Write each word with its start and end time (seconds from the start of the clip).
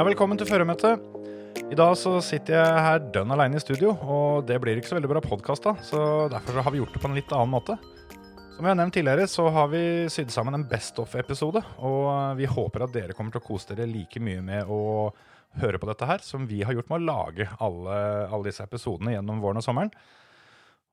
Ja, 0.00 0.04
velkommen 0.08 0.38
til 0.40 0.48
føremøtet. 0.48 1.02
I 1.68 1.76
dag 1.76 1.90
så 2.00 2.14
sitter 2.24 2.54
jeg 2.56 2.84
her 2.86 3.02
dønn 3.12 3.34
aleine 3.34 3.58
i 3.58 3.60
studio, 3.60 3.90
og 4.00 4.46
det 4.48 4.56
blir 4.64 4.78
ikke 4.80 4.88
så 4.88 4.96
veldig 4.96 5.10
bra 5.10 5.20
podkast, 5.20 5.66
så 5.84 5.98
derfor 6.32 6.56
så 6.56 6.62
har 6.64 6.72
vi 6.72 6.80
gjort 6.80 6.94
det 6.96 7.02
på 7.02 7.10
en 7.10 7.18
litt 7.18 7.34
annen 7.36 7.52
måte. 7.52 7.76
Som 8.54 8.64
jeg 8.64 8.70
har 8.70 8.78
nevnt 8.80 8.96
tidligere, 8.96 9.26
så 9.28 9.44
har 9.52 9.68
vi 9.68 9.82
sydd 10.08 10.32
sammen 10.32 10.56
en 10.56 10.64
Best 10.70 10.96
of-episode, 11.04 11.60
og 11.84 12.08
vi 12.40 12.48
håper 12.48 12.86
at 12.86 12.94
dere 12.96 13.18
kommer 13.18 13.36
til 13.36 13.42
å 13.42 13.48
kose 13.50 13.74
dere 13.74 13.90
like 13.92 14.24
mye 14.24 14.40
med 14.46 14.72
å 14.72 14.80
høre 15.60 15.82
på 15.82 15.90
dette 15.92 16.08
her 16.08 16.24
som 16.24 16.48
vi 16.48 16.62
har 16.64 16.78
gjort 16.78 16.88
med 16.88 17.02
å 17.02 17.08
lage 17.10 17.50
alle, 17.60 18.00
alle 18.30 18.48
disse 18.48 18.64
episodene 18.64 19.18
gjennom 19.18 19.44
våren 19.44 19.60
og 19.60 19.68
sommeren. 19.68 19.92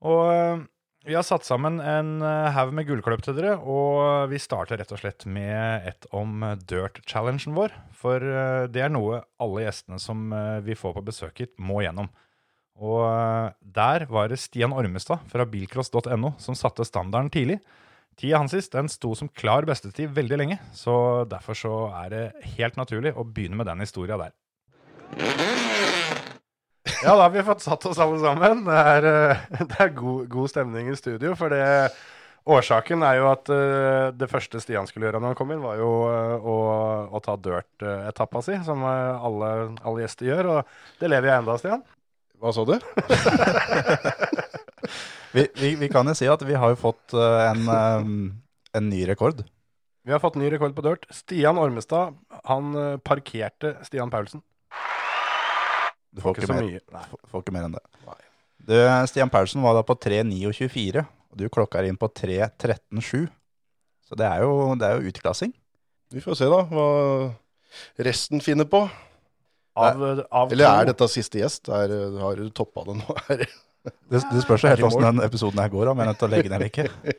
Og 0.04 0.68
vi 1.08 1.16
har 1.16 1.24
satt 1.24 1.46
sammen 1.48 1.80
en 1.80 2.18
øh, 2.20 2.50
haug 2.52 2.74
med 2.76 2.88
gullkløp 2.90 3.22
til 3.24 3.38
dere, 3.38 3.56
og 3.64 4.28
vi 4.32 4.40
starter 4.44 4.80
rett 4.82 4.92
og 4.92 5.00
slett 5.00 5.24
med 5.32 5.88
et 5.88 6.08
om 6.16 6.44
dirt-challengen 6.68 7.56
vår. 7.56 7.76
For 7.96 8.20
øh, 8.20 8.68
det 8.72 8.84
er 8.84 8.92
noe 8.92 9.22
alle 9.40 9.64
gjestene 9.64 10.02
som 10.04 10.28
øh, 10.36 10.60
vi 10.68 10.76
får 10.76 10.98
på 10.98 11.06
besøk 11.08 11.44
hit, 11.44 11.54
må 11.60 11.80
gjennom. 11.86 12.12
Og 12.78 13.08
der 13.64 14.06
var 14.12 14.28
det 14.30 14.38
Stian 14.38 14.76
Ormestad 14.76 15.24
fra 15.32 15.48
bilcross.no 15.50 16.36
som 16.38 16.58
satte 16.60 16.86
standarden 16.86 17.32
tidlig. 17.34 17.58
Tida 18.18 18.38
hans 18.38 18.54
sist 18.54 18.76
den 18.76 18.90
sto 18.92 19.16
som 19.18 19.32
klar 19.34 19.66
bestetid 19.66 20.14
veldig 20.14 20.38
lenge, 20.38 20.60
så 20.78 21.26
derfor 21.30 21.58
så 21.58 21.74
er 22.04 22.14
det 22.14 22.52
helt 22.58 22.78
naturlig 22.78 23.16
å 23.18 23.26
begynne 23.26 23.58
med 23.58 23.70
den 23.72 23.82
historia 23.82 24.20
der. 24.22 24.38
Ja, 27.04 27.14
da 27.16 27.22
har 27.22 27.30
vi 27.30 27.44
fått 27.46 27.62
satt 27.62 27.86
oss 27.86 28.00
alle 28.02 28.18
sammen. 28.22 28.64
Det 28.66 28.78
er, 28.92 29.06
eh, 29.06 29.66
det 29.70 29.80
er 29.84 29.92
god, 29.96 30.28
god 30.32 30.50
stemning 30.50 30.90
i 30.90 30.96
studio. 30.98 31.36
For 31.38 31.54
det, 31.54 31.92
årsaken 32.50 33.04
er 33.06 33.20
jo 33.20 33.28
at 33.30 33.52
eh, 33.54 34.08
det 34.18 34.30
første 34.32 34.62
Stian 34.64 34.90
skulle 34.90 35.10
gjøre 35.10 35.22
når 35.22 35.34
han 35.34 35.38
kom 35.38 35.54
inn, 35.54 35.62
var 35.62 35.78
jo 35.78 35.92
eh, 36.10 36.38
å, 36.42 36.56
å 37.14 37.22
ta 37.24 37.38
dirt-etappa 37.38 38.42
si, 38.46 38.58
som 38.66 38.82
alle, 38.88 39.52
alle 39.84 40.06
gjester 40.06 40.32
gjør. 40.32 40.52
Og 40.56 41.02
det 41.02 41.12
lever 41.14 41.32
jeg 41.32 41.44
enda, 41.44 41.60
Stian. 41.62 41.86
Hva 42.42 42.54
sa 42.54 42.66
du? 42.66 42.78
Vi, 45.36 45.44
vi, 45.60 45.74
vi 45.78 45.88
kan 45.92 46.08
jo 46.08 46.14
si 46.18 46.26
at 46.32 46.42
vi 46.48 46.56
har 46.58 46.72
jo 46.72 46.78
fått 46.80 47.14
en, 47.14 47.68
en 47.68 48.86
ny 48.90 49.02
rekord. 49.06 49.42
Vi 50.08 50.14
har 50.16 50.22
fått 50.24 50.38
ny 50.40 50.48
rekord 50.50 50.74
på 50.74 50.82
dirt. 50.86 51.04
Stian 51.14 51.60
Ormestad 51.62 52.16
han 52.48 52.72
parkerte 53.06 53.76
Stian 53.86 54.10
Paulsen. 54.10 54.42
Du 56.18 56.22
Får 56.24 56.34
ikke 56.34 56.44
ikke, 56.44 56.50
så 56.50 56.58
mer, 56.58 56.68
mye. 56.68 56.82
Nei. 56.98 57.04
får, 57.32 57.44
ikke 57.46 57.54
mer 57.56 57.68
enn 57.70 57.76
det. 57.78 57.84
Nei. 58.08 58.18
Du, 58.68 58.76
Stian 59.08 59.30
Paulsen 59.32 59.62
var 59.64 59.78
da 59.78 59.84
på 59.86 59.96
3.29,24, 60.02 61.04
og 61.06 61.38
du 61.40 61.46
klokka 61.54 61.84
inn 61.86 62.00
på 62.02 62.10
3.13,7. 62.10 63.28
Så 64.10 64.18
det 64.18 64.26
er 64.28 64.42
jo, 64.44 64.74
det 64.80 64.88
er 64.90 64.98
jo 64.98 65.12
utklassing. 65.12 65.54
Vi 66.16 66.24
får 66.24 66.40
se 66.40 66.48
da 66.50 66.64
hva 66.72 66.88
resten 68.08 68.42
finner 68.44 68.68
på. 68.72 68.82
Av, 69.78 70.04
av 70.34 70.52
Eller 70.56 70.66
er 70.72 70.90
dette 70.90 71.06
siste 71.14 71.38
gjest? 71.44 71.70
Er, 71.70 71.92
har 72.18 72.40
du 72.40 72.48
toppa 72.56 72.82
det 72.88 72.98
nå? 73.04 73.18
Er 73.32 73.44
det- 73.46 73.54
Det, 73.88 74.20
spørs 74.44 74.64
jo 74.66 74.68
helt 74.74 74.84
åssen 74.84 75.04
den 75.06 75.22
episoden 75.24 75.60
her 75.62 75.70
går, 75.72 75.88
om 75.94 76.00
jeg 76.02 76.04
er 76.04 76.10
nødt 76.10 76.18
til 76.20 76.28
å 76.28 76.32
legge 76.34 76.50
ned 76.52 76.56
eller 76.58 76.68
ikke. 76.68 77.14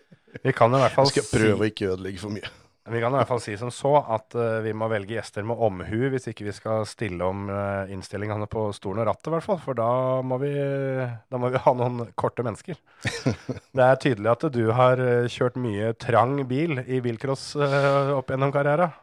Vi 0.44 0.52
kan 0.52 0.74
i 0.76 0.80
hvert 0.82 0.92
fall 0.92 1.06
Jeg 1.08 1.22
skal 1.24 1.28
prøve 1.38 1.64
å 1.64 1.68
ikke 1.70 1.86
ødelegge 1.94 2.20
for 2.20 2.34
mye. 2.34 2.50
Vi 2.88 3.00
kan 3.02 3.12
i 3.12 3.18
hvert 3.18 3.28
fall 3.28 3.40
si 3.42 3.54
som 3.60 3.70
så 3.74 3.90
at 4.00 4.34
uh, 4.38 4.60
vi 4.64 4.72
må 4.76 4.88
velge 4.90 5.16
gjester 5.16 5.44
med 5.46 5.60
omhu 5.64 6.08
hvis 6.12 6.28
ikke 6.30 6.46
vi 6.46 6.54
skal 6.56 6.86
stille 6.88 7.24
om 7.26 7.48
uh, 7.50 7.90
innstillingene 7.92 8.48
på 8.50 8.68
stolen 8.76 9.02
og 9.02 9.10
rattet, 9.10 9.28
i 9.28 9.34
hvert 9.34 9.46
fall. 9.46 9.60
For 9.64 9.78
da 9.78 9.88
må, 10.24 10.38
vi, 10.42 10.52
da 10.54 11.40
må 11.40 11.50
vi 11.52 11.62
ha 11.64 11.74
noen 11.76 12.12
korte 12.18 12.44
mennesker. 12.46 12.78
det 13.76 13.84
er 13.84 14.00
tydelig 14.00 14.32
at 14.32 14.46
du 14.54 14.62
har 14.74 15.00
eh, 15.02 15.28
kjørt 15.30 15.58
mye 15.60 15.92
trang 16.00 16.38
bil 16.48 16.80
i 16.86 17.02
bilcross 17.04 17.50
uh, 17.60 18.16
opp 18.16 18.32
gjennom 18.32 18.54
karrieren. 18.54 18.94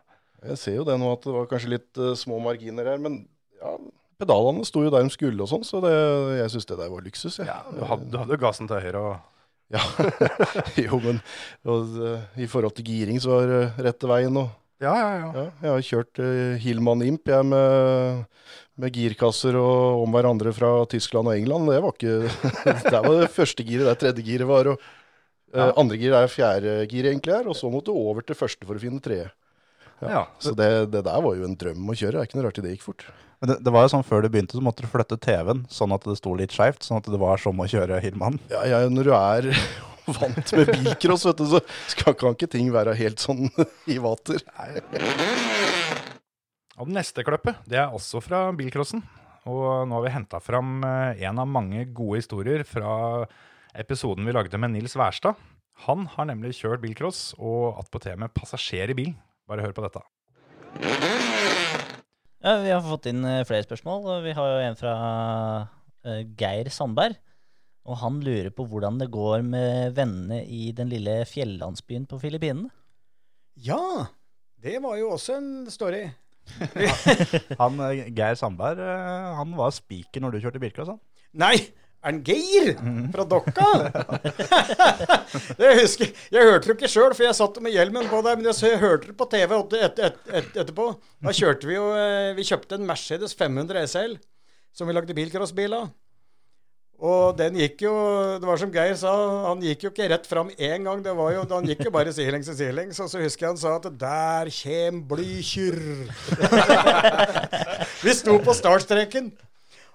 Jeg 0.45 0.61
ser 0.61 0.79
jo 0.79 0.87
det 0.87 0.97
nå 1.01 1.11
at 1.13 1.23
det 1.25 1.33
var 1.33 1.47
kanskje 1.49 1.71
litt 1.73 2.01
små 2.19 2.37
marginer 2.43 2.91
her, 2.91 2.99
men 3.01 3.23
ja, 3.57 3.71
pedalene 4.21 4.65
sto 4.67 4.83
jo 4.85 4.91
der 4.93 5.05
de 5.05 5.13
skulle 5.13 5.41
og 5.41 5.49
sånn, 5.49 5.65
så 5.65 5.81
det, 5.83 5.93
jeg 6.39 6.51
syns 6.53 6.69
det 6.69 6.77
der 6.83 6.91
var 6.91 7.05
luksus. 7.05 7.39
jeg. 7.39 7.47
Ja, 7.49 7.63
du 7.73 7.81
hadde, 7.89 8.11
du 8.11 8.19
hadde 8.21 8.41
gassen 8.41 8.69
til 8.69 8.83
høyre 8.83 9.01
og 9.01 9.15
Ja. 9.73 9.81
jo, 10.85 10.99
men 11.01 11.21
og, 11.65 11.95
uh, 11.97 12.37
i 12.37 12.47
forhold 12.49 12.75
til 12.77 12.85
giring 12.85 13.17
så 13.21 13.33
var 13.33 13.49
det 13.49 13.87
rette 13.87 14.09
veien. 14.09 14.33
nå. 14.35 14.45
Ja, 14.83 14.91
ja, 14.91 15.11
ja. 15.21 15.29
ja, 15.31 15.45
jeg 15.63 15.71
har 15.71 15.87
kjørt 15.87 16.21
uh, 16.21 16.57
Hillman 16.61 17.01
Imp 17.05 17.31
jeg 17.31 17.47
med, 17.47 18.25
med 18.81 18.97
girkasser 18.97 19.55
og 19.57 20.03
om 20.03 20.13
hverandre 20.13 20.51
fra 20.55 20.73
Tyskland 20.91 21.31
og 21.31 21.37
England. 21.37 21.71
Det 21.71 21.79
var 21.85 21.95
ikke 21.95 22.17
Det 22.91 23.01
var 23.07 23.17
det 23.23 23.31
første 23.33 23.65
giret 23.65 23.89
der 23.89 23.99
tredje 24.03 24.27
giret 24.27 24.49
var. 24.51 24.73
og 24.73 24.77
eh, 24.83 25.63
Ja. 25.63 25.71
Andre 25.79 25.97
gir 26.01 26.13
er 26.13 26.27
fjerde 26.27 26.77
gir 26.91 27.07
egentlig 27.07 27.31
her, 27.37 27.47
og 27.47 27.55
så 27.55 27.71
måtte 27.71 27.93
du 27.93 27.95
over 27.95 28.25
til 28.27 28.35
første 28.35 28.67
for 28.67 28.75
å 28.75 28.83
finne 28.83 28.99
tredje. 28.99 29.29
ja. 30.03 30.25
Så 30.43 30.51
det, 30.51 30.91
det 30.91 31.05
der 31.07 31.23
var 31.23 31.37
jo 31.39 31.47
en 31.47 31.55
drøm 31.55 31.87
å 31.87 31.95
kjøre. 31.95 32.17
Det 32.17 32.25
er 32.25 32.27
ikke 32.27 32.41
noe 32.41 32.49
rart 32.49 32.59
det 32.59 32.75
gikk 32.75 32.83
fort. 32.89 33.07
Men 33.45 33.53
det, 33.53 33.59
det 33.61 33.71
var 33.75 33.83
jo 33.85 33.89
sånn 33.93 34.05
før 34.07 34.23
du 34.25 34.31
begynte, 34.33 34.57
så 34.57 34.63
måtte 34.65 34.81
du 34.81 34.89
flytte 34.89 35.19
TV-en 35.21 35.59
sånn 35.69 35.91
at 35.93 36.05
det 36.09 36.15
sto 36.17 36.31
litt 36.33 36.53
skeivt, 36.55 36.81
sånn 36.81 36.97
at 36.97 37.05
det 37.13 37.19
var 37.21 37.37
som 37.37 37.59
å 37.61 37.67
kjøre 37.69 37.99
Hillmann. 38.01 38.39
Ja, 38.49 38.63
ja, 38.65 38.79
når 38.89 39.05
du 39.05 39.11
er 39.13 39.49
vant 40.17 40.53
med 40.57 40.71
bilcross, 40.71 41.27
vet 41.29 41.43
du, 41.43 41.45
så 41.51 41.59
skal, 41.93 42.15
kan 42.17 42.33
ikke 42.33 42.49
ting 42.49 42.71
være 42.73 42.95
helt 42.97 43.21
sånn 43.21 43.45
i 43.93 43.99
vater. 44.01 44.41
Og 46.73 46.89
det 46.89 46.97
neste 46.97 47.21
kløppet, 47.27 47.61
det 47.69 47.77
er 47.83 47.93
også 47.93 48.17
fra 48.25 48.47
bilcrossen. 48.57 49.05
Og 49.45 49.85
nå 49.85 49.99
har 49.99 50.07
vi 50.07 50.15
henta 50.15 50.41
fram 50.41 50.79
eh, 50.81 51.21
en 51.29 51.45
av 51.45 51.45
mange 51.45 51.85
gode 51.93 52.23
historier 52.23 52.65
fra 52.65 53.27
episoden 53.77 54.25
vi 54.25 54.33
lagde 54.33 54.57
med 54.57 54.73
Nils 54.73 54.97
Wærstad. 54.97 55.37
Han 55.85 56.09
har 56.15 56.31
nemlig 56.31 56.57
kjørt 56.63 56.81
bilcross 56.81 57.35
og 57.37 57.77
attpåtil 57.83 58.17
med 58.25 58.33
passasjer 58.33 58.89
i 58.89 58.97
bilen. 58.97 59.19
Bare 59.45 59.61
hør 59.67 59.77
på 59.77 59.85
dette. 59.85 60.01
Ja, 62.45 62.59
vi 62.61 62.69
har 62.69 62.83
fått 62.85 63.07
inn 63.09 63.23
eh, 63.25 63.41
flere 63.49 63.65
spørsmål. 63.65 64.03
og 64.05 64.25
Vi 64.27 64.33
har 64.37 64.49
jo 64.51 64.57
en 64.67 64.75
fra 64.77 64.91
eh, 66.05 66.19
Geir 66.37 66.69
Sandberg. 66.69 67.17
Og 67.89 67.97
han 68.01 68.19
lurer 68.21 68.51
på 68.53 68.67
hvordan 68.69 68.99
det 69.01 69.07
går 69.13 69.41
med 69.45 69.95
vennene 69.97 70.43
i 70.45 70.67
den 70.77 70.91
lille 70.93 71.23
fjellandsbyen 71.29 72.05
på 72.09 72.19
Filippinene. 72.21 72.69
Ja, 73.65 74.05
det 74.61 74.77
var 74.83 74.97
jo 74.99 75.09
også 75.15 75.39
en 75.39 75.49
story. 75.73 76.03
Han, 77.61 77.81
eh, 77.87 78.05
Geir 78.13 78.37
Sandberg 78.37 78.77
han 79.39 79.55
var 79.57 79.73
spiker 79.73 80.21
når 80.21 80.35
du 80.35 80.43
kjørte 80.43 80.61
bilcross. 80.61 80.91
han. 80.93 81.01
Nei, 81.33 81.55
er 82.05 82.11
han 82.11 82.21
Geir 82.25 82.71
fra 83.13 83.25
Dokka? 83.25 83.67
jeg 85.63 85.79
husker, 85.81 86.13
jeg 86.35 86.47
hørte 86.51 86.69
det 86.69 86.75
ikke 86.77 86.91
sjøl, 86.91 87.15
for 87.17 87.25
jeg 87.25 87.37
satt 87.37 87.57
med 87.65 87.73
hjelmen 87.73 88.05
på 88.11 88.21
der, 88.25 88.37
men 88.37 88.51
jeg, 88.51 88.77
hørte 88.81 89.09
det 89.09 89.17
på 89.17 89.27
TV 89.31 89.57
et, 89.57 89.75
et, 89.89 90.23
et, 90.29 90.49
etterpå. 90.53 90.87
Da 91.25 91.33
kjørte 91.33 91.69
vi 91.69 91.77
jo 91.79 91.89
eh, 91.97 92.31
Vi 92.37 92.45
kjøpte 92.45 92.77
en 92.77 92.85
Mercedes 92.87 93.33
500 93.37 93.87
SL 93.89 94.17
som 94.75 94.89
vi 94.89 94.93
lagde 94.93 95.15
bilcrossbil 95.17 95.73
av. 95.77 95.93
Og 96.95 97.35
den 97.35 97.57
gikk 97.59 97.81
jo 97.83 97.93
Det 98.39 98.47
var 98.47 98.59
som 98.59 98.71
Geir 98.71 98.93
sa, 98.95 99.11
han 99.49 99.63
gikk 99.63 99.83
jo 99.83 99.89
ikke 99.91 100.07
rett 100.13 100.27
fram 100.29 100.51
én 100.53 100.85
gang. 100.87 101.01
Det 101.03 101.15
var 101.15 101.33
jo, 101.33 101.43
Han 101.51 101.67
gikk 101.67 101.83
jo 101.87 101.91
bare 101.95 102.13
sidelengs 102.15 102.51
og 102.51 102.59
sidelengs. 102.59 102.99
Og 103.03 103.09
så 103.11 103.23
husker 103.23 103.47
jeg 103.47 103.51
han 103.51 103.59
sa 103.59 103.75
at 103.79 103.89
'der 103.99 104.51
kjem 104.53 105.01
Blykjør'. 105.09 106.07
vi 108.05 108.13
sto 108.15 108.37
på 108.39 108.53
startstreken, 108.53 109.31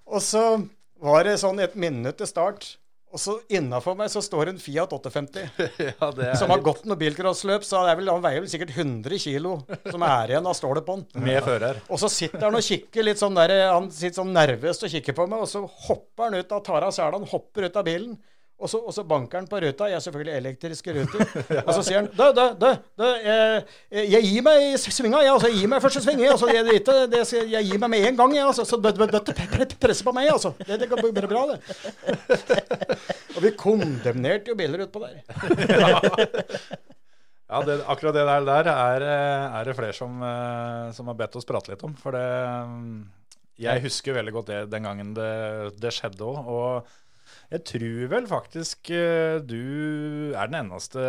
og 0.07 0.23
så 0.23 0.45
var 1.01 1.27
det 1.27 1.39
sånn 1.41 1.61
et 1.65 1.77
minutt 1.79 2.21
til 2.21 2.29
start. 2.29 2.77
Og 3.11 3.19
så 3.19 3.33
innafor 3.51 3.97
meg 3.99 4.07
så 4.13 4.21
står 4.23 4.53
en 4.53 4.61
Fiat 4.63 4.93
850 4.95 5.49
som 6.39 6.53
har 6.53 6.61
gått 6.63 6.85
noe 6.87 6.99
bilcrossløp. 7.01 7.65
Så 7.67 7.81
det 7.83 7.91
er 7.91 7.99
vel, 7.99 8.11
han 8.13 8.23
veier 8.23 8.45
vel 8.45 8.51
sikkert 8.53 8.77
100 8.77 9.19
kilo 9.19 9.57
som 9.83 10.05
er 10.07 10.35
igjen 10.35 10.47
av 10.47 10.55
stålet 10.55 10.87
på 10.87 10.95
han. 10.95 11.03
Med 11.27 11.41
fører. 11.43 11.81
Og 11.91 11.99
så 12.03 12.11
sitter 12.13 12.47
han 12.47 12.59
og 12.59 12.63
kikker 12.63 13.09
litt 13.09 13.19
sånn 13.19 13.39
der, 13.39 13.57
han 13.73 13.91
sitter 13.91 14.21
sånn 14.21 14.31
nervøst 14.37 14.87
og 14.87 14.95
kikker 14.95 15.17
på 15.19 15.27
meg, 15.27 15.43
og 15.43 15.51
så 15.51 15.65
hopper 15.89 16.29
han 16.29 16.39
ut 16.39 16.55
av 16.55 16.63
Tara 16.69 16.93
selen, 16.95 17.27
hopper 17.33 17.67
ut 17.67 17.81
av 17.83 17.89
bilen. 17.91 18.15
Og 18.61 18.69
så, 18.69 18.79
og 18.85 18.93
så 18.93 19.05
banker 19.09 19.41
han 19.41 19.47
på 19.49 19.57
ruta. 19.65 19.89
Jeg 19.89 19.97
er 19.97 20.05
selvfølgelig 20.05 20.35
elektriske 20.37 20.95
ruter. 20.99 21.23
Og 21.67 21.71
så 21.79 21.85
sier 21.87 22.03
han 22.03 22.11
Dø, 22.13 22.27
dø, 22.37 22.45
dø, 22.61 22.73
dø 23.01 23.09
jeg, 23.25 23.65
jeg 24.13 24.27
gir 24.27 24.45
meg 24.45 24.65
i 24.67 24.77
svinga, 24.77 25.23
jeg. 25.25 25.33
Altså, 25.33 25.49
jeg 25.49 25.63
gir 25.63 25.71
meg 25.73 25.83
første 25.87 26.03
sving. 26.05 26.21
Jeg, 26.21 26.35
altså, 26.35 26.51
jeg, 26.53 26.67
det, 26.69 26.99
det, 27.15 27.23
jeg 27.55 27.71
gir 27.71 27.81
meg 27.81 27.93
med 27.95 28.07
en 28.11 28.21
gang, 28.21 28.37
jeg. 28.37 28.45
Altså, 28.51 28.69
så 28.69 28.77
det, 28.85 29.73
presser 29.81 30.05
på 30.05 30.15
meg, 30.17 30.29
altså. 30.35 30.53
Det, 30.61 30.77
det 30.83 30.91
går 30.93 31.01
bare 31.09 31.33
bra, 31.33 31.47
det. 31.55 31.59
Og 33.37 33.43
vi 33.47 33.57
kondemnerte 33.57 34.53
jo 34.53 34.59
biler 34.61 34.85
utpå 34.85 35.07
der. 35.07 35.21
Ja, 37.51 37.65
det, 37.67 37.81
akkurat 37.91 38.15
det 38.15 38.23
der, 38.29 38.45
der 38.47 38.69
er, 38.71 39.05
er 39.59 39.65
det 39.67 39.73
flere 39.75 39.95
som, 39.97 40.21
eh, 40.23 40.91
som 40.95 41.09
har 41.11 41.17
bedt 41.19 41.35
oss 41.35 41.49
prate 41.49 41.73
litt 41.73 41.81
om. 41.83 41.97
For 41.99 42.15
det 42.15 42.23
mm, 42.71 43.01
Jeg 43.65 43.83
husker 43.83 44.15
veldig 44.15 44.35
godt 44.37 44.53
det 44.53 44.61
den 44.71 44.87
gangen 44.87 45.11
det, 45.17 45.33
det 45.83 45.91
skjedde 45.97 46.29
òg. 46.31 46.87
Jeg 47.51 47.65
tror 47.67 48.11
vel 48.13 48.27
faktisk 48.31 48.93
eh, 48.95 49.41
du 49.43 50.31
er 50.39 50.51
den 50.51 50.61
eneste 50.61 51.03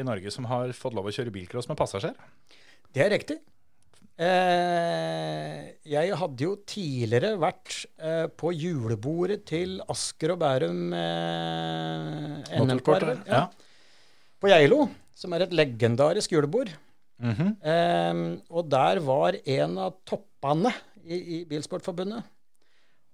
i 0.00 0.04
Norge 0.06 0.32
som 0.32 0.46
har 0.48 0.72
fått 0.76 0.94
lov 0.96 1.10
å 1.10 1.12
kjøre 1.12 1.32
bilcross 1.34 1.68
med 1.68 1.76
passasjer. 1.80 2.14
Det 2.92 3.04
er 3.04 3.12
riktig. 3.12 3.36
Eh, 4.22 5.60
jeg 5.88 6.16
hadde 6.20 6.44
jo 6.46 6.54
tidligere 6.68 7.34
vært 7.40 7.76
eh, 8.00 8.26
på 8.28 8.52
julebordet 8.56 9.42
til 9.48 9.78
Asker 9.92 10.34
og 10.34 10.40
Bærum 10.42 10.92
eh, 10.96 12.60
NM-kar. 12.60 13.08
ja. 13.28 13.46
På 14.42 14.50
Geilo, 14.50 14.86
som 15.16 15.32
er 15.36 15.46
et 15.46 15.56
legendarisk 15.56 16.32
julebord. 16.34 16.72
Mhm. 17.22 17.56
Eh, 17.62 18.22
og 18.50 18.68
der 18.72 19.00
var 19.04 19.36
en 19.44 19.76
av 19.78 19.98
toppene 20.08 20.72
i, 21.04 21.18
i 21.40 21.44
Bilsportforbundet. 21.48 22.24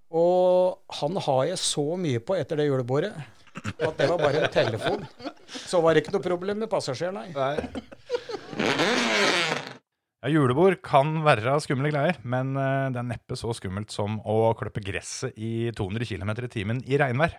Og 0.08 0.87
han 1.00 1.16
har 1.26 1.42
jeg 1.50 1.58
så 1.62 1.84
mye 2.00 2.20
på 2.24 2.36
etter 2.38 2.60
det 2.60 2.68
julebordet 2.68 3.12
at 3.82 3.96
det 3.98 4.06
var 4.06 4.20
bare 4.20 4.44
en 4.46 4.52
telefon. 4.54 5.02
Så 5.48 5.80
var 5.82 5.94
det 5.96 6.04
ikke 6.04 6.12
noe 6.14 6.22
problem 6.22 6.60
med 6.62 6.70
passasjer, 6.70 7.10
nei. 7.14 7.30
Ja, 10.18 10.30
julebord 10.34 10.80
kan 10.82 11.20
være 11.26 11.56
skumle 11.62 11.90
greier, 11.94 12.16
men 12.26 12.52
eh, 12.58 12.88
det 12.94 12.98
er 13.02 13.06
neppe 13.06 13.36
så 13.38 13.52
skummelt 13.54 13.92
som 13.94 14.16
å 14.26 14.50
klippe 14.58 14.82
gresset 14.82 15.36
i 15.38 15.70
200 15.78 16.08
km 16.10 16.32
i 16.42 16.50
timen 16.50 16.80
i 16.90 16.98
regnvær. 16.98 17.36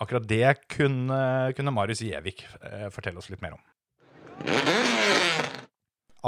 Akkurat 0.00 0.24
det 0.30 0.54
kunne, 0.70 1.18
kunne 1.58 1.74
Marius 1.74 2.00
Gjevik 2.06 2.44
eh, 2.62 2.86
fortelle 2.94 3.20
oss 3.20 3.28
litt 3.32 3.42
mer 3.44 3.56
om. 3.58 3.64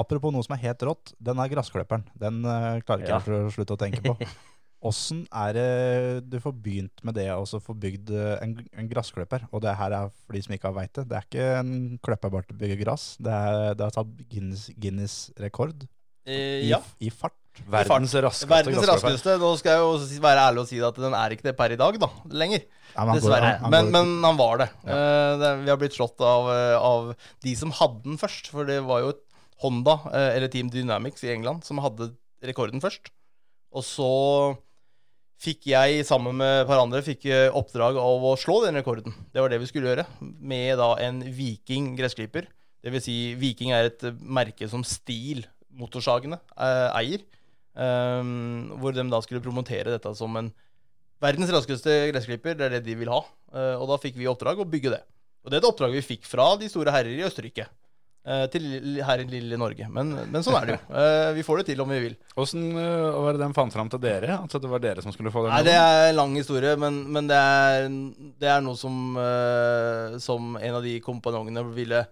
Apropos 0.01 0.33
noe 0.35 0.45
som 0.47 0.55
er 0.57 0.63
helt 0.69 0.85
rått, 0.87 1.15
den 1.19 1.41
er 1.43 1.51
gressklipperen. 1.53 2.05
Den 2.19 2.41
eh, 2.45 2.81
klarer 2.85 3.05
ikke 3.05 3.13
Ja. 3.15 3.19
jeg 3.21 3.29
til 3.29 3.39
å 3.41 3.55
slutte 3.57 3.77
å 3.77 3.81
tenke 3.81 4.05
på. 4.05 4.17
Åssen 4.83 5.27
er 5.37 5.53
det 5.53 6.31
du 6.33 6.39
får 6.41 6.55
begynt 6.65 7.03
med 7.05 7.13
det 7.19 7.27
og 7.35 7.45
så 7.51 7.59
får 7.61 7.77
bygd 7.83 8.11
eh, 8.17 8.39
en, 8.41 8.55
en 8.81 8.89
gressklipper? 8.89 9.43
Og 9.53 9.61
det 9.61 9.75
her 9.77 9.93
er 9.93 10.09
for 10.09 10.33
de 10.37 10.41
som 10.47 10.55
ikke 10.57 10.71
har 10.71 10.77
veit 10.79 10.93
det. 10.97 11.05
Det 11.11 11.19
er 11.19 11.27
ikke 11.29 11.49
en 11.59 11.73
klipper 12.01 12.33
bare 12.33 12.47
til 12.49 12.57
å 12.57 12.61
bygge 12.63 12.79
gress. 12.81 13.05
Det 13.21 13.35
er, 13.35 13.75
det 13.77 13.85
har 13.85 13.93
tatt 13.99 14.15
Guinness, 14.33 14.71
Guinness 14.81 15.19
rekord 15.41 15.87
Eh, 16.29 16.61
i, 16.65 16.69
ja. 16.69 16.77
i 17.01 17.09
fart. 17.09 17.33
Verdens 17.67 18.13
raskeste 18.15 18.47
Verdens 18.47 18.85
raskeste. 18.87 19.33
Nå 19.41 19.49
skal 19.59 19.73
jeg 19.73 19.81
jo 19.81 20.21
være 20.23 20.43
ærlig 20.51 20.61
og 20.63 20.69
si 20.69 20.79
at 20.85 20.99
den 21.01 21.15
er 21.17 21.33
ikke 21.35 21.47
det 21.49 21.55
per 21.59 21.73
i 21.75 21.79
dag, 21.81 21.97
da. 21.99 22.09
Lenger. 22.29 22.61
Ja, 22.93 23.07
men 23.09 23.15
går- 23.15 23.17
Dessverre. 23.23 23.49
han- 23.57 23.65
han 23.65 23.71
Men, 23.73 23.89
men 23.95 24.13
han 24.29 24.37
var 24.39 24.59
det. 24.61 24.69
Eh, 24.85 25.33
det. 25.41 25.51
Vi 25.65 25.71
har 25.73 25.81
blitt 25.81 25.97
slått 25.97 26.21
av, 26.21 26.51
av 26.77 27.09
de 27.43 27.55
som 27.57 27.73
hadde 27.73 28.05
den 28.05 28.21
først. 28.21 28.49
For 28.53 28.69
det 28.69 28.79
var 28.85 29.01
jo 29.01 29.15
Honda, 29.65 29.97
uh, 30.09 30.29
eller 30.37 30.49
Team 30.53 30.69
Dynamics 30.73 31.25
i 31.25 31.33
England, 31.35 31.65
som 31.65 31.81
hadde 31.85 32.13
rekorden 32.45 32.81
først. 32.85 33.11
Og 33.73 33.83
så 33.85 34.07
fikk 35.41 35.71
jeg, 35.73 36.05
sammen 36.09 36.37
med 36.41 36.63
et 36.63 36.69
par 36.69 36.83
andre, 36.83 37.01
fikk 37.05 37.27
eh, 37.31 37.49
oppdrag 37.57 37.99
av 38.01 38.25
å 38.29 38.37
slå 38.39 38.61
den 38.67 38.77
rekorden. 38.81 39.15
Det 39.33 39.41
var 39.41 39.53
det 39.53 39.61
vi 39.63 39.69
skulle 39.71 39.93
gjøre. 39.93 40.07
Med 40.21 40.77
da 40.81 40.93
en 41.01 41.23
Viking 41.37 41.95
gressklipper. 41.99 42.49
Det 42.81 42.93
vil 42.95 43.05
si, 43.05 43.17
Viking 43.41 43.73
er 43.77 43.89
et 43.89 44.05
merke 44.21 44.69
som 44.71 44.85
Stil 44.87 45.47
motorsagene 45.81 46.41
eh, 46.57 46.89
eier. 47.01 47.25
Um, 47.71 48.73
hvor 48.83 48.93
de 48.93 49.05
da 49.09 49.21
skulle 49.23 49.41
promotere 49.45 49.93
dette 49.95 50.11
som 50.19 50.35
en 50.37 50.49
verdens 51.23 51.53
raskeste 51.55 51.95
gressklipper. 52.11 52.59
Det 52.59 52.67
er 52.67 52.77
det 52.77 52.85
de 52.89 52.99
vil 53.01 53.13
ha. 53.13 53.23
Uh, 53.55 53.77
og 53.81 53.89
da 53.93 54.01
fikk 54.03 54.19
vi 54.21 54.29
oppdrag 54.29 54.61
å 54.61 54.69
bygge 54.69 54.93
det. 54.97 55.03
Og 55.41 55.53
det 55.53 55.57
er 55.57 55.63
et 55.63 55.71
oppdrag 55.71 55.95
vi 55.97 56.05
fikk 56.05 56.29
fra 56.29 56.53
de 56.61 56.69
store 56.69 56.93
herrer 56.93 57.17
i 57.17 57.25
Østerrike. 57.25 57.71
Eh, 58.27 58.45
til 58.53 59.01
her 59.07 59.23
i 59.23 59.27
lille 59.29 59.59
Norge. 59.61 59.89
Men, 59.93 60.13
men 60.31 60.45
sånn 60.45 60.59
er 60.61 60.69
det 60.69 60.77
jo. 60.77 60.83
Eh, 61.01 61.31
vi 61.37 61.45
får 61.47 61.61
det 61.61 61.71
til 61.71 61.83
om 61.85 61.91
vi 61.93 62.01
vil. 62.03 62.15
Åssen 62.41 62.65
uh, 62.75 63.17
var 63.25 63.37
det 63.37 63.43
den 63.43 63.55
fant 63.57 63.73
fram 63.73 63.89
til 63.93 64.03
dere? 64.03 64.41
At 64.45 64.55
det 64.63 64.71
var 64.71 64.83
dere 64.83 65.05
som 65.05 65.15
skulle 65.15 65.33
få 65.33 65.45
den? 65.47 65.55
Nei, 65.55 65.65
Det 65.69 65.77
er 65.77 66.11
en 66.11 66.19
lang 66.19 66.35
historie, 66.37 66.75
men, 66.81 67.03
men 67.15 67.29
det, 67.31 67.39
er, 67.39 67.87
det 68.43 68.51
er 68.51 68.65
noe 68.65 68.79
som, 68.79 68.97
eh, 69.21 70.19
som 70.23 70.57
en 70.61 70.81
av 70.81 70.85
de 70.85 70.97
kompanjongene 71.05 71.65
ville 71.77 72.05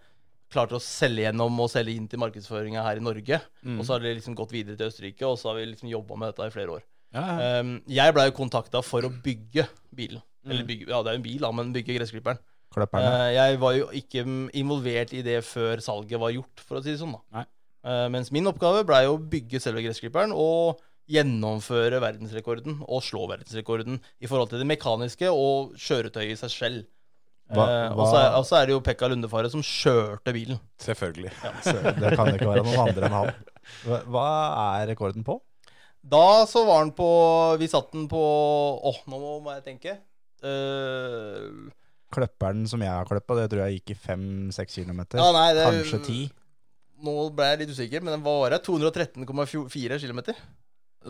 klart 0.48 0.72
å 0.72 0.80
selge 0.80 1.26
gjennom 1.26 1.58
og 1.60 1.68
selge 1.72 1.96
inn 1.98 2.06
til 2.08 2.22
markedsføringa 2.22 2.84
her 2.86 3.00
i 3.00 3.04
Norge. 3.04 3.40
Og 3.74 3.82
så 3.82 3.94
har 3.94 4.04
det 4.04 4.14
liksom 4.16 4.38
gått 4.38 4.54
videre 4.54 4.78
til 4.78 4.88
Østerrike, 4.88 5.26
og 5.28 5.36
så 5.36 5.50
har 5.50 5.58
vi 5.58 5.66
liksom 5.74 5.90
jobba 5.92 6.16
med 6.16 6.32
dette 6.32 6.48
i 6.48 6.54
flere 6.54 6.78
år. 6.78 6.86
Ja, 7.12 7.24
ja. 7.24 7.50
Um, 7.60 7.74
jeg 7.88 8.14
blei 8.16 8.28
kontakta 8.36 8.80
for 8.84 9.04
å 9.04 9.12
bygge 9.12 9.66
bilen. 9.96 10.24
Eller 10.48 10.64
bygge, 10.64 10.88
ja, 10.88 11.02
det 11.04 11.10
er 11.10 11.18
jo 11.18 11.20
en 11.20 11.26
bil, 11.26 11.40
da, 11.42 11.50
men 11.52 11.74
bygge 11.74 11.98
gressklipperen. 11.98 12.40
Klipperne. 12.74 13.12
Eh, 13.28 13.30
jeg 13.36 13.58
var 13.62 13.72
jo 13.78 13.86
ikke 13.96 14.24
involvert 14.58 15.12
i 15.16 15.22
det 15.24 15.38
før 15.44 15.80
salget 15.80 16.20
var 16.20 16.34
gjort, 16.34 16.60
for 16.66 16.78
å 16.78 16.82
si 16.84 16.90
det 16.92 17.00
sånn. 17.00 17.14
da. 17.32 17.46
Eh, 17.88 18.08
mens 18.12 18.30
min 18.34 18.44
oppgave 18.50 18.84
blei 18.84 19.04
å 19.08 19.16
bygge 19.18 19.60
selve 19.62 19.80
gressklipperen 19.86 20.32
og 20.34 20.80
gjennomføre 21.08 22.00
verdensrekorden 22.04 22.82
og 22.84 23.00
slå 23.02 23.22
verdensrekorden 23.30 23.96
i 24.20 24.26
forhold 24.28 24.50
til 24.50 24.60
det 24.60 24.66
mekaniske 24.68 25.30
og 25.32 25.72
kjøretøyet 25.80 26.34
i 26.34 26.40
seg 26.42 26.50
selv. 26.52 26.86
Hva- 27.48 27.64
Eh, 27.64 27.90
og 27.92 27.96
hva- 27.96 28.10
så 28.10 28.16
er, 28.20 28.34
og 28.36 28.44
så 28.44 28.56
er 28.60 28.66
det 28.66 28.72
jo 28.74 28.80
Pekka 28.84 29.08
Lundefare 29.08 29.48
som 29.50 29.62
kjørte 29.64 30.34
bilen. 30.36 30.60
Selvfølgelig. 30.84 31.32
Så 31.64 31.72
det 32.02 32.10
kan 32.18 32.28
ikke 32.34 32.50
være 32.50 32.64
noen 32.66 32.82
andre 32.88 33.06
enn 33.08 33.16
han. 33.16 33.32
Hva- 34.12 34.82
er 34.82 34.88
rekorden 34.92 35.24
på? 35.24 35.40
Da 36.04 36.44
så 36.46 36.66
var 36.66 36.84
den 36.84 36.92
på 36.92 37.08
Vi 37.58 37.66
satt 37.68 37.90
den 37.92 38.04
på 38.08 38.20
Åh, 38.20 39.00
nå 39.08 39.18
må 39.42 39.54
jeg 39.56 39.64
tenke. 39.64 39.96
Eh, 40.44 41.48
Klipperen 42.10 42.66
som 42.70 42.80
jeg 42.80 42.88
har 42.88 43.04
kløppa, 43.08 43.36
det 43.36 43.50
tror 43.52 43.66
jeg 43.66 43.80
gikk 43.80 43.90
i 43.92 43.98
5-6 44.08 44.78
km. 44.84 45.00
ja, 45.18 45.32
nei, 45.32 45.48
det, 45.54 45.64
Kanskje 45.68 46.00
10. 46.06 46.30
Nå 47.04 47.14
ble 47.36 47.44
jeg 47.52 47.58
litt 47.60 47.74
usikker, 47.76 48.02
men 48.02 48.16
den 48.16 48.22
var 48.24 48.50
213,4 48.50 49.98
km. 50.02 50.22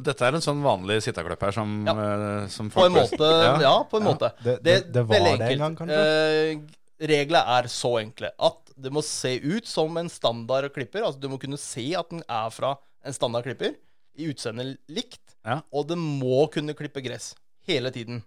Dette 0.05 0.27
er 0.27 0.37
en 0.37 0.45
sånn 0.45 0.61
vanlig 0.63 0.99
sitteklipper 1.03 1.55
som, 1.55 1.87
Ja. 1.87 2.47
som 2.53 2.69
folk 2.71 2.83
På 2.83 2.87
en 2.91 2.97
måte. 2.99 3.31
Ja, 3.63 3.77
på 3.85 3.97
en 3.97 4.03
Ja, 4.07 4.13
måte. 4.13 4.33
det- 4.45 4.63
det- 4.63 4.93
det 4.93 5.03
var 5.07 5.19
det 5.19 5.41
en 5.53 5.59
gang, 5.59 5.77
kanskje? 5.77 5.97
Eh, 5.97 7.07
reglene 7.07 7.47
er 7.47 7.63
så 7.65 7.99
enkle 8.03 8.31
at 8.39 8.59
det 8.79 8.93
må 8.93 9.03
se 9.03 9.39
ut 9.41 9.67
som 9.67 9.97
en 9.97 10.09
standard 10.09 10.73
klipper. 10.75 11.03
Altså 11.03 11.21
Du 11.21 11.29
må 11.29 11.39
kunne 11.41 11.57
se 11.59 11.95
at 11.95 12.09
den 12.11 12.23
er 12.29 12.51
fra 12.51 12.77
en 13.05 13.13
standard 13.13 13.45
klipper, 13.45 13.75
i 14.19 14.27
utseendet 14.33 14.77
likt. 14.89 15.21
Ja. 15.45 15.63
Og 15.73 15.87
det 15.89 15.97
må 15.97 16.51
kunne 16.53 16.75
klippe 16.75 17.03
gress 17.03 17.35
hele 17.67 17.91
tiden. 17.91 18.23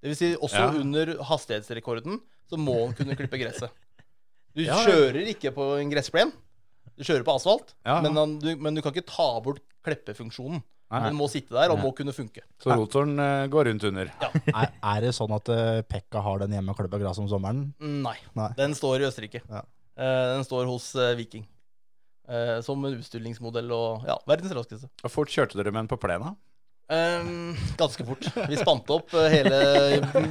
Det 0.00 0.10
vil 0.12 0.16
si 0.18 0.30
også 0.36 0.62
Ja. 0.64 0.70
under 0.80 1.14
hastighetsrekorden 1.28 2.20
så 2.50 2.58
må 2.58 2.76
han 2.86 2.94
kunne 2.98 3.16
klippe 3.18 3.38
gresset. 3.40 3.70
Du 4.56 4.62
Ja, 4.66 4.74
ja. 4.74 4.86
kjører 4.88 5.28
ikke 5.34 5.52
på 5.54 5.66
en 5.80 5.90
gressplen. 5.92 6.32
Du 6.96 7.04
kjører 7.06 7.24
på 7.24 7.34
asfalt, 7.36 7.74
Ja, 7.86 7.96
ja. 7.98 8.00
Men, 8.04 8.16
han, 8.18 8.38
du, 8.42 8.50
men 8.56 8.74
du 8.76 8.82
kan 8.82 8.92
ikke 8.92 9.06
ta 9.08 9.28
bort 9.44 9.60
kleppefunksjonen. 9.86 10.62
Nei. 10.90 11.00
Den 11.06 11.14
må 11.14 11.28
sitte 11.30 11.54
der 11.54 11.70
og 11.70 11.78
må 11.78 11.92
kunne 11.94 12.10
funke. 12.12 12.42
Så 12.58 12.74
rotoren 12.74 13.12
uh, 13.22 13.44
går 13.46 13.68
rundt 13.70 13.84
under. 13.86 14.08
Er, 14.50 14.72
er 14.82 15.04
det 15.04 15.12
sånn 15.14 15.30
at 15.36 15.46
uh, 15.54 15.82
Pekka 15.86 16.18
har 16.26 16.40
den 16.42 16.56
hjemme 16.56 16.72
og 16.74 16.80
klipper 16.80 16.98
gress 16.98 17.20
om 17.22 17.28
sommeren? 17.30 17.68
Nei. 17.78 18.16
Nei. 18.34 18.48
Den 18.58 18.74
står 18.74 19.04
i 19.04 19.06
Østerrike. 19.06 19.44
Ja. 19.46 19.62
Eh, 20.00 20.26
den 20.34 20.42
står 20.48 20.66
hos 20.66 20.88
Viking. 21.18 21.44
Eh, 22.30 22.58
som 22.66 22.82
en 22.88 22.96
utstillingsmodell 22.98 23.70
og 23.74 24.04
ja, 24.08 24.16
verdens 24.26 24.52
raskeste. 24.56 24.88
Hvor 25.04 25.12
fort 25.20 25.32
kjørte 25.34 25.58
dere 25.60 25.70
med 25.74 25.84
den 25.84 25.90
på 25.92 25.98
plena? 26.00 26.34
Eh, 26.90 27.28
ganske 27.78 28.04
fort. 28.06 28.26
Vi 28.50 28.58
spant 28.58 28.88
opp 28.90 29.14
eh, 29.14 29.28
hele, 29.30 29.60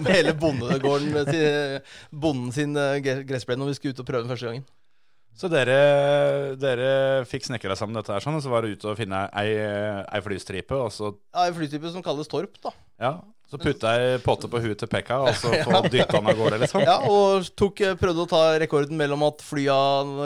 hele 0.09 0.33
bondegården 0.35 1.15
til 1.29 1.79
bonden 2.11 2.51
sin 2.55 2.75
eh, 2.75 2.97
gressplen 3.23 3.61
når 3.61 3.71
vi 3.71 3.77
skulle 3.79 3.95
ut 3.95 4.01
og 4.03 4.09
prøve 4.09 4.25
den 4.25 4.33
første 4.33 4.49
gangen. 4.49 4.65
Så 5.39 5.47
dere, 5.47 5.77
dere 6.59 6.89
fikk 7.29 7.45
snekra 7.47 7.77
sammen 7.79 7.95
dette 7.95 8.11
her 8.11 8.23
sånn, 8.25 8.35
og 8.35 8.43
så 8.43 8.51
var 8.51 8.65
det 8.67 8.73
ute 8.75 8.89
og 8.91 8.97
finne 8.99 9.21
ei, 9.39 9.53
ei 9.55 10.19
flystripe, 10.25 10.75
og 10.75 10.91
så, 10.91 11.13
Ja, 11.31 11.45
En 11.47 11.55
flystripe 11.55 11.93
som 11.93 12.03
kalles 12.03 12.27
Torp, 12.27 12.57
da. 12.65 12.73
ja, 12.99 13.13
så 13.49 13.57
putta 13.57 13.91
jeg 13.97 14.21
potte 14.21 14.49
på 14.51 14.59
huet 14.61 14.77
til 14.77 14.89
Pekka, 14.91 15.19
og 15.25 15.37
så 15.37 15.49
få 15.65 15.81
dytta 15.93 16.19
han 16.19 16.29
av 16.29 16.37
gårde, 16.37 16.59
liksom. 16.61 16.83
Ja, 16.85 16.99
Og 17.09 17.47
tok, 17.57 17.81
eh, 17.81 17.95
prøvde 17.97 18.25
å 18.25 18.29
ta 18.29 18.41
rekorden 18.61 18.97
mellom 18.99 19.25
at 19.25 19.41
flya 19.45 19.77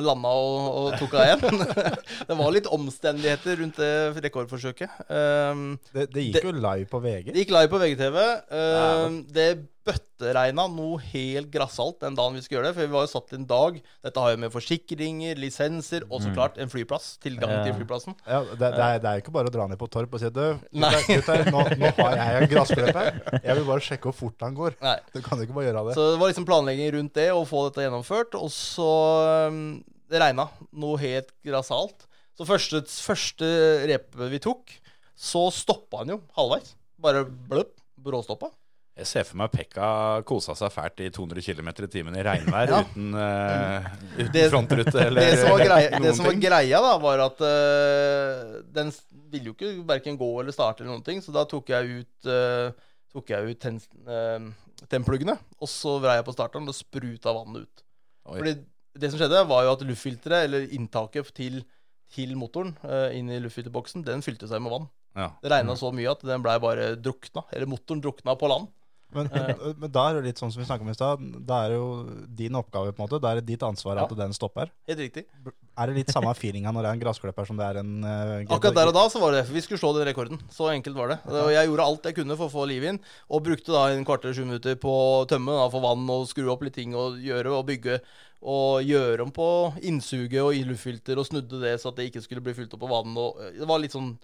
landa 0.03 0.34
og, 0.36 0.65
og 0.82 0.98
tok 1.00 1.15
av 1.15 1.30
igjen. 1.30 1.63
det 2.30 2.38
var 2.39 2.56
litt 2.56 2.68
omstendigheter 2.68 3.62
rundt 3.62 3.80
det 3.80 3.94
rekordforsøket. 4.27 4.98
Um, 5.08 5.63
Det, 5.94 6.10
det 6.12 6.27
gikk 6.30 6.50
jo 6.50 6.56
live 6.58 6.89
på 6.92 7.00
VG. 7.03 7.32
Det 7.32 7.46
gikk 7.46 7.56
live 7.56 7.72
på 7.72 7.80
VGTV. 7.86 8.20
Um, 8.51 9.22
det 9.32 9.48
bøtteregna 9.84 10.63
noe 10.72 10.98
helt 11.12 11.50
grassalt 11.52 11.98
den 12.04 12.16
dagen 12.16 12.38
vi 12.38 12.42
skulle 12.44 12.60
gjøre 12.62 12.70
det. 12.70 12.75
For 12.78 12.88
vi 12.88 12.94
var 12.94 13.04
jo 13.06 13.12
satt 13.12 13.25
til 13.32 13.40
en 13.42 13.48
dag. 13.50 13.80
Dette 14.06 14.24
har 14.24 14.34
jo 14.34 14.40
med 14.44 14.54
forsikringer, 14.54 15.40
lisenser 15.42 16.06
og 16.10 16.22
så 16.24 16.32
klart 16.36 16.60
en 16.63 16.72
flyplass. 16.72 17.18
Tilgang 17.24 17.52
Ja. 17.52 17.63
til 17.68 17.75
flyplassen. 17.82 18.16
Ja, 18.28 18.40
det, 18.48 18.60
det, 18.62 18.70
er, 18.86 19.02
det 19.04 19.10
er 19.12 19.24
ikke 19.24 19.34
bare 19.36 19.52
å 19.52 19.56
dra 19.56 19.68
ned 19.68 19.80
på 19.82 19.90
Torp 19.92 20.16
og 20.16 20.24
si 20.24 20.32
du, 20.34 20.42
gutter, 20.74 21.44
nå, 21.52 21.66
nå 21.82 21.92
har 22.00 22.16
jeg 22.20 22.38
en 22.44 22.50
gressklipper. 22.54 23.20
Jeg 23.44 23.58
vil 23.60 23.68
bare 23.68 23.86
sjekke 23.90 24.10
hvor 24.12 24.18
fort 24.24 24.48
han 24.48 24.56
går. 24.58 24.80
Nei. 24.84 24.96
Du 25.13 25.20
kan 25.25 25.44
ikke 25.44 25.58
bare 25.58 25.68
gjøre 25.70 25.86
det. 25.90 25.98
Så 26.00 26.08
det 26.13 26.22
var 26.24 26.32
liksom 26.34 26.48
planlegging 26.48 26.94
rundt 26.98 27.13
det, 27.20 27.28
å 27.36 27.44
få 27.50 27.68
dette 27.68 27.86
gjennomført. 27.88 28.40
Og 28.40 28.50
så 28.56 28.90
um, 29.52 29.62
Det 30.10 30.20
regna 30.24 30.48
noe 30.72 30.98
helt 31.02 31.36
grassalt. 31.46 32.08
Så 32.34 32.48
første, 32.50 32.80
første 32.88 33.48
repet 33.92 34.32
vi 34.32 34.40
tok, 34.42 34.72
så 35.13 35.46
stoppa 35.54 36.02
han 36.02 36.16
jo 36.16 36.22
halvveis. 36.40 36.74
Bare 37.04 37.28
bløpp. 37.28 37.75
Bråstoppa. 38.04 38.50
Jeg 38.94 39.08
ser 39.10 39.24
for 39.26 39.40
meg 39.42 39.50
Pekka 39.50 39.86
kosa 40.30 40.54
seg 40.54 40.70
fælt 40.70 41.02
i 41.02 41.08
200 41.10 41.42
km 41.42 41.70
i 41.82 41.88
timen 41.90 42.18
i 42.20 42.24
regnvær 42.28 42.70
Ja. 42.76 42.82
uten, 42.86 43.08
uh, 43.18 43.88
uten 44.20 44.32
Det- 44.36 44.44
frontrute 44.52 45.00
eller 45.02 45.22
Det 45.32 45.40
som 45.40 45.50
var 45.56 45.64
greia, 45.66 45.90
det 45.96 46.02
noen 46.04 46.18
som 46.20 46.28
var 46.28 46.36
ting. 46.36 46.44
greia 46.44 46.82
da, 46.86 46.92
var 47.02 47.24
at 47.26 47.42
uh, 47.42 48.60
den 48.76 48.92
ville 49.34 49.50
jo 49.50 49.56
ikke 49.58 49.72
verken 49.90 50.20
gå 50.20 50.30
eller 50.44 50.54
starte 50.54 50.84
eller 50.84 50.94
noen 50.94 51.06
ting, 51.08 51.24
så 51.26 51.34
da 51.34 51.42
tok 51.50 51.72
jeg 51.74 52.04
ut, 52.04 52.30
uh, 52.30 52.70
tok 53.16 53.34
jeg 53.34 53.50
ut 53.56 53.62
ten, 53.66 53.80
uh, 54.06 54.86
tennpluggene, 54.92 55.40
og 55.58 55.72
så 55.74 55.96
vrei 56.04 56.20
jeg 56.20 56.28
på 56.30 56.36
starteren 56.38 56.70
og 56.70 56.78
spruta 56.78 57.34
vannet 57.34 57.66
ut. 57.66 57.84
Oi. 58.30 58.38
Fordi 58.44 58.54
det 59.02 59.10
som 59.10 59.18
skjedde, 59.24 59.42
var 59.50 59.66
jo 59.66 59.74
at 59.74 59.82
luftfilteret, 59.90 60.46
eller 60.46 60.68
inntaket 60.78 61.34
til, 61.34 61.64
til 62.14 62.36
motoren 62.38 62.76
uh, 62.86 63.10
inn 63.18 63.34
i 63.34 63.42
luftfilterboksen, 63.42 64.06
den 64.06 64.22
fylte 64.22 64.46
seg 64.52 64.62
med 64.62 64.70
vann. 64.78 64.86
Ja. 65.18 65.32
Det 65.42 65.50
regna 65.50 65.74
så 65.78 65.90
mye 65.94 66.14
at 66.14 66.22
den 66.26 66.46
blei 66.46 66.60
bare 66.62 66.92
drukna, 67.02 67.42
eller 67.54 67.70
motoren 67.74 68.06
drukna 68.06 68.38
på 68.38 68.54
land. 68.54 68.70
Men, 69.15 69.29
men 69.82 69.91
da 69.93 70.05
er 70.10 70.17
det 70.20 70.24
litt 70.29 70.41
sånn 70.41 70.51
som 70.53 70.62
vi 70.62 70.67
snakka 70.67 70.86
om 70.86 70.91
i 70.91 70.96
stad. 70.98 71.24
Da 71.48 71.63
er 71.63 71.74
det 71.74 71.77
jo 71.79 71.89
din 72.39 72.58
oppgave, 72.60 72.93
på 72.93 73.01
en 73.01 73.05
måte. 73.05 73.20
Da 73.24 73.34
er 73.34 73.41
det 73.41 73.48
ditt 73.51 73.65
ansvar 73.65 74.00
Ja. 74.00 74.08
at 74.08 74.15
den 74.17 74.34
stopper. 74.36 74.72
Helt 74.89 75.00
riktig. 75.00 75.25
Er 75.74 75.89
det 75.89 75.96
litt 75.98 76.12
samme 76.13 76.34
feelinga 76.38 76.74
når 76.74 76.86
det 76.86 76.89
er 76.89 76.98
en 76.98 77.03
gressklipper 77.03 77.48
som 77.50 77.58
det 77.58 77.65
er 77.65 77.79
en 77.82 77.93
uh, 78.05 78.43
Akkurat 78.53 78.75
der 78.77 78.91
og 78.91 78.98
da 78.98 79.08
så 79.10 79.22
var 79.22 79.34
det 79.34 79.43
det. 79.43 79.53
vi 79.55 79.63
skulle 79.65 79.82
slå 79.82 79.93
den 79.98 80.05
rekorden. 80.10 80.41
Så 80.53 80.70
enkelt 80.74 80.98
var 80.98 81.13
det. 81.13 81.20
Og 81.29 81.50
jeg 81.53 81.70
gjorde 81.70 81.88
alt 81.88 82.10
jeg 82.10 82.17
kunne 82.20 82.38
for 82.38 82.50
å 82.50 82.53
få 82.53 82.67
liv 82.70 82.86
inn, 82.91 83.00
og 83.29 83.46
brukte 83.48 83.74
da 83.74 83.88
en 83.93 84.05
kvarter, 84.05 84.36
sju 84.36 84.43
minutter 84.46 84.77
på 84.82 84.91
å 84.91 85.24
tømme, 85.29 85.55
da, 85.58 85.72
få 85.74 85.82
vann 85.84 86.05
og 86.13 86.27
skru 86.29 86.51
opp 86.53 86.65
litt 86.65 86.77
ting 86.77 86.93
og 86.98 87.17
gjøre 87.24 87.55
og 87.58 87.65
bygge. 87.72 88.00
Og 88.43 88.84
gjøre 88.84 89.24
om 89.24 89.32
på 89.32 89.48
innsuget 89.88 90.41
og 90.43 90.51
i 90.58 90.65
luftfilter 90.67 91.15
og 91.15 91.29
snudde 91.29 91.62
det 91.62 91.77
så 91.79 91.93
at 91.93 92.00
det 92.01 92.10
ikke 92.10 92.24
skulle 92.25 92.43
bli 92.43 92.55
fylt 92.58 92.74
opp 92.75 92.84
av 92.84 92.98
vann. 92.98 93.13
Og 93.15 93.39
eh, 93.39 93.53
det 93.62 93.70
var 93.70 93.79
litt 93.79 93.96
sånn 93.96 94.17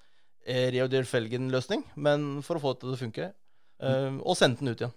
eh, 0.43 1.05
Felgen-løsning, 1.07 1.85
men 1.95 2.43
for 2.43 2.59
å 2.59 2.63
få 2.63 2.73
det 2.73 2.83
til 2.83 2.97
å 2.97 2.99
funke. 2.99 3.29
Eh, 3.79 4.15
og 4.23 4.37
sendte 4.37 4.63
den 4.63 4.73
ut 4.73 4.81
igjen. 4.83 4.95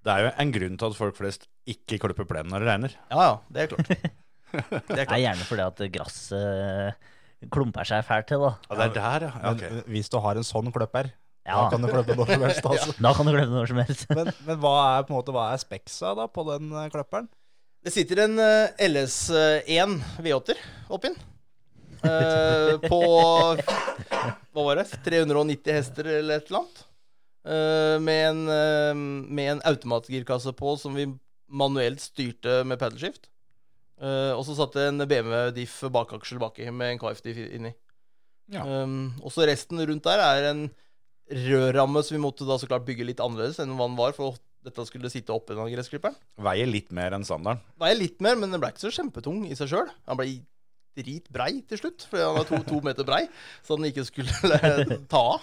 Det 0.00 0.12
er 0.14 0.24
jo 0.24 0.32
en 0.42 0.52
grunn 0.54 0.76
til 0.80 0.88
at 0.92 0.96
folk 0.96 1.16
flest 1.18 1.46
ikke 1.68 1.98
klipper 2.00 2.28
plenen 2.28 2.52
når 2.54 2.64
det 2.64 2.70
regner. 2.70 2.98
Ja 3.12 3.24
ja, 3.26 3.32
det 3.52 3.62
er 3.64 3.72
klart. 3.74 3.94
Det 4.50 4.58
er 4.74 4.80
Det 4.88 5.02
er 5.04 5.20
gjerne 5.22 5.44
fordi 5.46 5.62
at 5.62 5.80
gresset 5.94 7.10
klumper 7.54 7.86
seg 7.86 8.02
fælt 8.02 8.26
til, 8.32 8.42
da. 8.42 8.48
Ja, 8.66 8.78
det 8.80 8.86
er 8.88 8.94
der, 8.96 9.26
ja. 9.28 9.52
ja 9.52 9.52
Men 9.60 9.84
hvis 9.94 10.10
du 10.10 10.16
har 10.24 10.40
en 10.40 10.46
sånn 10.46 10.72
klipper, 10.74 11.12
Ja, 11.46 11.54
da 11.54 11.68
kan 11.70 11.84
du 11.84 11.88
klippe 11.88 12.16
når 12.18 12.32
som 12.32 12.42
helst. 12.42 12.66
Altså. 12.72 12.96
da 12.98 13.12
kan 13.14 13.28
du 13.28 13.32
klippe 13.36 13.54
når 13.54 13.70
som 13.70 13.78
helst. 13.84 14.02
Men, 14.10 14.32
men 14.48 14.58
hva 14.64 14.74
er 14.96 15.06
på 15.06 15.14
en 15.14 15.20
måte, 15.20 15.36
hva 15.36 15.52
er 15.54 15.62
speksa 15.62 16.16
da 16.18 16.26
på 16.26 16.44
den 16.50 16.66
kløpperen? 16.66 16.90
klipperen? 16.96 17.30
Det 17.80 17.94
sitter 17.94 18.26
en 18.26 18.36
eh, 18.42 18.88
LS1 18.90 19.94
V8-er 20.20 20.58
oppi 20.92 21.14
den. 21.14 21.20
Eh, 22.04 22.74
på 22.84 23.00
Hva 24.52 24.64
var 24.66 24.80
det? 24.82 24.88
390 25.06 25.72
hester 25.78 26.10
eller 26.18 26.42
et 26.42 26.50
eller 26.50 26.64
annet. 26.64 26.82
Eh, 27.50 27.96
med, 27.98 28.20
en, 28.28 28.42
eh, 28.48 28.94
med 29.26 29.52
en 29.56 29.62
automatgirkasse 29.66 30.52
på 30.54 30.76
som 30.78 30.94
vi 30.94 31.08
manuelt 31.50 32.02
styrte 32.02 32.60
med 32.68 32.78
paddleskift. 32.78 33.26
Uh, 34.00 34.32
og 34.32 34.46
så 34.46 34.54
satt 34.56 34.78
det 34.78 34.84
en 34.88 35.04
BMW 35.04 35.50
Diff 35.52 35.74
bakaksjel 35.92 36.38
baki 36.40 36.70
med 36.72 36.94
en 36.94 37.00
KF-diff 37.02 37.36
inni. 37.50 37.74
Ja. 38.48 38.62
Um, 38.64 39.10
og 39.20 39.34
så 39.34 39.44
resten 39.44 39.76
rundt 39.76 40.06
der 40.06 40.22
er 40.24 40.46
en 40.54 40.62
rødramme 41.28 42.00
som 42.06 42.16
vi 42.16 42.22
måtte 42.22 42.46
da 42.48 42.56
så 42.56 42.70
klart 42.70 42.86
bygge 42.86 43.04
litt 43.04 43.20
annerledes 43.20 43.60
enn 43.60 43.74
hva 43.76 43.90
den 43.90 43.98
var, 43.98 44.14
for 44.16 44.38
dette 44.64 44.86
skulle 44.88 45.10
sitte 45.12 45.34
oppi 45.34 45.52
den 45.58 45.68
gressklipperen. 45.74 46.16
Veier 46.40 46.70
litt 46.70 46.88
mer 46.96 47.12
enn 47.16 47.26
standarden. 47.28 47.60
Veier 47.82 48.00
litt 48.00 48.24
mer, 48.24 48.40
men 48.40 48.54
den 48.54 48.62
ble 48.62 48.72
ikke 48.72 48.86
så 48.86 48.94
kjempetung 48.94 49.44
i 49.50 49.58
seg 49.58 49.68
sjøl. 49.74 49.92
Den 50.08 50.20
ble 50.22 50.30
dritbrei 50.98 51.60
til 51.70 51.78
slutt, 51.80 52.04
fordi 52.10 52.24
han 52.26 52.36
var 52.38 52.46
to, 52.48 52.58
to 52.66 52.80
meter 52.84 53.06
brei, 53.06 53.22
så 53.66 53.76
den 53.78 53.88
ikke 53.90 54.04
skulle 54.08 54.60
ta 55.12 55.22
av. 55.36 55.40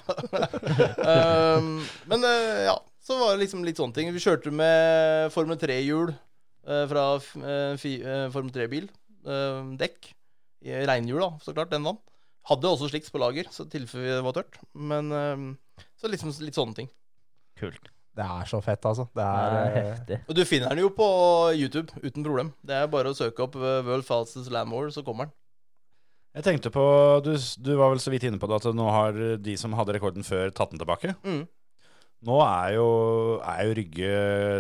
um, 1.60 1.70
men 2.12 2.26
uh, 2.28 2.64
ja, 2.68 2.76
så 3.04 3.18
var 3.22 3.34
det 3.36 3.46
liksom 3.46 3.64
litt 3.68 3.80
sånne 3.80 3.96
ting. 3.96 4.12
Vi 4.16 4.24
kjørte 4.24 4.52
med 4.52 5.32
Formel 5.36 5.60
3-hjul 5.62 6.12
uh, 6.12 6.84
fra 6.92 7.06
uh, 7.18 7.74
fi, 7.80 7.98
eh, 8.04 8.28
Formel 8.34 8.52
3-bil. 8.56 8.90
eh, 9.28 9.62
dekk. 9.80 10.12
I 10.68 10.82
Regnhjul, 10.90 11.22
da, 11.22 11.30
så 11.44 11.54
klart. 11.56 11.72
Den 11.72 11.86
vann. 11.88 12.00
Hadde 12.50 12.70
også 12.72 12.88
sliks 12.90 13.12
på 13.14 13.20
lager, 13.22 13.48
så 13.54 13.66
tilfelle 13.70 14.18
det 14.18 14.24
var 14.26 14.36
tørt. 14.36 14.58
Men 14.74 15.12
eh, 15.16 15.46
så 16.00 16.10
liksom 16.12 16.32
litt 16.44 16.58
sånne 16.58 16.76
ting. 16.82 16.90
Kult. 17.60 17.92
Det 18.18 18.26
er 18.26 18.48
så 18.50 18.60
fett, 18.66 18.86
altså. 18.90 19.06
Det 19.14 19.22
Det 19.22 19.26
er, 19.26 19.58
er 19.58 19.68
eh, 19.68 19.90
heftig. 19.92 20.18
Og 20.26 20.38
du 20.38 20.44
finner 20.50 20.74
den 20.74 20.82
jo 20.82 20.90
på 20.98 21.08
YouTube 21.54 21.94
uten 22.02 22.24
problem. 22.26 22.54
Det 22.66 22.80
er 22.80 22.88
bare 22.90 23.12
å 23.14 23.18
søke 23.18 23.46
opp 23.46 23.58
eh, 23.60 23.84
World 23.86 24.08
Fastest 24.08 24.50
Landmore, 24.54 24.90
så 24.96 25.04
kommer 25.06 25.30
den. 25.30 25.36
Jeg 26.38 26.46
tenkte 26.46 26.70
på, 26.74 26.82
du, 27.26 27.32
du 27.66 27.72
var 27.78 27.94
vel 27.94 28.02
så 28.02 28.14
vidt 28.14 28.26
inne 28.28 28.38
på 28.42 28.50
det, 28.50 28.58
at 28.60 28.76
nå 28.78 28.90
har 28.94 29.16
de 29.42 29.54
som 29.58 29.74
hadde 29.78 29.96
rekorden 29.96 30.26
før, 30.26 30.52
tatt 30.54 30.74
den 30.74 30.82
tilbake. 30.82 31.14
Mm. 31.26 31.46
Nå 32.28 32.38
er 32.42 32.74
jo, 32.74 32.88
er 33.46 33.62
jo 33.68 33.76
Rygge 33.78 34.12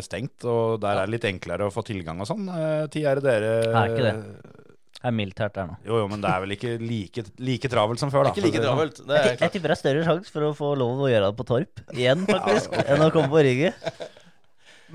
stengt, 0.05 0.45
og 0.45 0.77
der 0.83 1.01
er 1.01 1.09
det 1.09 1.15
litt 1.15 1.27
enklere 1.29 1.67
å 1.67 1.73
få 1.73 1.81
tilgang 1.85 2.21
og 2.21 2.29
sånn. 2.29 2.45
Eh, 2.53 2.85
Tid 2.93 3.09
er 3.09 3.21
det 3.21 3.25
dere 3.25 3.53
Er 3.71 3.93
ikke 3.93 4.05
det. 4.05 4.65
Det 4.97 5.05
er 5.11 5.13
mildt 5.13 5.39
her 5.39 5.51
der 5.53 5.67
nå. 5.69 5.75
Jo, 5.85 5.99
jo, 6.01 6.07
men 6.09 6.21
det 6.23 6.29
er 6.33 6.41
vel 6.43 6.53
ikke 6.55 6.71
like, 6.81 7.23
like 7.45 7.69
travelt 7.69 8.01
som 8.01 8.09
før, 8.13 8.25
da. 8.27 8.31
Ikke 8.33 8.43
like 8.47 8.57
sånn. 8.57 8.65
travelt. 8.65 9.01
Det 9.05 9.13
Jeg, 9.13 9.23
er 9.23 9.29
jeg 9.29 9.37
klart. 9.43 9.53
tipper 9.53 9.71
det 9.71 9.75
er 9.77 9.81
større 9.83 10.05
sjanse 10.07 10.33
for 10.33 10.45
å 10.47 10.53
få 10.57 10.71
lov 10.81 11.03
å 11.05 11.09
gjøre 11.11 11.29
det 11.29 11.37
på 11.37 11.45
Torp 11.51 11.81
igjen, 11.93 12.23
faktisk, 12.29 12.73
enn 12.81 13.03
å 13.05 13.09
komme 13.13 13.29
på 13.33 13.43
rygget. 13.45 13.91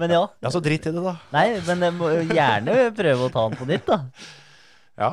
Men 0.01 0.15
ja. 0.17 0.23
Ja, 0.43 0.51
så 0.51 0.63
dritt 0.65 0.89
i 0.89 0.93
det, 0.95 1.03
da. 1.05 1.15
Nei, 1.35 1.45
men 1.69 1.85
jeg 1.87 1.95
må 1.99 2.09
jo 2.17 2.23
gjerne 2.35 2.77
prøve 2.97 3.29
å 3.29 3.33
ta 3.35 3.45
den 3.53 3.59
på 3.61 3.69
nytt, 3.71 3.87
da. 3.93 4.01
Ja. 5.05 5.13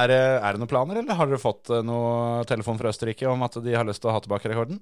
Er 0.00 0.06
det, 0.12 0.20
er 0.38 0.54
det 0.54 0.60
noen 0.62 0.70
planer, 0.70 1.00
eller 1.02 1.16
har 1.18 1.26
dere 1.26 1.40
fått 1.42 1.72
eh, 1.74 1.80
noe 1.82 2.44
telefon 2.46 2.78
fra 2.78 2.92
Østerrike 2.94 3.26
om 3.26 3.42
at 3.42 3.56
de 3.64 3.72
har 3.74 3.88
lyst 3.88 4.04
til 4.04 4.12
å 4.12 4.14
ha 4.14 4.20
tilbake 4.22 4.52
rekorden? 4.52 4.78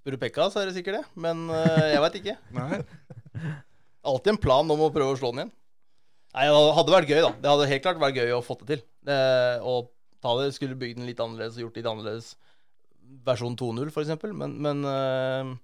Spør 0.00 0.16
du 0.16 0.20
Pekka, 0.22 0.46
så 0.54 0.62
er 0.62 0.70
det 0.70 0.78
sikkert 0.78 1.02
det. 1.02 1.04
Men 1.20 1.42
eh, 1.52 1.90
jeg 1.92 2.00
veit 2.06 2.16
ikke. 2.22 2.36
Nei. 2.56 2.78
Alltid 4.06 4.32
en 4.32 4.40
plan 4.40 4.72
om 4.72 4.86
å 4.86 4.88
prøve 4.94 5.12
å 5.12 5.18
slå 5.20 5.34
den 5.34 5.42
igjen. 5.44 5.52
Nei, 6.36 6.48
Det 6.52 6.72
hadde 6.76 6.92
vært 6.92 7.12
gøy, 7.12 7.20
da. 7.24 7.30
Det 7.40 7.52
hadde 7.52 7.68
helt 7.70 7.84
klart 7.86 8.00
vært 8.02 8.18
gøy 8.20 8.34
å 8.36 8.42
få 8.44 8.58
det 8.60 8.68
til. 8.74 8.82
Eh, 9.08 9.62
og 9.64 9.88
ta 10.24 10.34
det, 10.40 10.50
skulle 10.56 10.76
bygd 10.78 11.00
den 11.00 11.08
litt 11.08 11.22
annerledes 11.22 11.56
og 11.56 11.66
gjort 11.66 11.78
litt 11.80 11.88
annerledes. 11.88 12.34
Versjon 13.26 13.56
2.0, 13.56 13.88
for 13.94 14.04
eksempel. 14.04 14.34
Men, 14.36 14.58
men 14.60 14.84
eh, 14.90 15.54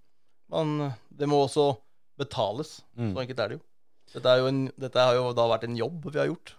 man, 0.55 0.73
det 1.13 1.29
må 1.29 1.43
også 1.45 1.75
betales. 2.21 2.79
Mm. 2.97 3.13
Så 3.13 3.25
enkelt 3.25 3.45
er 3.45 3.53
det 3.53 3.59
jo. 3.61 3.65
Dette, 4.13 4.33
er 4.33 4.43
jo 4.43 4.49
en, 4.49 4.65
dette 4.81 5.05
har 5.09 5.17
jo 5.17 5.29
da 5.37 5.47
vært 5.49 5.67
en 5.69 5.77
jobb 5.77 6.09
vi 6.09 6.21
har 6.21 6.29
gjort. 6.29 6.55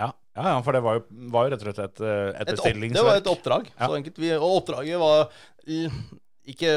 Ja. 0.00 0.10
ja, 0.36 0.44
ja, 0.54 0.56
for 0.64 0.76
det 0.76 0.82
var 0.84 0.98
jo, 0.98 1.04
var 1.32 1.46
jo 1.46 1.52
rett 1.52 1.62
og 1.64 1.68
slett 1.68 1.84
et, 1.84 2.02
eh, 2.04 2.40
et 2.40 2.52
bestillingsverk. 2.54 2.96
det 2.96 3.06
var 3.08 3.20
et 3.20 3.32
oppdrag. 3.32 3.72
Ja. 3.74 3.88
Så 3.88 3.98
enkelt. 3.98 4.20
Vi, 4.24 4.32
og 4.38 4.60
oppdraget 4.62 5.00
var 5.00 5.28
ikke 6.48 6.74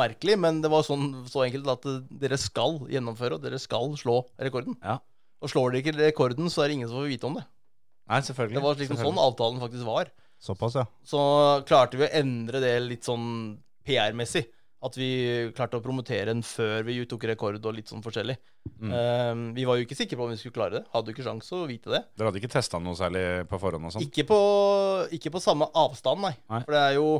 merkelig, 0.00 0.36
men 0.38 0.58
det 0.62 0.70
var 0.70 0.82
sånn, 0.86 1.06
så 1.30 1.44
enkelt 1.46 1.70
at 1.70 1.86
dere 2.22 2.38
skal 2.38 2.80
gjennomføre, 2.90 3.38
og 3.38 3.46
dere 3.46 3.58
skal 3.62 3.94
slå 3.98 4.20
rekorden. 4.38 4.78
Ja. 4.82 4.98
Og 5.40 5.48
slår 5.52 5.72
de 5.72 5.80
ikke 5.82 5.96
rekorden, 5.96 6.50
så 6.52 6.62
er 6.64 6.68
det 6.68 6.78
ingen 6.78 6.88
som 6.90 7.00
får 7.00 7.08
vite 7.14 7.26
om 7.28 7.34
det. 7.38 7.44
Nei, 8.10 8.20
selvfølgelig. 8.26 8.58
Det 8.58 8.62
var 8.64 8.80
liksom 8.80 8.98
sånn 9.00 9.20
avtalen 9.22 9.60
faktisk 9.62 9.86
var. 9.86 10.10
såpass, 10.40 10.74
ja. 10.80 10.86
Så 11.04 11.20
klarte 11.68 11.96
vi 12.00 12.06
å 12.06 12.14
endre 12.20 12.60
det 12.60 12.74
litt 12.82 13.04
sånn 13.04 13.58
PR-messig. 13.86 14.46
At 14.82 14.94
vi 14.96 15.50
klarte 15.52 15.76
å 15.76 15.82
promotere 15.84 16.30
den 16.32 16.40
før 16.42 16.82
vi 16.86 16.94
tok 17.04 17.24
rekord 17.28 17.58
og 17.60 17.74
litt 17.76 17.90
sånn 17.92 18.00
forskjellig. 18.00 18.38
Mm. 18.80 18.92
Um, 18.92 19.42
vi 19.56 19.66
var 19.68 19.76
jo 19.76 19.84
ikke 19.84 19.96
sikre 19.98 20.16
på 20.16 20.24
om 20.24 20.30
vi 20.32 20.38
skulle 20.40 20.56
klare 20.56 20.78
det. 20.78 20.86
Hadde 20.94 21.12
jo 21.12 21.16
ikke 21.18 21.26
sjans 21.26 21.50
å 21.52 21.66
vite 21.68 21.92
det. 21.92 22.00
Dere 22.16 22.30
hadde 22.30 22.40
ikke 22.40 22.52
testa 22.54 22.80
noe 22.80 22.96
særlig 22.96 23.24
på 23.50 23.60
forhånd 23.60 23.84
og 23.90 23.92
sånn? 23.92 24.06
Ikke 24.08 24.24
på, 24.30 24.38
ikke 25.12 25.32
på 25.34 25.42
samme 25.44 25.68
avstand, 25.76 26.24
nei. 26.24 26.32
Nei. 26.48 26.62
For 26.64 26.76
det 26.76 26.86
er 26.88 26.98
jo 27.00 27.10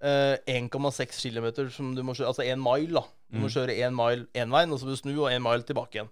Uh, 0.00 0.38
1,6 0.48 1.18
km 1.28 1.68
som 1.68 1.90
du 1.92 2.00
må 2.00 2.14
kjøre, 2.16 2.30
altså 2.30 2.40
1 2.40 2.56
mile, 2.56 2.88
da. 2.94 3.02
Du 3.28 3.36
må 3.42 3.50
Mm. 3.50 3.52
kjøre 3.52 3.74
1 3.84 3.92
mile 3.92 4.24
én 4.32 4.48
vei, 4.48 4.62
og 4.64 4.78
så 4.80 4.86
må 4.86 4.94
du 4.94 4.96
snu 4.96 5.10
og 5.20 5.28
1 5.28 5.42
mile 5.44 5.60
tilbake 5.62 5.92
igjen. 5.98 6.08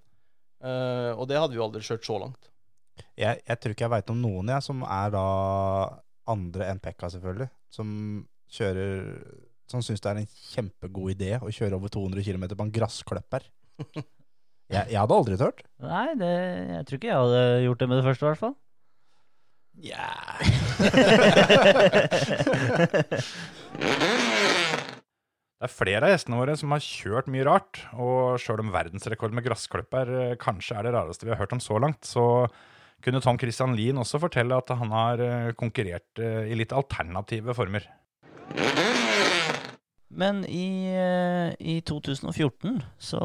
Eh, 0.58 1.12
og 1.14 1.28
det 1.30 1.38
hadde 1.38 1.54
vi 1.54 1.60
jo 1.60 1.66
aldri 1.66 1.82
kjørt 1.86 2.06
så 2.06 2.16
langt. 2.22 2.48
Jeg, 3.18 3.42
jeg 3.46 3.56
tror 3.58 3.72
ikke 3.74 3.84
jeg 3.86 3.94
veit 3.94 4.10
om 4.10 4.20
noen 4.22 4.50
jeg, 4.50 4.62
som 4.66 4.82
er 4.82 5.08
da 5.14 5.24
andre 6.28 6.68
enn 6.72 6.80
Pekka, 6.82 7.10
selvfølgelig. 7.14 7.48
Som 7.72 7.88
kjører 8.48 8.92
Som 9.68 9.82
syns 9.84 10.00
det 10.00 10.08
er 10.10 10.18
en 10.22 10.30
kjempegod 10.54 11.12
idé 11.12 11.34
å 11.36 11.50
kjøre 11.52 11.76
over 11.76 11.92
200 11.92 12.24
km 12.24 12.44
på 12.54 12.64
en 12.64 12.74
gressklipper. 12.74 13.42
Jeg, 14.68 14.84
jeg 14.92 15.00
hadde 15.00 15.16
aldri 15.16 15.36
turt. 15.40 15.62
Nei, 15.80 16.12
det, 16.20 16.28
jeg 16.28 16.84
tror 16.84 16.98
ikke 16.98 17.08
jeg 17.08 17.16
hadde 17.16 17.38
gjort 17.64 17.80
det 17.80 17.86
med 17.88 17.96
det 17.96 18.04
første, 18.04 18.20
i 18.20 18.28
hvert 18.28 18.42
fall. 18.44 18.52
Det 25.58 25.66
er 25.66 25.74
flere 25.74 26.06
av 26.06 26.12
gjestene 26.12 26.36
våre 26.38 26.52
som 26.54 26.70
har 26.70 26.82
kjørt 26.84 27.28
mye 27.34 27.42
rart, 27.42 27.80
og 27.98 28.38
sjøl 28.38 28.60
om 28.62 28.68
verdensrekord 28.70 29.32
med 29.34 29.42
gressklipper 29.42 30.10
eh, 30.14 30.34
kanskje 30.38 30.76
er 30.78 30.86
det 30.86 30.92
rareste 30.94 31.26
vi 31.26 31.32
har 31.32 31.40
hørt 31.40 31.54
om 31.56 31.58
så 31.58 31.80
langt, 31.82 32.06
så 32.06 32.46
kunne 33.02 33.18
Tom 33.24 33.40
Christian 33.42 33.72
Lien 33.74 33.98
også 33.98 34.20
fortelle 34.22 34.54
at 34.54 34.70
han 34.70 34.92
har 34.94 35.18
eh, 35.18 35.48
konkurrert 35.58 36.20
eh, 36.22 36.46
i 36.52 36.58
litt 36.60 36.70
alternative 36.70 37.56
former. 37.58 37.88
Men 40.14 40.44
i, 40.46 40.94
i 41.58 41.74
2014 41.90 42.78
så, 43.02 43.22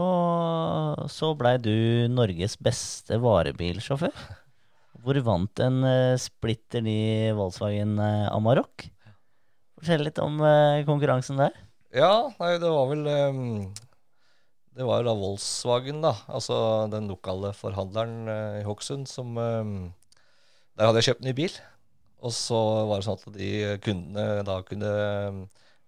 så 1.06 1.30
blei 1.38 1.52
du 1.62 2.10
Norges 2.12 2.58
beste 2.58 3.20
varebilsjåfør. 3.22 4.25
Hvor 5.06 5.20
vant 5.25 5.62
en 5.63 5.86
splitter 6.22 6.84
ny 6.86 6.98
Volkswagen 7.38 7.96
Amarok. 8.04 8.88
Fortell 9.78 10.06
litt 10.10 10.22
om 10.22 10.42
konkurransen 10.90 11.40
der. 11.40 11.56
Ja, 11.93 12.33
nei, 12.39 12.55
det 12.57 12.69
var 12.73 12.88
vel 12.89 13.05
um, 13.05 13.41
det 14.73 14.85
var 14.88 15.01
jo 15.01 15.05
da 15.05 15.13
Volkswagen, 15.13 16.00
da. 16.01 16.15
Altså 16.25 16.55
den 16.89 17.05
lokale 17.12 17.51
forhandleren 17.53 18.23
uh, 18.25 18.62
i 18.62 18.63
Hokksund 18.65 19.05
som 19.09 19.38
um, 19.38 19.75
Der 20.73 20.89
hadde 20.89 21.03
jeg 21.03 21.12
kjøpt 21.12 21.27
ny 21.27 21.33
bil. 21.38 21.59
Og 22.23 22.33
så 22.33 22.57
var 22.89 22.97
det 22.97 23.05
sånn 23.05 23.19
at 23.19 23.35
de 23.35 23.51
kundene 23.83 24.45
da 24.47 24.55
kunne 24.65 24.89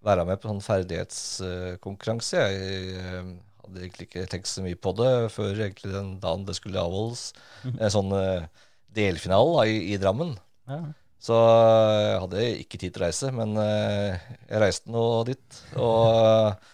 være 0.06 0.26
med 0.28 0.38
på 0.38 0.50
sånn 0.50 0.62
ferdighetskonkurranse. 0.62 2.42
Jeg 2.44 3.32
hadde 3.64 3.80
egentlig 3.80 4.06
ikke 4.06 4.26
tenkt 4.30 4.50
så 4.50 4.62
mye 4.62 4.78
på 4.78 4.92
det 5.00 5.10
før 5.34 5.54
egentlig 5.56 5.94
den 5.94 6.12
dagen 6.22 6.44
det 6.46 6.58
skulle 6.60 6.84
avholdes. 6.84 7.30
En 7.72 7.90
sånn 7.90 8.12
delfinale 8.94 9.64
i, 9.72 9.80
i 9.96 9.98
Drammen. 9.98 10.36
Ja. 10.68 10.82
Så 11.22 11.36
jeg 11.36 12.18
hadde 12.22 12.48
ikke 12.60 12.78
tid 12.78 12.94
til 12.94 13.02
å 13.02 13.06
reise, 13.06 13.30
men 13.34 13.56
eh, 13.58 14.26
jeg 14.46 14.62
reiste 14.62 14.92
nå 14.92 15.04
dit. 15.26 15.60
Og, 15.80 16.66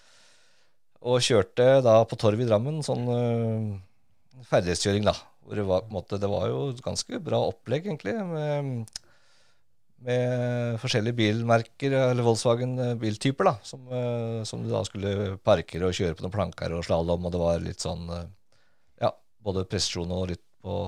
og 1.09 1.23
kjørte 1.25 1.69
da 1.85 2.01
på 2.09 2.19
Torv 2.21 2.43
i 2.43 2.49
Drammen, 2.49 2.83
sånn 2.85 3.07
eh, 3.15 4.43
ferdighetskjøring, 4.51 5.07
da. 5.09 5.15
Hvor 5.43 5.59
det, 5.59 5.65
var, 5.67 5.87
på 5.87 5.91
en 5.91 5.97
måte, 5.97 6.19
det 6.23 6.31
var 6.31 6.51
jo 6.51 6.67
et 6.73 6.83
ganske 6.85 7.23
bra 7.25 7.41
opplegg, 7.49 7.89
egentlig. 7.89 8.15
Med, 8.29 9.01
med 10.07 10.77
forskjellige 10.83 11.19
bilmerker, 11.19 11.97
eller 12.11 12.27
Volkswagen-biltyper, 12.27 13.49
da. 13.49 13.57
Som, 13.67 13.89
eh, 13.89 14.43
som 14.49 14.67
du 14.67 14.71
da 14.75 14.83
skulle 14.87 15.39
parkere 15.47 15.89
og 15.89 15.97
kjøre 15.97 16.19
på 16.19 16.27
noen 16.27 16.35
planker 16.35 16.77
og 16.77 16.85
slalåm, 16.87 17.27
og 17.27 17.35
det 17.35 17.43
var 17.43 17.65
litt 17.65 17.83
sånn 17.83 18.05
eh, 18.11 18.29
Ja, 19.07 19.15
både 19.43 19.67
presisjon 19.71 20.13
og 20.15 20.29
litt 20.35 20.45
på, 20.63 20.85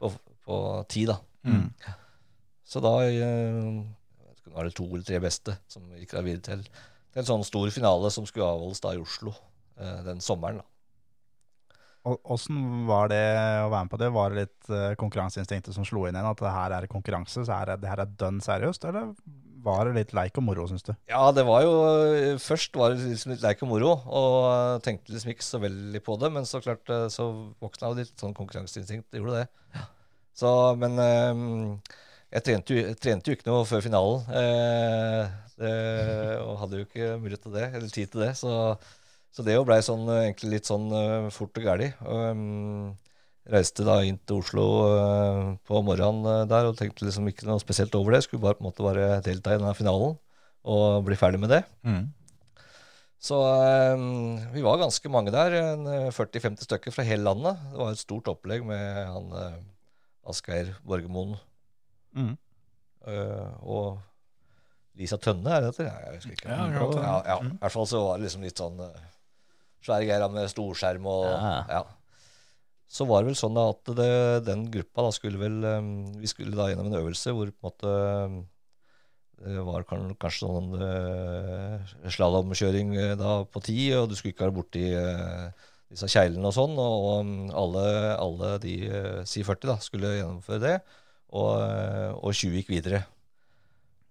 på, 0.00 0.14
på 0.46 0.64
tid, 0.92 1.12
da. 1.14 1.20
Mm. 1.44 1.68
Så 2.64 2.80
da 2.84 2.92
eh, 3.04 3.80
var 4.52 4.66
det 4.66 4.76
to 4.76 4.86
eller 4.88 5.06
tre 5.06 5.20
beste 5.22 5.56
som 5.70 5.86
gikk 5.98 6.14
da 6.16 6.24
videre 6.24 6.44
til, 6.48 6.62
til 7.12 7.22
en 7.22 7.28
sånn 7.28 7.46
stor 7.46 7.72
finale 7.74 8.12
som 8.12 8.26
skulle 8.28 8.48
avholdes 8.48 8.82
da 8.84 8.94
i 8.96 9.02
Oslo 9.02 9.34
eh, 9.78 10.00
den 10.06 10.22
sommeren. 10.24 10.62
da. 10.62 10.68
Åssen 12.04 12.84
var 12.84 13.08
det 13.08 13.22
å 13.64 13.70
være 13.72 13.86
med 13.86 13.92
på 13.94 13.98
det? 14.02 14.10
Var 14.12 14.32
det 14.32 14.42
litt 14.42 14.68
eh, 14.76 14.90
konkurranseinstinktet 15.00 15.76
som 15.76 15.86
slo 15.88 16.04
inn 16.04 16.16
igjen? 16.16 16.28
At 16.28 16.42
det 16.42 16.52
her 16.52 16.76
er 16.76 16.90
konkurranse, 16.90 17.46
så 17.46 17.56
er, 17.56 17.78
det 17.80 17.88
her 17.88 18.02
er 18.04 18.16
dønn 18.20 18.42
seriøst? 18.44 18.84
Eller 18.90 19.14
var 19.64 19.88
det 19.88 19.94
litt 19.96 20.12
leik 20.16 20.36
og 20.40 20.44
moro, 20.44 20.66
syns 20.68 20.84
du? 20.84 20.92
Ja, 21.08 21.22
det 21.32 21.46
var 21.48 21.64
jo 21.64 21.72
Først 22.44 22.76
var 22.76 22.92
det 22.92 23.06
liksom 23.06 23.32
litt 23.32 23.44
leik 23.44 23.64
og 23.64 23.70
moro, 23.72 23.94
og 24.04 24.84
tenkte 24.84 25.14
liksom 25.14 25.32
ikke 25.32 25.46
så 25.46 25.62
veldig 25.62 26.04
på 26.04 26.18
det. 26.20 26.32
Men 26.36 26.48
så 26.48 26.60
klart 26.64 26.92
så 27.12 27.30
våkna 27.64 27.92
jo 27.92 28.00
litt 28.02 28.12
sånn 28.20 28.36
konkurranseinstinkt. 28.36 29.08
Det 29.08 29.22
gjorde 29.22 29.44
det. 29.44 29.86
Så, 30.36 30.50
men 30.76 31.00
eh, 31.00 31.96
jeg 32.34 32.44
trente, 32.48 32.74
jo, 32.74 32.94
trente 32.98 33.30
jo 33.30 33.38
ikke 33.38 33.48
noe 33.48 33.64
før 33.68 33.82
finalen. 33.84 34.24
Eh, 34.42 35.32
det, 35.60 35.72
og 36.42 36.58
hadde 36.64 36.80
jo 36.80 36.88
ikke 36.88 37.14
mulighet 37.22 37.44
til 37.46 37.54
det, 37.54 37.68
eller 37.70 37.94
tid 37.94 38.10
til 38.10 38.24
det. 38.24 38.32
Så, 38.40 38.52
så 39.34 39.46
det 39.46 39.54
jo 39.54 39.66
blei 39.66 39.78
sånn, 39.86 40.02
eh, 40.10 40.26
egentlig 40.28 40.56
litt 40.56 40.70
sånn 40.70 40.88
eh, 40.98 41.28
fort 41.34 41.60
og 41.60 41.68
gæli. 41.68 41.92
Um, 42.02 42.94
reiste 43.50 43.84
da 43.84 43.98
inn 44.06 44.18
til 44.24 44.40
Oslo 44.40 44.66
uh, 44.88 45.54
på 45.68 45.80
morgenen 45.84 46.24
eh, 46.30 46.44
der 46.48 46.70
og 46.70 46.78
tenkte 46.78 47.04
liksom 47.04 47.28
ikke 47.28 47.48
noe 47.48 47.62
spesielt 47.62 47.94
over 47.98 48.16
det. 48.16 48.24
Skulle 48.26 48.44
bare 48.44 48.58
på 48.58 48.64
en 48.64 48.70
måte 48.70 48.86
bare 48.86 49.22
delta 49.24 49.54
i 49.54 49.60
denne 49.60 49.74
finalen 49.76 50.16
og 50.64 51.04
bli 51.04 51.16
ferdig 51.20 51.42
med 51.42 51.52
det. 51.52 51.62
Så 53.24 53.38
um, 53.40 54.36
vi 54.52 54.64
var 54.64 54.80
ganske 54.80 55.10
mange 55.12 55.32
der, 55.32 55.54
eh, 55.56 56.10
40-50 56.12 56.66
stykker 56.66 56.92
fra 56.92 57.06
hele 57.08 57.24
landet. 57.24 57.60
Det 57.72 57.80
var 57.80 57.92
et 57.92 58.00
stort 58.00 58.28
opplegg 58.32 58.64
med 58.68 58.84
han 59.08 59.30
uh, 59.32 59.60
Asgeir 60.28 60.74
Borgermoen 60.84 61.36
Mm. 62.14 62.34
Uh, 63.04 63.50
og 63.62 63.88
Lisa 64.98 65.18
Tønne, 65.18 65.50
er 65.50 65.66
det 65.66 65.74
det? 65.76 65.88
Ja, 65.88 65.98
Jeg 66.06 66.20
husker 66.20 66.36
ikke. 66.36 66.48
Ja, 66.48 66.62
hende. 66.62 67.02
ja, 67.02 67.18
ja. 67.26 67.36
I 67.42 67.58
hvert 67.60 67.74
fall 67.74 67.90
så 67.90 68.00
var 68.06 68.16
det 68.16 68.28
liksom 68.28 68.46
litt 68.46 68.62
sånn 68.62 68.80
uh, 68.80 69.04
svære 69.84 70.06
greier 70.08 70.32
med 70.32 70.50
storskjerm 70.52 71.10
og 71.10 71.28
Ja. 71.28 71.58
ja. 71.80 71.84
Så 72.94 73.06
var 73.08 73.22
det 73.22 73.32
vel 73.32 73.38
sånn 73.38 73.56
at 73.58 73.90
det, 73.98 74.10
den 74.46 74.68
gruppa 74.70 75.06
da 75.06 75.12
skulle 75.16 75.40
vel 75.40 75.56
um, 75.66 75.86
Vi 76.20 76.28
skulle 76.30 76.54
da 76.54 76.68
gjennom 76.70 76.92
en 76.92 76.98
øvelse 77.00 77.32
hvor 77.34 77.48
på 77.50 77.56
en 77.56 77.70
måte 77.72 77.94
det 79.44 79.62
var 79.66 79.82
kanskje 79.84 80.46
sånn 80.46 80.76
uh, 80.78 81.94
slalåmkjøring 82.06 82.92
uh, 82.96 83.14
da 83.18 83.32
på 83.50 83.60
ti, 83.66 83.76
og 83.98 84.06
du 84.08 84.14
skulle 84.16 84.32
ikke 84.32 84.46
være 84.46 84.56
borti 84.56 84.84
uh, 84.94 85.50
disse 85.90 86.08
keglene 86.08 86.48
og 86.48 86.54
sånn. 86.56 86.78
Og, 86.78 86.94
og 87.10 87.26
mm, 87.26 87.50
alle, 87.64 87.84
alle 88.14 88.52
de 88.62 88.76
uh, 88.88 89.18
si 89.28 89.42
40 89.44 89.72
da, 89.72 89.76
skulle 89.84 90.14
gjennomføre 90.14 90.62
det, 90.62 90.76
og, 91.34 91.54
eh, 91.64 92.10
og 92.14 92.34
20 92.34 92.60
gikk 92.60 92.70
videre. 92.72 93.04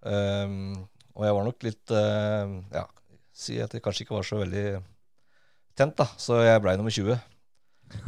Um, 0.03 0.73
og 1.15 1.23
jeg 1.23 1.35
var 1.37 1.45
nok 1.47 1.63
litt 1.63 1.91
uh, 1.95 2.49
Ja, 2.73 2.81
si 3.31 3.55
at 3.63 3.71
jeg 3.71 3.83
kanskje 3.85 4.03
ikke 4.03 4.17
var 4.17 4.25
så 4.27 4.41
veldig 4.41 4.65
tent, 5.79 5.95
da. 5.95 6.09
Så 6.19 6.41
jeg 6.43 6.59
blei 6.63 6.73
nummer 6.75 6.91
20. 6.91 7.15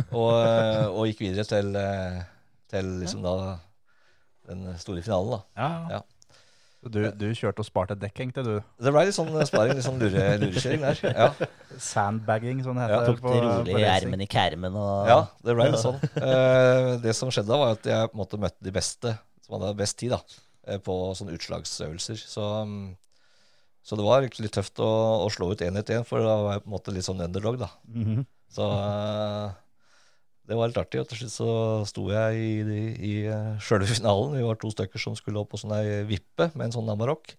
Og, 0.10 0.34
uh, 0.34 0.88
og 0.89 1.06
gikk 1.08 1.23
videre 1.23 1.45
til, 1.47 1.71
uh, 1.80 2.19
til 2.71 2.91
liksom 3.04 3.23
da 3.23 3.36
den 4.49 4.67
store 4.82 5.06
finalen, 5.06 5.38
da. 5.38 5.41
Ja, 5.56 5.69
Ja. 5.95 6.01
Så 6.85 6.91
Du, 6.93 6.99
du 7.17 7.23
kjørte 7.33 7.63
og 7.63 7.65
sparte 7.65 7.95
dekk, 7.97 8.19
egentlig, 8.21 8.43
du. 8.45 8.59
Det 8.85 8.91
ble 8.93 9.01
litt 9.07 9.15
sånn 9.17 9.31
sparing, 9.49 9.73
litt 9.73 9.85
sånn 9.87 9.97
lure, 9.97 10.25
lurekjøring 10.43 10.83
der. 10.85 10.99
Ja. 11.17 11.29
Sandbagging, 11.81 12.59
sånn 12.63 12.77
heter 12.77 12.93
Ja, 12.93 12.99
det. 13.01 13.07
Tok 13.15 13.21
på- 13.23 13.31
det 13.33 13.39
på 13.41 13.47
rolig 13.49 13.79
i 13.81 13.87
ermen 13.89 14.21
i 14.21 14.27
kermen 14.29 14.77
og 14.77 15.09
ja, 15.09 15.17
det 15.43 15.55
ble 15.57 15.65
litt 15.71 15.81
sånn. 15.81 15.97
Eh, 16.21 16.89
det 17.01 17.15
som 17.17 17.31
skjedde 17.33 17.49
da, 17.49 17.57
var 17.57 17.73
at 17.73 17.89
jeg 17.89 18.11
på 18.11 18.15
en 18.15 18.21
måte 18.21 18.39
møtte 18.45 18.61
de 18.67 18.75
beste 18.75 19.15
som 19.47 19.57
hadde 19.57 19.73
best 19.81 19.97
tid, 19.97 20.13
da, 20.13 20.21
eh, 20.69 20.77
på 20.85 20.93
sånne 21.17 21.33
utslagsøvelser. 21.39 22.21
Så, 22.21 22.45
mm, 22.69 22.85
så 23.85 23.97
det 23.97 24.05
var 24.05 24.21
litt 24.29 24.53
tøft 24.55 24.77
å, 24.85 24.91
å 25.25 25.27
slå 25.33 25.49
ut 25.55 25.65
én 25.65 25.81
etter 25.81 25.97
én, 25.99 26.05
for 26.05 26.21
da 26.21 26.37
var 26.45 26.53
jeg 26.59 26.63
på 26.67 26.69
en 26.69 26.77
måte 26.77 26.93
litt 26.93 27.09
sånn 27.09 27.25
underdog, 27.25 27.57
da. 27.65 27.71
Mhm. 27.89 28.23
Så 28.55 28.69
eh, 28.77 29.49
det 30.45 30.58
var 30.58 30.69
litt 30.69 30.79
artig. 30.79 31.01
Og 31.01 31.10
til 31.10 31.23
slutt 31.23 31.34
så 31.34 31.51
sto 31.89 32.08
jeg 32.13 32.41
i, 32.41 32.49
i, 32.62 32.81
i 33.10 33.13
eh, 33.31 33.53
sjølve 33.63 33.89
finalen. 33.89 34.36
Vi 34.38 34.45
var 34.45 34.60
to 34.62 34.71
stykker 34.73 35.01
som 35.01 35.17
skulle 35.17 35.41
opp 35.41 35.53
på 35.53 35.62
sånn 35.62 35.73
ei 35.77 36.03
vippe 36.10 36.51
med 36.53 36.67
en 36.67 36.75
sånn 36.77 36.91
Amarok. 36.93 37.34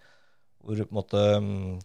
Hvor 0.67 0.81
på 0.83 0.89
en 0.91 0.99
måte 0.99 1.25
mm, 1.43 1.77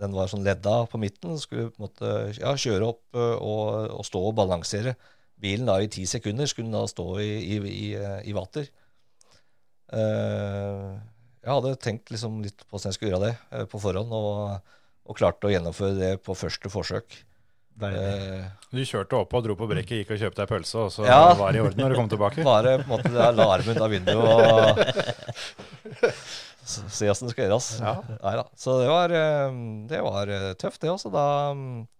den 0.00 0.16
var 0.16 0.30
sånn 0.30 0.46
ledda 0.46 0.80
på 0.90 0.98
midten. 1.02 1.36
Skulle 1.38 1.70
på 1.70 1.78
en 1.78 1.86
måte 1.86 2.14
ja, 2.40 2.54
kjøre 2.58 2.90
opp 2.90 3.18
eh, 3.18 3.36
og, 3.38 3.90
og 4.00 4.08
stå 4.08 4.22
og 4.30 4.38
balansere. 4.40 4.96
Bilen 5.40 5.70
da 5.70 5.78
i 5.82 5.90
ti 5.90 6.06
sekunder 6.10 6.50
skulle 6.50 6.70
den 6.70 6.78
da 6.78 6.86
stå 6.90 7.06
i, 7.22 7.30
i, 7.54 7.60
i, 7.70 7.86
eh, 7.98 8.32
vater. 8.34 8.70
Jeg 9.94 11.52
hadde 11.52 11.74
tenkt 11.78 12.10
liksom 12.10 12.40
litt 12.42 12.64
på 12.64 12.72
hvordan 12.72 12.90
jeg 12.90 12.96
skulle 12.96 13.12
gjøre 13.12 13.28
det 13.28 13.66
på 13.70 13.78
forhånd, 13.78 14.10
og, 14.16 14.72
og 15.06 15.18
klarte 15.20 15.46
å 15.46 15.52
gjennomføre 15.52 15.94
det 16.00 16.08
på 16.24 16.34
første 16.34 16.72
forsøk. 16.72 17.14
Deilig. 17.74 18.00
Eh, 18.00 18.44
Du 18.74 18.80
kjørte 18.86 19.16
opp 19.18 19.32
og 19.34 19.42
dro 19.46 19.54
på 19.58 19.66
brekket, 19.70 20.00
gikk 20.04 20.10
og 20.14 20.20
kjøpte 20.22 20.42
deg 20.44 20.48
pølse, 20.50 20.78
og 20.84 20.90
så 20.94 21.04
Ja. 21.08 21.34
var 21.34 21.52
det 21.52 21.58
i 21.58 21.64
orden 21.64 21.80
når 21.82 21.90
du 21.94 21.96
kom 21.98 22.08
tilbake? 22.12 22.44
Bare 22.46 22.76
på 22.78 22.84
en 22.86 22.92
måte 22.92 23.10
jeg 23.10 23.34
la 23.38 23.46
armen 23.54 23.74
ut 23.76 23.82
av 23.82 23.90
vinduet 23.90 24.16
og 24.24 24.34
se 26.64 27.08
åssen 27.10 27.28
det 27.28 27.34
skal 27.34 27.48
gjøres. 27.48 27.68
Ja. 27.82 27.94
Neida. 28.22 28.44
Så 28.56 28.78
det 28.80 28.88
var, 28.88 29.10
eh, 29.12 29.50
det 29.90 30.00
var 30.06 30.30
eh, 30.32 30.52
tøft, 30.60 30.80
det 30.84 30.90
også. 30.94 31.10
Da, 31.14 31.26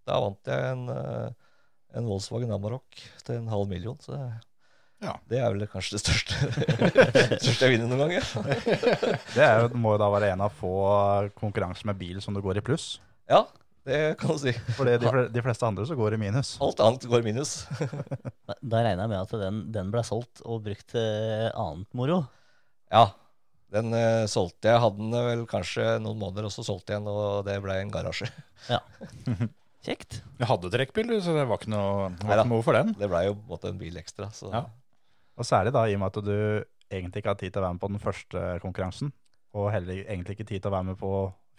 da 0.08 0.20
vant 0.24 0.50
jeg 0.50 0.72
en, 0.72 0.86
en 1.94 2.08
Volkswagen 2.08 2.54
Amarok 2.54 3.02
til 3.26 3.38
en 3.40 3.50
halv 3.52 3.68
million. 3.70 3.98
Så 4.02 4.14
det, 4.16 4.24
Ja. 5.04 5.16
det 5.28 5.38
er 5.42 5.50
vel 5.52 5.66
kanskje 5.68 5.98
det 5.98 6.02
største, 6.04 6.32
største 7.44 7.66
jeg 7.66 7.74
vinner 7.74 7.90
noen 7.90 8.00
gang. 8.00 8.12
Ja. 8.16 8.24
Det 9.34 9.42
er 9.44 9.66
jo, 9.66 9.74
må 9.76 9.96
jo 9.98 10.00
da 10.00 10.08
være 10.14 10.30
en 10.32 10.40
av 10.46 10.54
få 10.56 10.70
konkurranser 11.36 11.90
med 11.90 11.98
bil 12.00 12.22
som 12.24 12.32
du 12.34 12.40
går 12.40 12.62
i 12.62 12.64
pluss. 12.64 13.00
ja, 13.28 13.42
det 13.84 13.98
kan 14.20 14.32
du 14.32 14.40
si. 14.40 14.52
For 14.76 14.88
de, 14.88 15.26
de 15.32 15.42
fleste 15.44 15.66
andre 15.68 15.84
så 15.88 15.96
går 15.98 16.14
det 16.14 16.20
i 16.20 16.22
minus. 16.22 16.54
Alt 16.64 16.80
annet 16.84 17.04
går 17.10 17.26
minus. 17.26 17.56
Da- 18.48 18.80
regner 18.84 19.04
jeg 19.04 19.10
med 19.12 19.18
at 19.20 19.34
den, 19.40 19.60
den 19.74 19.90
ble 19.92 20.02
solgt 20.06 20.40
og 20.44 20.62
brukt 20.64 20.86
til 20.94 21.50
annet 21.50 21.88
moro. 21.96 22.22
Ja, 22.92 23.10
den 23.74 23.92
uh, 23.92 24.24
solgte 24.30 24.70
jeg. 24.70 24.80
Hadde 24.84 25.02
den 25.02 25.28
vel 25.28 25.44
kanskje 25.50 25.98
noen 26.02 26.20
måneder, 26.20 26.48
og 26.48 26.54
så 26.54 26.64
solgte 26.66 26.94
jeg 26.94 27.02
den, 27.02 27.10
og 27.12 27.44
det 27.48 27.58
ble 27.64 27.76
en 27.82 27.92
garasje. 27.92 28.30
ja. 28.70 28.80
Kjekt. 29.84 30.22
Du 30.38 30.46
hadde 30.48 30.70
trekkbil, 30.72 31.10
du, 31.12 31.18
så 31.20 31.34
det 31.36 31.42
var 31.44 31.60
ikke 31.60 31.68
noe, 31.74 32.06
noe 32.48 32.60
for 32.64 32.72
den. 32.72 32.94
Det 32.96 33.04
ble 33.10 33.18
jo 33.26 33.34
måtte, 33.50 33.68
en 33.68 33.74
en 33.76 33.82
bil 33.82 33.98
ekstra. 34.00 34.30
Så. 34.32 34.48
Ja. 34.48 34.62
Og 35.36 35.44
særlig 35.44 35.74
da 35.76 35.82
i 35.84 35.96
og 35.96 36.00
med 36.00 36.08
at 36.08 36.24
du 36.24 36.64
egentlig 36.88 37.20
ikke 37.20 37.34
har 37.34 37.40
tid 37.42 37.52
til 37.52 37.60
å 37.60 37.64
være 37.66 37.76
med 37.76 37.82
på 37.82 37.90
den 37.92 38.00
første 38.00 38.44
konkurransen, 38.62 39.12
og 39.52 39.68
heller 39.74 40.00
egentlig 40.06 40.38
ikke 40.38 40.48
tid 40.48 40.62
til 40.62 40.70
å 40.70 40.74
være 40.78 40.88
med 40.88 40.96
på 41.02 41.10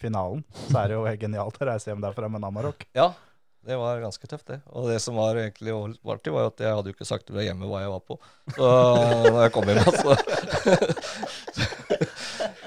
finalen, 0.01 0.41
så 0.67 0.75
er 0.81 0.85
det 0.91 0.97
jo 0.97 1.05
genialt 1.25 1.61
å 1.61 1.67
reise 1.71 1.89
hjem 1.91 2.03
derfra 2.03 2.27
med 2.31 2.43
Namarok. 2.43 2.79
Ja, 2.97 3.07
det 3.65 3.75
var 3.81 4.03
ganske 4.03 4.27
tøft, 4.29 4.45
det. 4.51 4.59
Og 4.77 4.83
det 4.91 4.99
som 5.01 5.17
var 5.17 5.39
egentlig 5.41 5.73
artig, 5.73 6.33
var 6.35 6.41
jo 6.45 6.51
at 6.51 6.59
jeg 6.61 6.75
hadde 6.77 6.89
jo 6.91 6.95
ikke 6.97 7.07
sagt 7.09 7.25
til 7.29 7.37
deg 7.39 7.47
hjemme 7.47 7.65
hva 7.71 7.79
jeg 7.81 7.93
var 7.95 8.03
på. 8.05 8.15
Så 8.53 8.67
når 9.31 9.39
jeg 9.47 9.53
kom 9.55 9.65
hjem, 9.71 9.81
altså. 9.89 10.11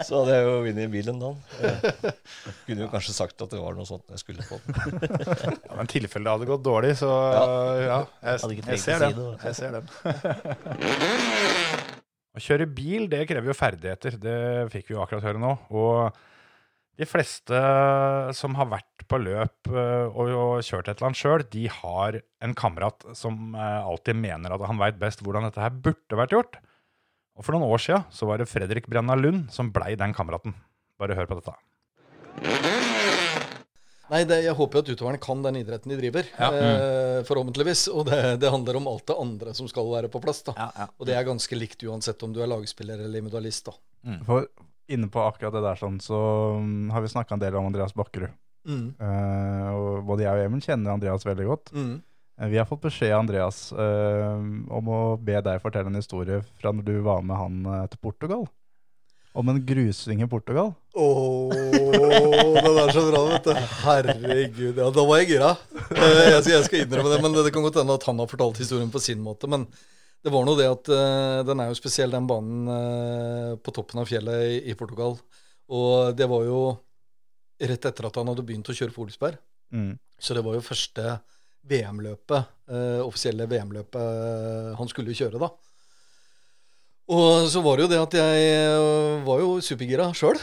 Så 0.09 0.15
hadde 0.23 0.35
jeg 0.37 0.45
jo 0.47 0.53
vunnet 0.65 0.91
bilen 0.93 1.19
da. 1.21 1.31
Jeg 1.61 1.73
kunne 2.69 2.83
jo 2.85 2.89
kanskje 2.93 3.13
sagt 3.17 3.43
at 3.45 3.51
det 3.53 3.59
var 3.61 3.73
noe 3.77 3.87
sånt 3.89 4.07
jeg 4.15 4.21
skulle 4.23 4.43
på. 4.47 4.57
Ja, 4.63 5.75
men 5.75 5.87
tilfelle 5.91 6.25
det 6.25 6.33
hadde 6.37 6.47
gått 6.49 6.63
dårlig, 6.65 6.93
så 7.01 7.09
Ja. 7.11 7.43
ja, 7.83 7.99
jeg, 8.23 8.39
Hadde 8.45 8.55
ikke 8.57 8.71
jeg 8.73 8.81
ser 8.85 8.95
å 8.95 8.97
si 8.99 9.03
den. 9.19 9.21
det. 9.21 9.25
Jeg 9.45 9.55
ser 9.59 9.71
den. 9.77 9.87
Å 12.39 12.41
kjøre 12.45 12.67
bil, 12.71 13.09
det 13.11 13.25
krever 13.27 13.51
jo 13.51 13.55
ferdigheter. 13.59 14.15
Det 14.23 14.37
fikk 14.71 14.91
vi 14.91 14.95
jo 14.95 15.01
akkurat 15.03 15.25
høre 15.27 15.41
nå. 15.43 15.53
Og 15.75 16.15
De 16.99 17.07
fleste 17.07 17.59
som 18.35 18.57
har 18.59 18.67
vært 18.73 19.05
på 19.09 19.21
løp 19.23 19.71
eh, 19.71 20.07
og, 20.09 20.33
og 20.35 20.65
kjørt 20.67 20.89
et 20.89 20.97
eller 20.97 21.11
annet 21.11 21.21
sjøl, 21.21 21.45
de 21.53 21.69
har 21.71 22.19
en 22.45 22.55
kamerat 22.59 23.07
som 23.17 23.55
eh, 23.55 23.87
alltid 23.87 24.19
mener 24.19 24.55
at 24.57 24.65
han 24.67 24.81
veit 24.81 24.99
best 24.99 25.23
hvordan 25.23 25.47
dette 25.47 25.63
her 25.63 25.77
burde 25.87 26.19
vært 26.19 26.35
gjort. 26.35 26.59
Og 27.39 27.47
for 27.47 27.55
noen 27.55 27.71
år 27.71 27.83
sia 27.85 28.03
så 28.11 28.27
var 28.27 28.43
det 28.43 28.51
Fredrik 28.51 28.91
Brenna 28.91 29.15
Lund 29.15 29.47
som 29.55 29.71
blei 29.75 29.95
den 29.99 30.15
kameraten. 30.17 30.57
Bare 30.99 31.15
hør 31.15 31.31
på 31.31 31.39
dette. 31.39 31.55
Nei, 34.09 34.23
det, 34.25 34.39
jeg 34.47 34.57
håper 34.57 34.79
jo 34.79 34.83
at 34.83 34.91
utøverne 34.97 35.21
kan 35.21 35.43
den 35.45 35.59
idretten 35.61 35.93
de 35.93 35.99
driver. 36.01 36.29
Ja. 36.35 36.49
Eh, 36.51 37.19
forhåpentligvis. 37.29 37.87
Og 37.93 38.09
det, 38.09 38.23
det 38.43 38.51
handler 38.51 38.81
om 38.81 38.89
alt 38.91 39.07
det 39.11 39.19
andre 39.21 39.55
som 39.55 39.69
skal 39.71 39.87
være 39.93 40.11
på 40.11 40.23
plass. 40.25 40.41
da. 40.49 40.57
Ja, 40.57 40.69
ja. 40.83 40.87
Og 40.97 41.07
det 41.07 41.15
er 41.15 41.29
ganske 41.29 41.59
likt 41.61 41.85
uansett 41.87 42.25
om 42.27 42.33
du 42.35 42.41
er 42.43 42.51
lagspiller 42.51 43.05
eller 43.05 43.21
individualist. 43.23 43.69
da. 43.69 44.19
For 44.27 44.49
inne 44.89 45.09
på 45.13 45.21
akkurat 45.23 45.55
det 45.55 45.63
der 45.65 45.79
sånn, 45.81 45.99
så 46.03 46.19
mm, 46.59 46.91
har 46.95 47.05
vi 47.05 47.11
snakka 47.13 47.37
en 47.37 47.43
del 47.43 47.57
om 47.61 47.69
Andreas 47.69 47.95
Bakkerud. 47.97 48.33
Mm. 48.69 48.85
Uh, 49.01 49.69
og 49.73 50.05
både 50.09 50.27
jeg 50.27 50.35
og 50.37 50.45
Emil 50.49 50.65
kjenner 50.65 50.93
Andreas 50.97 51.25
veldig 51.25 51.47
godt. 51.49 51.71
Mm. 51.73 51.95
Eh, 52.41 52.49
Vi 52.53 52.59
har 52.61 52.67
fått 52.69 52.83
beskjed 52.85 53.15
av 53.15 53.23
Andreas 53.23 53.61
uh, 53.73 54.37
om 54.75 54.91
å 54.93 55.01
be 55.21 55.39
deg 55.45 55.63
fortelle 55.63 55.89
en 55.93 55.99
historie 56.01 56.43
fra 56.61 56.73
når 56.75 56.89
du 56.89 56.97
var 57.07 57.23
med 57.25 57.39
han 57.39 57.89
til 57.93 58.01
Portugal. 58.05 58.47
Om 59.39 59.53
en 59.53 59.61
grusving 59.63 60.23
i 60.25 60.29
Portugal. 60.29 60.73
Åh, 60.99 61.53
den 61.53 62.79
er 62.81 62.91
så 62.91 63.05
bra, 63.07 63.21
vet 63.29 63.45
du. 63.47 63.53
Herregud. 63.85 64.81
Ja, 64.81 64.89
da 64.91 65.05
var 65.07 65.21
jeg 65.21 65.29
gira. 65.35 65.53
Uh, 65.93 66.25
Jeg 66.33 66.41
skal, 66.43 66.53
jeg 66.57 66.67
skal 66.67 66.83
innrømme 66.83 67.13
det, 67.13 67.21
men 67.23 67.37
det, 67.37 67.45
det 67.47 67.55
kan 67.55 67.65
godt 67.67 67.79
hende 67.79 67.97
at 68.01 68.09
han 68.09 68.19
har 68.25 68.31
fortalt 68.33 68.59
historien 68.65 68.91
på 68.91 69.03
sin 69.05 69.21
måte. 69.23 69.47
Men 69.51 69.69
det 70.25 70.33
var 70.35 70.47
nå 70.47 70.55
det 70.59 70.67
at 70.67 70.91
uh, 70.91 71.41
den 71.47 71.63
er 71.63 71.71
jo 71.71 71.79
spesiell, 71.79 72.11
den 72.11 72.27
banen 72.29 72.67
uh, 72.67 73.55
på 73.63 73.75
toppen 73.75 74.03
av 74.03 74.09
fjellet 74.11 74.49
i, 74.49 74.59
i 74.73 74.77
Portugal. 74.79 75.15
Og 75.71 76.17
det 76.19 76.27
var 76.31 76.47
jo 76.49 76.63
rett 77.59 77.89
etter 77.91 78.09
at 78.09 78.19
han 78.19 78.31
hadde 78.31 78.45
begynt 78.47 78.69
å 78.71 78.75
kjøre 78.75 78.95
Folsberg. 78.95 79.39
Mm. 79.75 79.95
Så 80.19 80.35
det 80.35 80.43
var 80.43 80.57
jo 80.57 80.65
første 80.65 81.19
VM-løpet, 81.69 82.53
uh, 82.73 83.01
offisielle 83.07 83.47
VM-løpet 83.51 84.77
han 84.79 84.91
skulle 84.91 85.15
kjøre, 85.17 85.43
da. 85.43 85.53
Og 87.09 87.47
så 87.49 87.63
var 87.65 87.79
det 87.79 87.87
jo 87.87 87.91
det 87.95 88.01
at 88.03 88.15
jeg 88.19 88.81
var 89.25 89.39
jo 89.41 89.53
supergira 89.65 90.11
sjøl. 90.13 90.37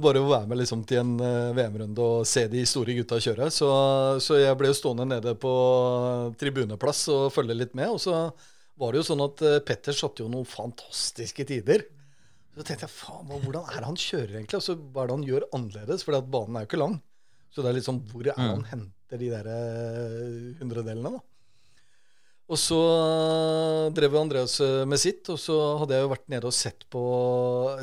Bare 0.00 0.22
å 0.22 0.30
være 0.30 0.48
med 0.48 0.56
liksom 0.62 0.80
til 0.88 1.02
en 1.02 1.10
VM-runde 1.52 2.00
og 2.00 2.22
se 2.24 2.46
de 2.48 2.62
store 2.64 2.94
gutta 2.96 3.18
kjøre. 3.20 3.50
Så, 3.52 3.68
så 4.24 4.38
jeg 4.40 4.56
ble 4.56 4.70
jo 4.70 4.78
stående 4.78 5.04
nede 5.10 5.34
på 5.36 5.52
tribuneplass 6.40 7.02
og 7.12 7.26
følge 7.34 7.58
litt 7.58 7.76
med. 7.76 7.92
Og 7.92 8.00
så 8.00 8.22
var 8.78 8.94
det 8.94 9.00
jo 9.00 9.06
sånn 9.10 9.24
at 9.24 9.44
eh, 9.46 9.60
Petter 9.66 9.96
satte 9.96 10.24
jo 10.24 10.30
noen 10.32 10.48
fantastiske 10.48 11.46
tider. 11.48 11.84
Så 12.54 12.66
tenkte 12.66 12.86
jeg 12.86 12.94
faen, 12.94 13.30
hvordan 13.30 13.66
er 13.70 13.78
det 13.78 13.86
han 13.86 13.98
kjører 13.98 14.36
egentlig? 14.38 14.58
Og 14.58 14.66
så 14.66 14.74
hva 14.78 15.04
er 15.04 15.10
det 15.10 15.16
han 15.16 15.26
gjør 15.28 15.48
annerledes? 15.54 16.04
For 16.06 16.28
banen 16.34 16.58
er 16.58 16.64
jo 16.64 16.70
ikke 16.70 16.82
lang. 16.82 17.00
Så 17.54 17.64
det 17.64 17.70
er 17.70 17.78
liksom 17.78 18.00
hvor 18.10 18.28
er 18.28 18.38
han 18.38 18.64
henter 18.68 19.20
de 19.20 19.32
der 19.32 19.50
eh, 19.50 20.54
hundredelene, 20.60 21.18
da? 21.18 21.24
Og 22.48 22.56
så 22.60 22.78
eh, 22.80 23.86
drev 23.96 24.16
Andreas 24.16 24.56
med 24.88 25.00
sitt, 25.00 25.26
og 25.32 25.40
så 25.42 25.56
hadde 25.82 25.96
jeg 25.96 26.06
jo 26.06 26.12
vært 26.14 26.28
nede 26.32 26.48
og 26.48 26.56
sett 26.56 26.86
på 26.92 27.02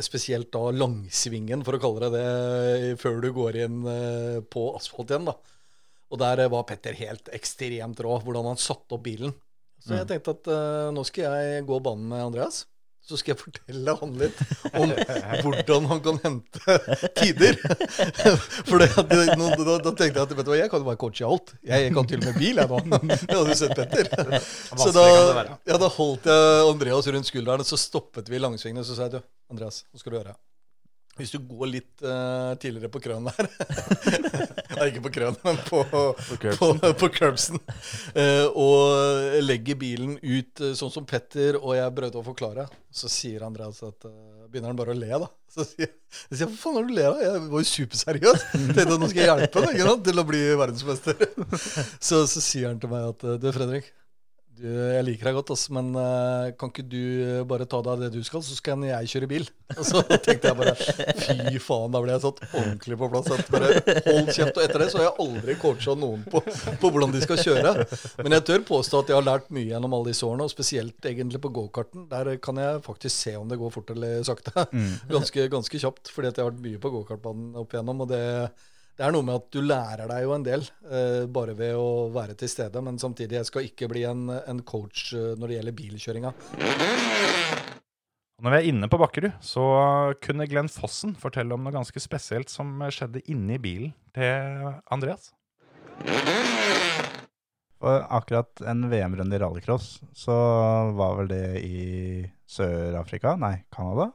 spesielt 0.05 0.51
da 0.55 0.63
langsvingen, 0.73 1.63
for 1.65 1.77
å 1.77 1.81
kalle 1.81 2.07
det 2.07 2.21
det, 2.23 2.95
før 3.01 3.19
du 3.23 3.29
går 3.35 3.59
inn 3.65 3.81
på 4.51 4.67
asfalt 4.77 5.11
igjen, 5.11 5.27
da. 5.29 5.35
Og 6.13 6.21
der 6.21 6.45
var 6.51 6.67
Petter 6.69 6.95
helt 6.97 7.29
ekstremt 7.35 7.99
rå, 8.05 8.19
hvordan 8.23 8.51
han 8.53 8.61
satte 8.61 8.97
opp 8.97 9.05
bilen. 9.05 9.33
Så 9.85 9.99
jeg 9.99 10.07
tenkte 10.09 10.33
at 10.33 10.47
uh, 10.49 10.93
nå 10.95 11.03
skal 11.05 11.27
jeg 11.29 11.67
gå 11.67 11.81
banen 11.83 12.07
med 12.09 12.23
Andreas. 12.25 12.63
Så 13.05 13.19
skal 13.21 13.35
jeg 13.35 13.41
fortelle 13.45 13.93
han 13.99 14.15
litt 14.17 14.39
om 14.73 14.93
hvordan 15.45 15.89
han 15.91 15.99
kan 16.07 16.17
hente 16.23 16.77
tider. 17.19 17.59
For 18.67 18.81
det, 18.81 18.89
det, 19.11 19.19
nå, 19.37 19.51
da, 19.59 19.77
da 19.77 19.93
tenkte 19.93 20.09
jeg 20.09 20.23
at 20.23 20.33
vet 20.33 20.47
du 20.47 20.49
hva, 20.49 20.57
jeg 20.57 20.71
kan 20.73 20.81
jo 20.81 20.89
bare 20.89 21.01
coache 21.03 21.29
alt. 21.29 21.53
Jeg, 21.61 21.85
jeg 21.85 21.93
kan 21.93 22.09
til 22.09 22.23
og 22.23 22.31
med 22.31 22.41
bil, 22.41 22.63
jeg 22.63 22.71
nå. 22.89 23.01
Det 23.13 23.29
hadde 23.29 23.45
du 23.51 23.61
sett, 23.61 23.77
Petter. 23.77 24.49
Så 24.73 24.89
da, 24.95 25.05
ja, 25.69 25.77
da 25.77 25.93
holdt 25.99 26.31
jeg 26.33 26.65
Andreas 26.71 27.13
rundt 27.13 27.29
skulderen, 27.29 27.61
og 27.61 27.69
så 27.69 27.79
stoppet 27.79 28.33
vi 28.33 28.41
langsvingen. 28.41 28.81
Og 28.81 28.89
så 28.89 28.97
sa 28.97 29.05
jeg 29.05 29.19
du, 29.19 29.31
Andreas, 29.53 29.83
hva 29.91 30.01
skal 30.01 30.15
du 30.15 30.21
gjøre? 30.23 30.37
Hvis 31.15 31.31
du 31.31 31.39
går 31.39 31.69
litt 31.71 32.03
uh, 32.03 32.53
tidligere 32.59 32.91
på 32.91 32.99
krønen 33.03 33.29
der 33.31 33.47
Nei, 34.75 34.89
ikke 34.89 35.05
på 35.05 35.11
krønen, 35.15 35.37
men 35.45 35.59
på, 35.63 35.79
på, 36.59 36.71
på 36.99 37.09
curbsen. 37.15 37.61
Uh, 38.11 38.51
og 38.51 39.37
legger 39.45 39.79
bilen 39.79 40.17
ut 40.19 40.63
uh, 40.63 40.73
sånn 40.75 40.91
som 40.91 41.07
Petter 41.07 41.55
og 41.61 41.77
jeg 41.77 41.95
prøvde 41.95 42.19
å 42.19 42.25
forklare. 42.25 42.67
Så 42.91 43.11
sier 43.11 43.47
Andreas 43.47 43.79
at 43.87 44.07
Begynner 44.45 44.71
han 44.71 44.77
bare 44.77 44.93
å 44.93 44.95
le, 44.95 45.09
da. 45.19 45.27
Så 45.51 45.65
sier 45.67 45.89
jeg 45.89 46.45
hva 46.45 46.57
faen 46.59 46.77
er 46.79 46.85
det 46.85 46.91
du 46.91 46.95
ler 46.95 47.07
av? 47.09 47.21
Jeg 47.23 47.39
var 47.51 47.63
jo 47.63 47.67
superseriøs. 47.71 48.43
Tenkte 48.53 48.85
at 48.85 49.01
nå 49.01 49.09
skal 49.11 49.21
jeg 49.21 49.31
hjelpe 49.31 49.63
deg 49.65 50.05
til 50.05 50.21
å 50.21 50.25
bli 50.29 50.41
verdensmester. 50.61 51.25
Så, 52.07 52.21
så 52.29 52.43
sier 52.43 52.69
han 52.69 52.79
til 52.79 52.91
meg 52.91 53.09
at 53.09 53.25
du, 53.41 53.49
Fredrik. 53.55 53.89
Du, 54.55 54.67
jeg 54.69 55.03
liker 55.03 55.27
deg 55.27 55.35
godt, 55.35 55.49
altså, 55.51 55.73
men 55.75 55.89
uh, 55.99 56.53
kan 56.55 56.69
ikke 56.71 56.85
du 56.87 57.01
eh, 57.25 57.41
bare 57.47 57.65
ta 57.67 57.81
deg 57.83 57.91
av 57.91 58.03
det 58.05 58.07
du 58.13 58.21
skal, 58.23 58.39
så 58.45 58.55
skal 58.55 58.85
jeg 58.87 59.09
kjøre 59.11 59.27
bil? 59.27 59.47
Og 59.79 59.81
så 59.83 59.99
tenkte 60.13 60.47
jeg 60.47 60.55
bare 60.55 60.75
fy 60.79 61.59
faen, 61.59 61.91
da 61.91 61.99
ble 62.03 62.13
jeg 62.13 62.23
satt 62.23 62.39
ordentlig 62.47 62.97
på 63.01 63.09
plass. 63.11 63.49
Bare 63.51 63.71
hold 64.05 64.29
kjeft. 64.29 64.55
Og 64.55 64.61
etter 64.63 64.83
det 64.83 64.87
så 64.93 65.01
har 65.01 65.07
jeg 65.09 65.25
aldri 65.25 65.55
coacha 65.59 65.95
noen 65.99 66.23
på, 66.31 66.39
på 66.79 66.91
hvordan 66.93 67.15
de 67.15 67.23
skal 67.25 67.41
kjøre. 67.41 67.73
Men 68.21 68.37
jeg 68.37 68.45
tør 68.47 68.63
påstå 68.69 69.01
at 69.01 69.11
jeg 69.11 69.19
har 69.19 69.27
lært 69.27 69.49
mye 69.55 69.67
gjennom 69.73 69.97
alle 69.97 70.13
disse 70.13 70.27
årene, 70.27 70.47
og 70.47 70.53
spesielt 70.53 71.09
egentlig 71.09 71.41
på 71.43 71.51
gokarten. 71.57 72.05
Der 72.11 72.31
kan 72.39 72.61
jeg 72.61 72.83
faktisk 72.85 73.15
se 73.15 73.35
om 73.39 73.51
det 73.51 73.59
går 73.59 73.73
fort 73.75 73.91
eller 73.95 74.23
sakte. 74.27 74.69
Ganske, 75.15 75.49
ganske 75.51 75.79
kjapt, 75.81 76.13
fordi 76.13 76.31
jeg 76.31 76.39
har 76.39 76.53
vært 76.53 76.63
mye 76.63 76.79
på 76.81 76.93
gokartbanen 76.93 77.59
opp 77.59 77.75
igjennom. 77.75 78.05
og 78.05 78.13
det 78.13 78.23
det 78.95 79.03
er 79.03 79.11
noe 79.11 79.25
med 79.27 79.35
at 79.41 79.47
du 79.51 79.59
lærer 79.59 80.07
deg 80.07 80.23
jo 80.23 80.33
en 80.35 80.45
del 80.45 80.61
uh, 80.87 81.25
bare 81.27 81.55
ved 81.57 81.75
å 81.75 82.07
være 82.15 82.37
til 82.39 82.51
stede, 82.51 82.83
men 82.83 82.99
samtidig, 83.01 83.41
jeg 83.41 83.49
skal 83.49 83.67
ikke 83.67 83.89
bli 83.91 84.05
en, 84.07 84.29
en 84.31 84.61
coach 84.63 85.09
uh, 85.17 85.33
når 85.35 85.51
det 85.51 85.57
gjelder 85.57 85.77
bilkjøringa. 85.81 86.31
Når 88.45 88.51
vi 88.51 88.59
er 88.59 88.69
inne 88.69 88.87
på 88.91 88.99
Bakkerud, 88.99 89.35
så 89.43 89.65
kunne 90.23 90.47
Glenn 90.51 90.71
Fossen 90.71 91.15
fortelle 91.19 91.55
om 91.55 91.63
noe 91.63 91.75
ganske 91.75 91.99
spesielt 92.03 92.51
som 92.51 92.71
skjedde 92.91 93.23
inni 93.31 93.59
bilen 93.59 93.93
til 94.15 94.71
Andreas. 94.91 95.31
Og 97.85 97.95
akkurat 98.15 98.63
en 98.67 98.87
VM-runde 98.91 99.35
i 99.35 99.39
rallycross, 99.43 99.89
så 100.15 100.35
var 100.95 101.19
vel 101.19 101.31
det 101.31 101.45
i 101.67 101.79
Sør-Afrika, 102.47 103.35
nei, 103.39 103.57
Canada, 103.75 104.09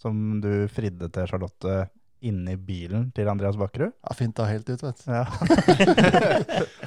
som 0.00 0.40
du 0.44 0.66
fridde 0.72 1.08
til 1.12 1.28
Charlotte 1.30 1.86
inni 2.24 2.54
bilen 2.56 3.10
til 3.14 3.28
Andreas 3.28 3.58
Bakkerud. 3.60 3.92
Ja, 3.92 4.14
fint 4.16 4.36
da 4.38 4.46
helt 4.48 4.68
ut, 4.70 4.82
vet 4.82 5.02
du. 5.02 5.10
Ja. 5.12 5.24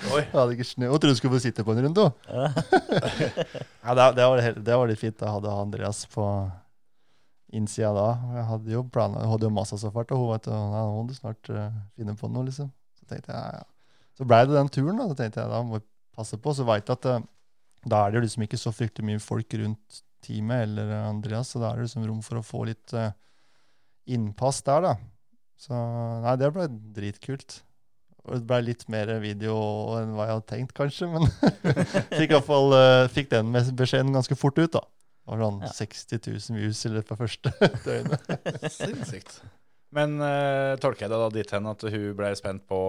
Jeg 0.10 0.32
hadde 0.34 0.56
ikke 0.56 0.68
snø. 0.68 0.90
Hun 0.90 0.98
trodde 1.00 1.14
du 1.14 1.20
skulle 1.20 1.38
få 1.38 1.44
sitte 1.44 1.66
på 1.66 1.76
en 1.76 1.84
runde 1.86 2.08
òg. 2.08 2.12
ja, 3.86 3.94
det, 3.96 4.08
det, 4.18 4.26
var 4.26 4.42
helt- 4.44 4.64
det 4.66 4.80
var 4.82 4.90
litt 4.90 5.02
fint. 5.02 5.22
Jeg 5.22 5.36
hadde 5.36 5.54
Andreas 5.54 6.02
på 6.10 6.26
innsida 7.56 7.92
da. 7.96 8.08
Jeg 8.36 8.46
hadde 8.50 8.74
jo 8.74 8.84
planer, 8.94 9.30
hadde 9.30 9.48
jo 9.50 9.54
masse 9.54 9.78
så 9.82 9.92
fart, 9.94 10.12
og 10.14 10.22
hun 10.22 10.34
vet 10.34 10.50
nå 10.52 10.84
må 10.96 11.06
du 11.10 11.16
snart 11.18 11.50
uh, 11.54 11.70
finne 11.98 12.18
på 12.18 12.30
noe, 12.30 12.46
liksom. 12.50 12.70
Så 13.00 13.10
tenkte 13.10 13.34
jeg, 13.34 13.62
ja. 13.62 13.64
Så 14.20 14.28
blei 14.28 14.42
det 14.46 14.58
den 14.58 14.70
turen, 14.74 14.98
da. 15.00 15.08
Så 15.10 15.18
tenkte 15.18 15.44
jeg 15.44 15.54
da 15.54 15.62
må 15.66 15.80
jeg 15.80 15.88
passe 16.18 16.38
på. 16.42 16.54
Så 16.58 16.66
veit 16.68 16.90
jeg 16.90 17.00
at 17.00 17.08
eh, 17.14 17.24
da 17.88 18.04
er 18.04 18.12
det 18.12 18.20
jo 18.20 18.26
liksom 18.26 18.44
ikke 18.46 18.60
så 18.60 18.74
fryktelig 18.76 19.08
mye 19.08 19.22
folk 19.24 19.56
rundt 19.62 20.02
teamet 20.26 20.66
eller 20.66 20.92
eh, 20.92 21.06
Andreas, 21.08 21.54
så 21.54 21.62
da 21.62 21.72
er 21.72 21.80
det 21.80 21.88
liksom 21.88 22.08
rom 22.10 22.20
for 22.26 22.42
å 22.42 22.44
få 22.46 22.66
litt 22.68 22.92
uh, 22.98 23.12
innpass 24.12 24.60
der, 24.68 24.90
da. 24.90 24.94
Så 25.60 25.76
nei, 26.24 26.38
det 26.40 26.54
ble 26.56 26.70
dritkult. 26.96 27.60
Og 28.28 28.38
det 28.38 28.48
ble 28.48 28.60
litt 28.68 28.86
mer 28.92 29.12
video 29.24 29.56
enn 29.98 30.14
hva 30.16 30.28
jeg 30.28 30.36
hadde 30.36 30.50
tenkt, 30.52 30.74
kanskje, 30.78 31.08
men 31.10 31.26
fikk 32.20 32.36
fall 32.46 32.76
eh, 32.78 33.08
fikk 33.12 33.32
den 33.32 33.54
beskjeden 33.80 34.14
ganske 34.16 34.38
fort 34.38 34.60
ut, 34.60 34.76
da. 34.76 34.84
Det 35.30 35.34
var 35.34 35.42
sånn 35.46 35.64
Ja. 35.66 35.72
60 35.78 36.22
000 36.26 36.60
views 36.60 36.84
i 36.86 36.92
løpet 36.94 37.16
av 37.16 37.24
første 37.24 37.54
døgnet. 37.88 38.30
Sinnssykt. 38.80 39.40
Men 39.96 40.20
uh, 40.22 40.78
tolker 40.82 41.08
jeg 41.08 41.12
det 41.12 41.18
da 41.18 41.30
dit 41.34 41.52
hen 41.56 41.68
at 41.70 41.84
hun 41.90 42.10
ble 42.18 42.30
spent 42.38 42.66
på 42.70 42.80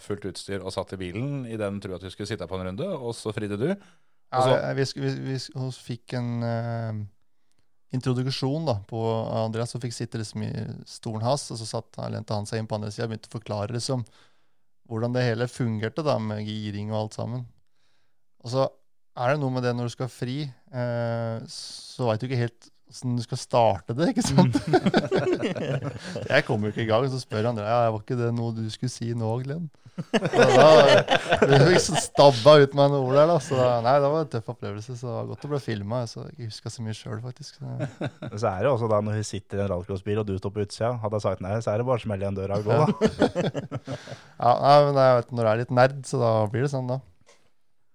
fullt 0.00 0.30
utstyr 0.30 0.62
og 0.62 0.72
satt 0.72 0.94
i 0.96 1.00
bilen 1.00 1.42
i 1.44 1.58
den 1.60 1.76
trua 1.84 1.98
at 1.98 2.06
hun 2.06 2.12
skulle 2.14 2.30
sitte 2.30 2.48
på 2.48 2.56
en 2.56 2.70
runde, 2.70 2.88
og 2.88 3.12
så 3.16 3.34
fridde 3.36 3.58
du? 3.60 3.68
Og 4.32 4.44
så 4.44 4.54
ja, 4.54 4.72
vi, 4.76 4.86
vi, 4.96 5.10
vi, 5.26 5.36
vi, 5.36 5.68
fikk 5.84 6.16
en 6.16 6.30
eh, 6.44 7.02
introduksjon 7.94 8.66
da, 8.68 8.78
på 8.88 9.00
Andreas, 9.44 9.74
og 9.76 9.82
fikk 9.84 9.94
sitte 9.96 10.20
liksom 10.20 10.44
i 10.44 10.50
stolen 10.88 11.24
hans, 11.24 11.46
og 11.52 11.60
så 11.60 11.68
satt, 11.68 12.00
lente 12.12 12.36
han 12.36 12.48
seg 12.48 12.60
inn 12.60 12.68
på 12.68 12.76
andre 12.76 12.90
sida 12.92 13.06
og 13.06 13.14
begynte 13.14 13.30
å 13.30 13.36
forklare 13.38 13.76
liksom, 13.76 14.04
hvordan 14.88 15.14
det 15.16 15.24
hele 15.24 15.48
fungerte 15.50 16.04
da, 16.04 16.18
med 16.20 16.44
giring 16.48 16.92
og 16.92 17.00
alt 17.02 17.18
sammen. 17.18 17.46
Og 18.44 18.52
så 18.52 18.66
er 19.18 19.34
det 19.34 19.42
noe 19.42 19.54
med 19.54 19.64
det 19.66 19.74
når 19.76 19.88
du 19.88 19.94
skal 19.96 20.12
fri, 20.12 20.42
eh, 20.46 21.38
så 21.52 22.08
veit 22.08 22.22
du 22.22 22.28
ikke 22.28 22.42
helt 22.44 22.68
åssen 22.88 23.18
du 23.18 23.24
skal 23.24 23.40
starte 23.40 23.96
det, 23.96 24.12
ikke 24.12 24.24
sant? 24.24 24.56
jeg 26.32 26.46
kommer 26.46 26.68
jo 26.68 26.74
ikke 26.74 26.86
i 26.86 26.88
gang, 26.88 27.08
så 27.12 27.20
spør 27.20 27.50
han 27.50 27.60
ja, 27.60 27.84
var 27.92 28.00
ikke 28.00 28.18
det 28.18 28.32
noe 28.36 28.56
du 28.56 28.64
skulle 28.72 28.92
si 28.92 29.12
nå, 29.16 29.34
Glenn? 29.44 29.68
Da 31.48 31.58
liksom 31.68 31.98
stabba 31.98 32.54
ut 32.62 32.74
med 32.76 32.92
noen 32.92 33.02
ord 33.02 33.16
der, 33.18 33.30
da. 33.30 33.38
Så 33.42 33.58
nei, 33.84 33.94
det 34.02 34.10
var 34.12 34.24
en 34.24 34.30
tøff 34.32 34.52
opplevelse. 34.54 34.96
Så 34.98 35.08
det 35.08 35.14
var 35.16 35.28
godt 35.32 35.46
å 35.48 35.50
bli 35.52 35.60
filma. 35.62 36.02
Så 36.10 36.24
jeg 36.28 36.48
huska 36.48 36.72
så 36.72 36.84
mye 36.86 36.96
sjøl, 36.96 37.18
faktisk. 37.24 37.58
Så, 37.58 37.98
så 38.36 38.52
er 38.52 38.64
det 38.64 38.70
også 38.72 38.90
da 38.90 39.00
når 39.04 39.18
hun 39.18 39.26
sitter 39.26 39.60
i 39.60 39.64
en 39.64 39.70
rallcrossbil 39.74 40.22
og 40.22 40.28
du 40.28 40.36
står 40.38 40.54
på 40.54 40.64
utsida, 40.66 40.94
hadde 41.02 41.18
jeg 41.18 41.26
sagt 41.26 41.44
nei, 41.44 41.56
så 41.64 41.74
er 41.74 41.82
det 41.82 41.88
bare 41.88 42.00
å 42.00 42.04
smelle 42.04 42.26
igjen 42.26 42.38
døra 42.38 42.60
og 42.60 42.68
gå, 42.68 42.78
da. 42.78 42.88
ja, 44.38 44.52
nei, 44.64 44.76
men 44.86 45.02
jeg 45.02 45.20
vet, 45.20 45.32
når 45.34 45.44
jeg 45.44 45.52
er 45.52 45.62
litt 45.64 45.76
nerd, 45.80 46.02
så 46.08 46.22
da 46.22 46.32
blir 46.52 46.66
det 46.66 46.72
sånn, 46.74 46.90
da. 46.90 47.00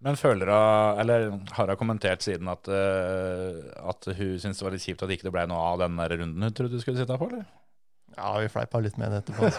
Men 0.03 0.17
føler 0.19 0.49
hun, 0.51 0.99
eller 1.03 1.27
har 1.55 1.71
hun 1.71 1.79
kommentert 1.79 2.25
siden 2.25 2.49
at, 2.51 2.67
eh, 2.67 3.59
at 3.87 4.07
hun 4.09 4.39
syntes 4.41 4.59
det 4.59 4.67
var 4.67 4.75
litt 4.75 4.85
kjipt 4.85 5.03
at 5.05 5.13
ikke 5.15 5.29
det 5.29 5.35
ble 5.35 5.45
noe 5.49 5.67
av 5.73 5.83
den 5.85 5.99
der 5.99 6.17
runden 6.19 6.43
hun 6.43 6.55
trodde 6.55 6.75
du 6.75 6.83
skulle 6.83 6.99
sitte 6.99 7.17
på, 7.19 7.29
eller? 7.31 7.45
Ja, 8.13 8.33
vi 8.37 8.49
fleipa 8.51 8.81
litt 8.83 8.97
med 9.01 9.09
det 9.09 9.23
etterpå. 9.23 9.49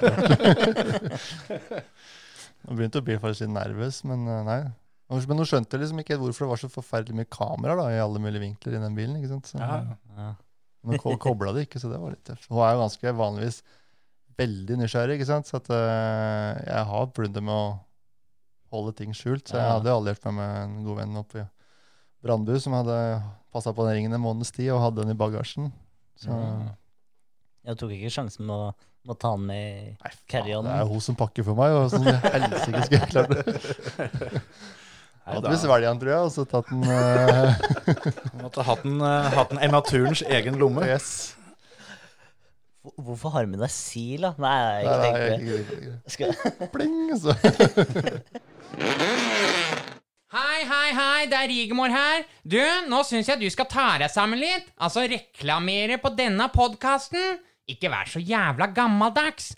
Hun. 2.65 2.71
Nå 2.71 2.77
begynte 2.79 3.01
å 3.03 3.05
bli 3.05 3.17
faktisk 3.21 3.45
litt 3.45 3.55
nervøs, 3.57 3.99
men 4.09 4.29
eh, 4.31 4.45
nei. 4.47 4.61
Men 5.13 5.41
hun 5.43 5.49
skjønte 5.49 5.79
liksom 5.81 6.01
ikke 6.01 6.17
hvorfor 6.21 6.47
det 6.47 6.51
var 6.53 6.61
så 6.63 6.71
forferdelig 6.73 7.19
mye 7.19 7.29
kamera 7.29 7.89
i 7.93 7.99
alle 8.01 8.23
mulige 8.23 8.41
vinkler 8.47 8.79
i 8.79 8.83
den 8.83 8.95
bilen. 8.97 9.19
ikke 9.19 9.33
sant? 9.35 9.51
Så, 9.51 9.59
Ja. 9.61 9.83
Ja. 10.17 10.31
Men 10.85 11.01
hun 11.01 11.19
kobla 11.21 11.53
det 11.57 11.67
ikke, 11.67 11.81
så 11.81 11.91
det 11.91 11.99
var 12.01 12.13
litt 12.13 12.25
tøft. 12.29 12.47
Hun 12.51 12.61
er 12.65 12.75
jo 12.75 12.83
ganske 12.83 13.13
vanligvis 13.17 13.59
veldig 14.39 14.77
nysgjerrig, 14.81 15.17
ikke 15.19 15.29
sant? 15.29 15.49
så 15.49 15.61
at, 15.61 15.71
uh, 15.73 16.51
jeg 16.61 16.89
har 16.91 17.13
blunda 17.17 17.41
med 17.45 17.55
å 17.55 17.69
holde 18.75 18.95
ting 18.99 19.15
skjult. 19.17 19.47
Så 19.49 19.59
jeg 19.59 19.71
hadde 19.71 19.91
jo 19.91 19.99
alliert 20.01 20.25
meg 20.29 20.37
med 20.39 20.55
en 20.61 20.77
god 20.87 21.01
venn 21.01 21.21
oppe 21.21 21.43
i 21.43 21.49
Brandbu 22.25 22.55
som 22.61 22.77
hadde 22.79 22.99
passa 23.55 23.75
på 23.77 23.85
den 23.87 23.99
ringen 23.99 24.17
en 24.17 24.23
måneds 24.25 24.53
tid 24.55 24.73
og 24.75 24.83
hadde 24.83 25.03
den 25.03 25.15
i 25.15 25.19
bagasjen. 25.19 25.73
Så 26.19 26.35
Jeg 27.65 27.79
tok 27.81 27.93
ikke 27.97 28.13
sjansen 28.13 28.47
med 28.49 28.55
å, 28.55 28.71
må 29.09 29.17
ta 29.21 29.35
den 29.37 29.45
med 29.49 29.65
i 29.65 29.85
Nei, 29.93 30.15
carry-on. 30.31 30.67
det 30.69 30.79
er 30.79 30.89
hun 30.89 31.05
som 31.05 31.19
pakker 31.19 31.47
for 31.47 31.59
meg, 31.59 31.75
og 31.77 31.93
sånn 31.93 32.09
i 32.09 32.17
helsike 32.17 32.87
skulle 32.87 33.01
jeg 33.01 33.13
klart 33.13 33.33
det. 33.33 34.43
Hadde 35.25 35.49
vi 35.49 35.57
svelget 35.57 35.89
den, 35.89 36.01
tror 36.03 36.13
jeg, 36.13 36.25
og 36.27 36.33
så 36.35 36.45
tatt 36.45 36.69
den 36.69 36.83
uh... 36.85 37.55
Måtte 38.43 38.65
hatt 38.67 38.83
den, 38.85 38.99
uh, 39.01 39.31
hatt 39.33 39.55
en 39.57 39.73
naturens 39.73 40.21
egen 40.29 40.59
lomme. 40.61 40.85
Yes. 40.85 41.33
Hvor- 42.85 42.99
Hvorfor 43.07 43.31
har 43.33 43.47
du 43.47 43.51
med 43.55 43.63
deg 43.65 43.73
sil, 43.73 44.21
da? 44.27 44.35
Nei, 44.37 44.57
jeg 44.61 44.85
Nei, 44.85 44.93
har 44.93 45.01
nei, 45.01 45.09
ikke 45.09 45.29
tenkt 45.33 45.71
det. 45.89 46.13
Skal... 46.13 46.29
Pling, 46.75 47.17
så. 47.17 47.33
Hei, 50.35 50.65
hei, 50.67 50.89
hei, 50.99 51.27
det 51.31 51.39
er 51.39 51.49
Rigmor 51.51 51.93
her. 51.95 52.25
Du, 52.43 52.59
nå 52.91 53.01
syns 53.07 53.29
jeg 53.31 53.39
du 53.41 53.47
skal 53.55 53.69
ta 53.71 53.87
deg 54.03 54.11
sammen 54.13 54.41
litt. 54.43 54.67
Altså 54.83 55.05
reklamere 55.09 55.97
på 56.03 56.11
denne 56.19 56.49
podkasten. 56.53 57.39
Ikke 57.71 57.89
vær 57.93 58.11
så 58.11 58.21
jævla 58.21 58.67
gammeldags. 58.77 59.53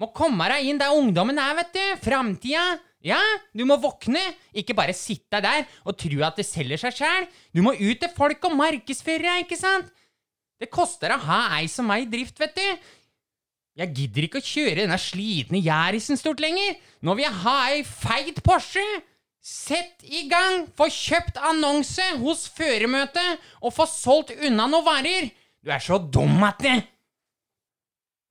Må 0.00 0.10
komme 0.14 0.46
deg 0.52 0.68
inn 0.68 0.78
der 0.80 0.94
ungdommen 0.94 1.40
er, 1.40 1.56
vet 1.62 1.72
du. 1.74 1.84
Framtida. 2.04 2.66
Ja, 3.02 3.18
du 3.56 3.64
må 3.66 3.74
våkne. 3.82 4.20
Ikke 4.54 4.76
bare 4.78 4.94
sitte 4.94 5.40
der 5.42 5.64
og 5.88 5.96
tro 5.98 6.20
at 6.28 6.36
det 6.38 6.46
selger 6.46 6.78
seg 6.84 7.00
sjæl. 7.00 7.26
Du 7.56 7.64
må 7.66 7.72
ut 7.74 7.98
til 8.04 8.12
folk 8.14 8.44
og 8.46 8.54
markedsføre 8.60 9.24
deg, 9.26 9.46
ikke 9.48 9.58
sant? 9.58 9.90
Det 10.62 10.70
koster 10.70 11.10
å 11.10 11.22
ha 11.24 11.40
ei 11.58 11.66
som 11.70 11.88
meg 11.90 12.06
i 12.06 12.10
drift, 12.12 12.38
vet 12.38 12.54
du. 12.54 12.90
Jeg 13.80 13.94
gidder 13.96 14.26
ikke 14.26 14.42
å 14.42 14.44
kjøre 14.44 14.82
denne 14.84 14.98
slitne 15.00 15.58
Jærisen 15.64 16.18
stort 16.20 16.42
lenger. 16.44 16.76
Nå 17.02 17.16
vil 17.16 17.24
jeg 17.24 17.40
ha 17.42 17.56
ei 17.72 17.80
feit 17.88 18.38
Porsche. 18.46 18.84
Sett 19.42 20.04
i 20.06 20.28
gang! 20.30 20.68
Få 20.78 20.86
kjøpt 20.92 21.40
annonse 21.42 22.04
hos 22.20 22.44
føremøtet 22.54 23.42
og 23.58 23.74
få 23.74 23.88
solgt 23.90 24.30
unna 24.36 24.68
noen 24.70 24.86
varer! 24.86 25.32
Du 25.62 25.72
er 25.74 25.82
så 25.82 25.98
dum 25.98 26.44
at 26.46 26.62
det 26.62 26.76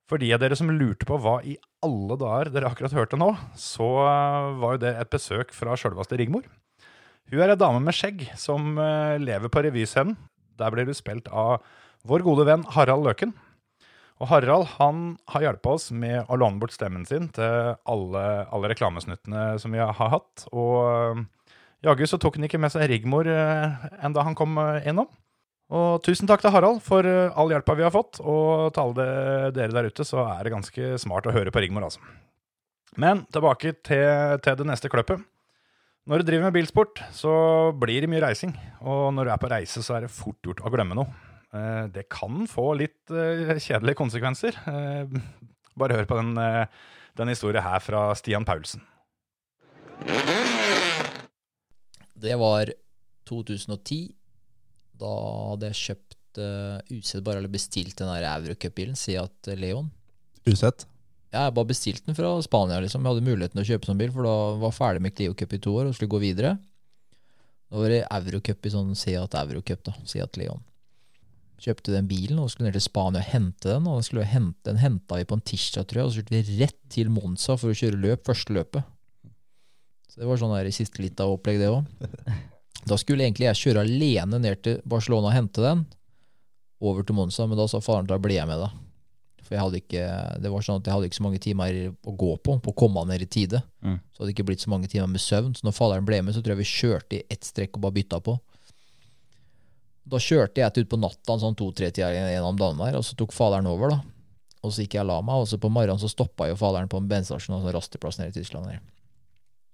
For 0.08 0.20
de 0.20 0.30
av 0.32 0.40
dere 0.40 0.56
som 0.56 0.72
lurte 0.72 1.08
på 1.08 1.18
hva 1.20 1.38
i 1.44 1.58
alle 1.84 2.16
dager 2.20 2.52
dere 2.54 2.70
akkurat 2.70 2.96
hørte 2.96 3.18
nå, 3.20 3.28
så 3.58 3.90
eh, 4.06 4.48
var 4.62 4.76
jo 4.76 4.82
det 4.86 4.94
et 5.02 5.12
besøk 5.12 5.52
fra 5.56 5.76
sjølveste 5.76 6.16
Rigmor. 6.20 6.48
Hun 7.32 7.44
er 7.44 7.52
ei 7.52 7.60
dame 7.60 7.80
med 7.84 7.96
skjegg 7.96 8.24
som 8.40 8.76
eh, 8.80 9.20
lever 9.20 9.52
på 9.52 9.64
revyscenen. 9.66 10.16
Der 10.60 10.72
blir 10.72 10.88
hun 10.88 10.96
spilt 10.96 11.28
av 11.28 11.60
vår 12.08 12.24
gode 12.26 12.46
venn 12.48 12.66
Harald 12.74 13.06
Løken. 13.06 13.34
Og 14.22 14.28
Harald 14.30 14.68
han 14.76 15.16
har 15.32 15.46
hjulpet 15.48 15.70
oss 15.72 15.88
med 15.90 16.28
å 16.30 16.38
låne 16.38 16.62
bort 16.62 16.74
stemmen 16.74 17.06
sin 17.08 17.26
til 17.34 17.74
alle, 17.90 18.24
alle 18.54 18.70
reklamesnuttene 18.70 19.56
som 19.58 19.74
vi 19.74 19.82
har 19.82 20.12
hatt. 20.14 20.44
Og 20.54 20.76
eh, 20.86 21.24
jaggu 21.88 22.04
så 22.06 22.20
tok 22.22 22.38
han 22.38 22.46
ikke 22.46 22.60
med 22.62 22.74
seg 22.74 22.86
Rigmor 22.90 23.26
enn 23.26 23.98
enda 23.98 24.26
han 24.26 24.38
kom 24.38 24.54
eh, 24.62 24.86
innom. 24.92 25.10
Og 25.72 26.02
tusen 26.04 26.28
takk 26.28 26.44
til 26.44 26.52
Harald 26.54 26.82
for 26.84 27.06
eh, 27.08 27.32
all 27.34 27.50
hjelpa 27.50 27.74
vi 27.78 27.86
har 27.86 27.94
fått. 27.94 28.20
Og 28.20 28.70
til 28.70 28.84
alle 28.84 29.08
dere 29.56 29.74
der 29.74 29.90
ute, 29.90 30.06
så 30.06 30.22
er 30.36 30.44
det 30.44 30.54
ganske 30.54 30.94
smart 31.02 31.26
å 31.26 31.34
høre 31.34 31.54
på 31.54 31.64
Rigmor, 31.64 31.88
altså. 31.88 32.02
Men 33.00 33.24
tilbake 33.32 33.74
til, 33.80 34.38
til 34.44 34.58
det 34.60 34.68
neste 34.68 34.90
kløppet. 34.92 35.22
Når 36.06 36.20
du 36.20 36.28
driver 36.28 36.48
med 36.48 36.56
bilsport, 36.56 37.00
så 37.14 37.32
blir 37.78 38.04
det 38.04 38.10
mye 38.10 38.22
reising. 38.24 38.52
Og 38.82 39.12
når 39.16 39.26
du 39.26 39.32
er 39.32 39.42
på 39.42 39.50
reise, 39.50 39.82
så 39.86 39.96
er 39.96 40.04
det 40.04 40.14
fort 40.14 40.38
gjort 40.44 40.60
å 40.66 40.72
glemme 40.74 40.98
noe. 40.98 41.31
Eh, 41.52 41.84
Det 41.92 42.08
kan 42.08 42.46
få 42.48 42.72
litt 42.80 43.10
eh, 43.12 43.56
kjedelige 43.60 43.98
konsekvenser. 43.98 44.56
Eh, 44.66 45.20
Bare 45.78 45.96
hør 45.96 46.08
på 46.08 46.18
den, 46.18 46.34
den 47.16 47.30
historien 47.32 47.64
her 47.64 47.80
fra 47.80 48.10
Stian 48.12 48.44
Paulsen. 48.44 48.82
Det 52.12 52.34
var 52.36 52.68
2010. 53.24 54.12
Da 55.00 55.12
hadde 55.48 55.70
jeg 55.70 55.78
kjøpt 55.80 56.40
uh, 56.42 57.22
bare 57.24 57.40
eller 57.40 57.52
bestilt 57.52 57.96
den 57.98 58.10
der 58.12 58.26
Eurocup-bilen, 58.34 58.98
Seat 59.00 59.48
Leon. 59.56 59.88
Usett. 60.44 60.84
Ja, 61.32 61.46
jeg 61.46 61.54
bare 61.56 61.70
bestilte 61.72 62.04
den 62.10 62.18
fra 62.18 62.34
Spania, 62.44 62.82
liksom. 62.84 63.00
Jeg 63.00 63.14
hadde 63.14 63.30
muligheten 63.30 63.56
til 63.56 63.64
å 63.64 63.70
kjøpe 63.70 63.88
sånn 63.88 64.02
bil, 64.02 64.12
for 64.12 64.28
da 64.28 64.36
var 64.60 64.68
jeg 64.68 64.76
ferdig 64.76 65.04
med 65.06 65.16
Clio 65.16 65.38
Cup 65.38 65.56
i 65.56 65.62
to 65.64 65.72
år 65.80 65.88
og 65.88 65.96
skulle 65.96 66.12
gå 66.12 66.20
videre. 66.20 66.52
Da 67.72 67.80
var 67.80 67.96
det 67.96 68.02
Eurocup 68.04 68.68
i 68.68 68.74
sånn 68.76 68.92
Seat 68.98 69.40
Eurocup, 69.40 69.82
da. 69.88 69.96
Seat 70.04 70.36
Leon. 70.36 70.60
Kjøpte 71.62 71.94
den 71.94 72.08
bilen 72.10 72.40
og 72.42 72.50
skulle 72.50 72.70
ned 72.70 72.78
til 72.78 72.84
Spania 72.84 73.22
og 73.22 73.28
hente 73.30 73.68
den. 73.70 73.86
Og 73.86 74.00
den, 74.00 74.06
skulle 74.06 74.26
hente, 74.26 74.58
den 74.66 74.80
henta 74.82 75.20
vi 75.20 75.28
på 75.28 75.38
en 75.38 75.44
tirsdag, 75.46 75.86
tror 75.86 76.02
jeg, 76.02 76.08
og 76.08 76.14
så 76.14 76.22
kjørte 76.22 76.34
vi 76.34 76.58
rett 76.62 76.78
til 76.90 77.12
Monza 77.14 77.56
for 77.60 77.70
å 77.70 77.78
kjøre 77.78 78.00
løp, 78.02 78.24
første 78.26 78.56
løpet. 78.56 78.88
Så 80.10 80.20
det 80.20 80.28
var 80.28 80.40
sånn 80.40 80.52
der 80.52 80.68
i 80.68 80.74
siste 80.74 81.00
litt 81.00 81.20
av 81.22 81.32
opplegg, 81.32 81.62
det 81.62 81.72
òg. 81.72 81.86
Da 82.82 82.96
skulle 82.98 83.22
egentlig 83.22 83.46
jeg 83.46 83.58
kjøre 83.60 83.84
alene 83.86 84.40
ned 84.42 84.58
til 84.66 84.80
Barcelona 84.90 85.28
og 85.28 85.36
hente 85.36 85.62
den, 85.62 85.84
over 86.82 87.04
til 87.06 87.14
Monza, 87.14 87.46
men 87.46 87.54
da 87.54 87.68
sa 87.70 87.78
faren 87.78 88.08
da 88.10 88.16
blir 88.18 88.40
jeg 88.40 88.48
med, 88.50 88.58
da. 88.58 88.72
For 89.42 89.54
jeg 89.54 89.62
hadde 89.62 89.80
ikke, 89.82 90.06
det 90.42 90.50
var 90.50 90.64
sånn 90.66 90.80
at 90.80 90.88
jeg 90.88 90.96
hadde 90.96 91.08
ikke 91.10 91.18
så 91.18 91.24
mange 91.26 91.40
timer 91.42 91.78
å 91.92 92.14
gå 92.18 92.32
på, 92.42 92.56
på 92.64 92.72
å 92.72 92.78
komme 92.78 93.04
ned 93.06 93.22
i 93.22 93.28
tide. 93.30 93.60
Mm. 93.84 94.00
Så 94.10 94.22
hadde 94.22 94.30
det 94.30 94.34
ikke 94.34 94.48
blitt 94.50 94.64
så 94.64 94.72
mange 94.72 94.90
timer 94.90 95.10
med 95.12 95.22
søvn. 95.22 95.54
Så 95.54 95.66
når 95.66 95.76
faderen 95.76 96.08
ble 96.08 96.18
med, 96.26 96.34
så 96.34 96.42
tror 96.42 96.56
jeg 96.56 96.62
vi 96.62 96.70
kjørte 96.72 97.18
i 97.18 97.22
ett 97.30 97.46
strekk 97.46 97.78
og 97.78 97.84
bare 97.86 97.96
bytta 98.00 98.18
på. 98.24 98.34
Da 100.02 100.18
kjørte 100.18 100.58
jeg 100.62 100.82
ut 100.82 100.90
på 100.90 100.98
natta 100.98 101.36
sånn 101.38 101.56
to-tre-tida 101.58 102.10
gjennom 102.10 102.58
Danmark, 102.58 102.96
og 102.98 103.04
så 103.06 103.14
tok 103.18 103.34
faderen 103.34 103.68
over, 103.70 103.94
da. 103.94 104.00
Og 104.62 104.74
så 104.74 104.84
gikk 104.84 104.96
jeg 104.96 105.04
og 105.04 105.10
la 105.10 105.18
meg, 105.26 105.42
og 105.42 105.48
så 105.50 105.58
på 105.62 105.70
morgenen 105.72 106.00
så 106.02 106.10
stoppa 106.10 106.48
jo 106.50 106.58
faderen 106.58 106.90
på 106.90 106.98
en 107.00 107.08
bensinstasjon, 107.10 107.58
altså 107.58 107.74
rasteplass 107.74 108.18
nede 108.18 108.34
i 108.34 108.36
Tyskland. 108.36 108.70
Der. 108.70 108.82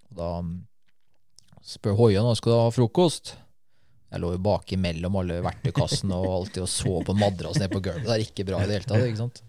Og 0.08 0.20
da 0.20 0.30
mm, 0.44 0.54
spør 1.74 1.96
Hoie 1.98 2.24
nå 2.24 2.32
skal 2.38 2.54
du 2.54 2.58
ha 2.60 2.72
frokost. 2.72 3.34
Jeg 4.08 4.22
lå 4.22 4.32
jo 4.32 4.40
bak 4.40 4.72
imellom 4.72 5.18
alle 5.20 5.42
verktøykassene 5.44 6.16
og 6.16 6.30
alltid 6.32 6.62
og 6.64 6.70
så 6.72 6.94
på 7.04 7.12
en 7.12 7.20
madrass 7.20 7.60
nede 7.60 7.72
på 7.74 7.82
gulvet. 7.84 8.06
Det 8.06 8.14
er 8.14 8.24
ikke 8.24 8.46
bra 8.48 8.62
i 8.62 8.68
det 8.68 8.78
hele 8.78 8.88
tatt. 8.88 9.04
ikke 9.04 9.20
sant? 9.20 9.42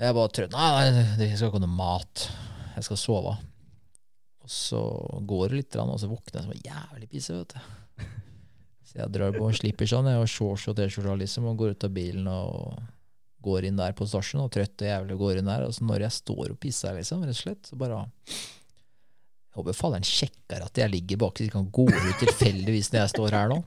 Jeg 0.00 0.16
bare 0.16 0.32
trøtt. 0.32 0.56
Nei, 0.56 0.70
nei, 0.96 1.02
det 1.20 1.28
skal 1.34 1.50
ikke 1.50 1.60
ha 1.60 1.66
noe 1.66 1.76
mat. 1.76 2.24
Jeg 2.78 2.88
skal 2.88 3.00
sove. 3.00 3.36
Og 4.44 4.52
så 4.52 4.80
går 5.28 5.52
det 5.52 5.60
litt, 5.60 5.76
og 5.80 6.00
så 6.00 6.08
våkner 6.08 6.40
jeg 6.40 6.48
som 6.48 6.64
jævlig 6.70 7.10
pisse, 7.12 7.36
vet 7.36 7.52
du. 7.52 8.24
Jeg 8.94 9.10
drar 9.10 9.34
på 9.34 9.48
slipper 9.58 9.88
sånn, 9.90 10.06
jeg 10.06 10.20
har 10.20 10.30
shorts 10.30 10.68
og 10.70 10.76
T-skjorte 10.78 11.16
liksom, 11.24 11.48
og 11.50 11.58
går 11.58 11.74
ut 11.74 11.86
av 11.86 11.94
bilen 11.94 12.28
og 12.30 12.76
går 13.44 13.66
inn 13.68 13.78
der 13.80 13.94
på 13.96 14.06
stasjonen, 14.08 14.46
og 14.46 14.52
trøtt 14.54 14.84
og 14.84 14.88
jævlig 14.88 15.16
går 15.20 15.40
inn 15.40 15.50
der. 15.50 15.64
Og 15.66 15.74
så 15.74 15.86
når 15.86 16.06
jeg 16.06 16.16
står 16.20 16.52
og 16.54 16.60
pisser, 16.62 16.94
liksom, 16.96 17.24
rett 17.26 17.34
og 17.34 17.40
slett, 17.40 17.64
så 17.68 17.78
bare 17.80 18.04
jeg 19.54 19.60
håper 19.60 19.76
faderen 19.78 20.06
sjekker 20.06 20.64
at 20.66 20.78
jeg 20.80 20.90
ligger 20.90 21.20
bak, 21.22 21.36
så 21.38 21.44
de 21.46 21.52
kan 21.52 21.66
gå 21.74 21.84
ut 21.86 22.22
tilfeldigvis 22.22 22.88
når 22.90 23.00
jeg 23.04 23.12
står 23.12 23.36
her 23.38 23.52
nå. 23.52 23.60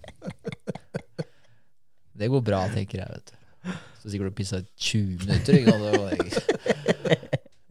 Det 2.17 2.27
går 2.33 2.41
bra, 2.43 2.63
tenker 2.73 3.03
jeg, 3.03 3.19
vet 3.19 3.31
du. 3.31 3.75
Så 4.01 4.11
sikkert 4.11 4.33
du 4.33 4.37
pissa 4.39 4.59
i 4.59 4.65
20 4.89 5.27
minutter. 5.27 5.53
Var 5.67 6.15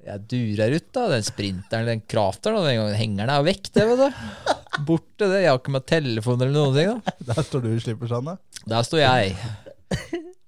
Jeg 0.07 0.23
durer 0.31 0.77
ut, 0.77 0.89
da. 0.95 1.09
Den 1.11 1.27
sprinteren, 1.27 1.89
den 1.91 2.05
krafteren, 2.09 2.61
og 2.61 2.69
den 2.69 2.79
gangen 2.79 2.97
hengeren 3.01 3.33
er 3.33 3.45
vekk, 3.49 3.73
det, 3.75 3.87
vet 3.91 4.05
du. 4.05 4.57
Borte, 4.85 5.29
det. 5.31 5.43
Jeg 5.45 5.51
har 5.53 5.61
ikke 5.61 5.75
med 5.75 5.87
telefon 5.89 6.43
eller 6.43 6.55
noen 6.55 6.77
ting, 6.77 6.91
da. 6.93 7.15
Der 7.31 7.47
står 7.47 7.65
du 7.65 7.71
i 7.73 7.81
slippersanda. 7.83 8.37
Der 8.69 8.87
står 8.87 9.03
jeg. 9.03 9.37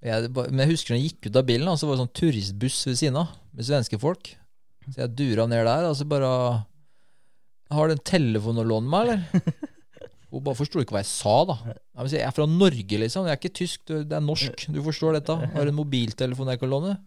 jeg. 0.04 0.32
Men 0.36 0.64
jeg 0.64 0.72
husker 0.74 0.94
når 0.94 1.00
jeg 1.00 1.12
gikk 1.12 1.30
ut 1.30 1.40
av 1.40 1.46
bilen, 1.48 1.70
da, 1.70 1.76
så 1.78 1.88
var 1.88 1.96
det 1.96 2.04
sånn 2.04 2.16
turistbuss 2.20 2.82
ved 2.90 3.00
siden 3.00 3.20
av 3.22 3.32
med 3.54 3.68
svenske 3.68 4.00
folk. 4.02 4.34
Så 4.88 5.02
jeg 5.02 5.14
dura 5.18 5.48
ned 5.50 5.64
der, 5.68 5.88
og 5.88 5.96
så 5.98 6.06
bare 6.08 6.28
Har 7.74 7.88
du 7.88 7.96
en 7.96 8.06
telefon 8.06 8.60
å 8.60 8.64
låne 8.64 8.88
meg, 8.88 9.08
eller? 9.08 9.64
Hun 10.28 10.44
bare 10.44 10.58
forsto 10.58 10.82
ikke 10.82 10.92
hva 10.92 11.00
jeg 11.00 11.08
sa, 11.08 11.36
da. 11.48 11.56
Jeg, 11.72 12.10
jeg 12.18 12.24
er 12.26 12.34
fra 12.36 12.44
Norge, 12.48 12.98
liksom. 13.00 13.28
Jeg 13.28 13.32
er 13.32 13.40
ikke 13.40 13.56
tysk, 13.56 13.80
det 13.88 14.12
er 14.12 14.24
norsk. 14.24 14.66
Du 14.72 14.82
forstår 14.84 15.16
dette. 15.16 15.36
Har 15.54 15.64
du 15.64 15.72
en 15.72 15.78
mobiltelefon 15.78 16.50
jeg 16.52 16.60
kan 16.60 16.72
låne? 16.72 16.98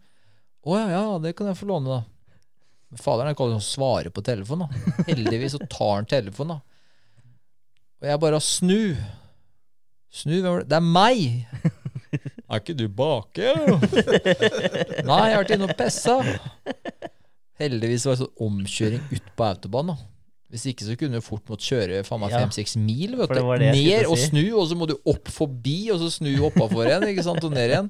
Å 0.62 0.78
ja, 0.78 0.88
ja, 0.94 1.04
det 1.22 1.36
kan 1.38 1.50
jeg 1.50 1.58
få 1.60 1.70
låne, 1.70 2.00
da. 2.00 2.98
Faderen 3.00 3.30
er 3.32 3.38
alltid 3.38 3.56
sånn 3.56 3.70
svare 3.70 4.12
på 4.14 4.24
telefonen. 4.26 4.68
da. 4.68 5.06
Heldigvis 5.08 5.56
så 5.56 5.62
tar 5.70 5.94
han 6.00 6.10
telefonen. 6.10 6.58
da. 6.58 6.71
Og 8.02 8.08
jeg 8.10 8.22
bare 8.24 8.40
snu. 8.42 8.80
Snu, 10.12 10.34
hvem 10.42 10.48
var 10.52 10.64
det? 10.64 10.70
Det 10.72 10.78
er 10.80 10.86
meg! 10.86 11.20
Er 12.52 12.60
ikke 12.60 12.74
du 12.76 12.88
bake? 12.92 13.52
Nei, 15.08 15.20
jeg 15.30 15.36
har 15.36 15.44
vært 15.44 15.54
inne 15.56 15.70
og 15.70 15.76
pissa. 15.80 16.18
Heldigvis 17.62 18.04
var 18.10 18.18
det 18.18 18.24
sånn 18.26 18.42
omkjøring 18.48 19.06
ut 19.14 19.30
på 19.38 19.46
autobahn, 19.48 19.94
da. 19.94 19.96
Hvis 20.52 20.66
ikke 20.68 20.84
så 20.84 20.98
kunne 21.00 21.22
du 21.22 21.24
fort 21.24 21.46
måtte 21.48 21.64
kjøre 21.64 22.02
faen 22.04 22.20
meg 22.26 22.34
Ja. 22.34 22.42
fem-seks 22.44 22.74
mil. 22.76 23.14
vet 23.22 23.32
du. 23.32 23.38
det 23.40 23.60
det 23.62 23.70
Ned 23.78 24.10
og 24.10 24.18
si. 24.20 24.26
snu, 24.34 24.44
og 24.60 24.66
så 24.68 24.76
må 24.76 24.90
du 24.90 24.98
opp 25.08 25.30
forbi, 25.32 25.78
og 25.94 26.02
så 26.02 26.10
snu 26.18 26.34
oppafor 26.50 26.90
igjen. 26.90 27.06
ikke 27.14 27.24
sant, 27.30 27.44
Og 27.48 27.54
ned 27.56 27.70
igjen. 27.72 27.88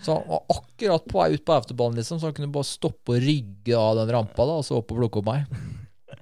Så 0.00 0.14
han 0.14 0.28
var 0.30 0.44
akkurat 0.54 1.08
på 1.10 1.18
vei 1.18 1.34
ut 1.34 1.42
på 1.44 1.56
autobahn, 1.58 1.98
liksom, 1.98 2.20
så 2.22 2.30
han 2.30 2.36
kunne 2.38 2.52
bare 2.54 2.68
stoppe 2.70 3.16
og 3.16 3.24
rygge 3.26 3.74
av 3.76 3.98
den 3.98 4.14
rampa 4.14 4.46
da, 4.46 4.60
og 4.60 4.64
så 4.64 4.78
opp 4.78 4.94
og 4.94 5.00
plukke 5.02 5.18
opp 5.24 5.26
meg. 5.26 5.50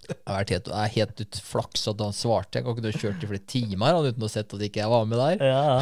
Det 0.09 0.17
har 0.25 0.39
vært 0.39 0.51
helt, 0.55 0.69
er 0.73 0.93
helt 0.95 1.19
ut 1.21 1.39
flaks 1.45 1.83
at 1.91 1.99
han 2.01 2.15
svarte. 2.17 2.57
Jeg 2.57 2.65
kan 2.65 2.73
ikke 2.79 2.89
ha 2.89 3.01
kjørt 3.03 3.25
i 3.25 3.29
flere 3.29 3.45
timer 3.53 3.93
han, 3.93 4.07
uten 4.09 4.25
å 4.25 4.25
ha 4.25 4.33
sett 4.33 4.55
at 4.57 4.63
ikke 4.65 4.81
jeg 4.81 4.89
var 4.93 5.05
med 5.11 5.19
der. 5.21 5.37
Ja, 5.51 5.59
ja. 5.69 5.81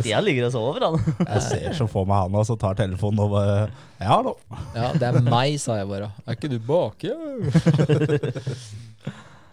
Stian 0.00 0.24
ligger 0.24 0.44
og 0.48 0.52
sover, 0.54 0.80
han. 0.86 0.96
Jeg 1.34 1.42
ser 1.44 1.76
så 1.76 1.84
for 1.90 2.04
meg 2.08 2.18
han 2.24 2.38
og 2.40 2.44
så 2.48 2.56
tar 2.60 2.74
telefonen 2.78 3.20
og 3.26 3.30
bare 3.36 3.56
Ja, 4.00 4.16
da. 4.24 4.32
Ja, 4.78 4.86
det 4.96 5.06
er 5.10 5.14
meg, 5.28 5.58
sa 5.60 5.72
jeg 5.76 5.86
bare. 5.92 6.08
Er 6.24 6.32
ikke 6.38 6.52
du 6.52 6.56
baki? 6.64 7.12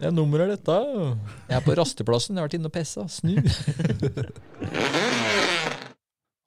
Det 0.03 0.09
er 0.09 0.15
nummeret 0.15 0.49
dette. 0.57 0.73
Jeg 1.47 1.55
er 1.55 1.62
på 1.63 1.71
rasteplassen. 1.79 2.36
Jeg 2.36 2.41
har 2.41 2.47
vært 2.49 2.57
inne 2.57 2.67
og 2.67 2.73
pissa. 2.75 3.05
Snu. 3.07 3.39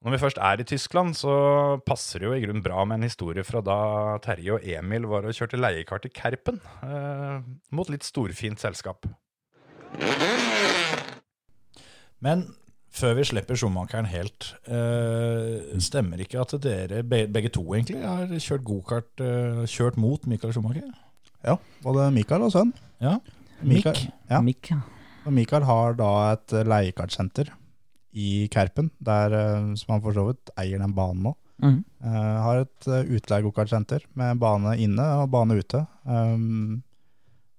Når 0.07 0.15
vi 0.15 0.19
først 0.23 0.39
er 0.39 0.61
i 0.63 0.65
Tyskland, 0.71 1.17
så 1.19 1.33
passer 1.83 2.23
det 2.23 2.29
jo 2.29 2.35
i 2.37 2.43
grunnen 2.45 2.63
bra 2.63 2.85
med 2.87 3.01
en 3.01 3.09
historie 3.09 3.43
fra 3.43 3.59
da 3.59 3.79
Terje 4.23 4.55
og 4.55 4.63
Emil 4.63 5.09
var 5.11 5.27
og 5.27 5.35
kjørte 5.35 5.59
leiekart 5.59 6.07
i 6.07 6.13
Kerpen, 6.15 6.61
eh, 6.87 7.41
mot 7.75 7.91
litt 7.91 8.07
storfint 8.07 8.63
selskap. 8.63 9.09
Men 12.23 12.47
før 12.95 13.19
vi 13.19 13.27
slipper 13.33 13.59
Schumacheren 13.59 14.07
helt, 14.07 14.53
eh, 14.71 15.75
stemmer 15.83 16.23
ikke 16.23 16.39
at 16.45 16.55
dere 16.63 17.03
begge 17.03 17.51
to 17.51 17.67
egentlig 17.75 18.07
har 18.07 18.31
kjørt 18.31 18.63
gokart, 18.63 19.11
eh, 19.19 19.67
kjørt 19.67 19.99
mot 19.99 20.25
Michael 20.25 20.55
Schumacher? 20.55 20.87
Ja, 21.43 21.59
både 21.83 22.13
Mikael 22.15 22.47
og 22.47 22.53
sønn. 22.53 22.73
Ja, 23.03 23.19
Mikael, 23.61 24.13
ja. 24.31 24.41
Mik. 24.41 24.71
Og 25.27 25.33
Mikael 25.33 25.65
har 25.65 25.95
da 25.95 26.33
et 26.39 26.53
eh, 26.53 26.63
leiekartsenter 26.63 27.51
i 28.17 28.47
Kerpen, 28.53 28.91
der, 28.99 29.33
eh, 29.37 29.75
som 29.77 29.97
han 29.97 30.05
for 30.05 30.17
så 30.17 30.25
vidt 30.31 30.53
eier 30.57 30.81
den 30.81 30.95
banen 30.97 31.29
nå. 31.29 31.35
Mm. 31.63 31.79
Eh, 32.05 32.37
har 32.45 32.63
et 32.63 32.89
uh, 32.89 33.01
utleie-gokartsenter 33.17 34.05
med 34.19 34.41
bane 34.41 34.75
inne 34.83 35.07
og 35.23 35.31
bane 35.33 35.57
ute. 35.57 35.83
Um, 36.05 36.83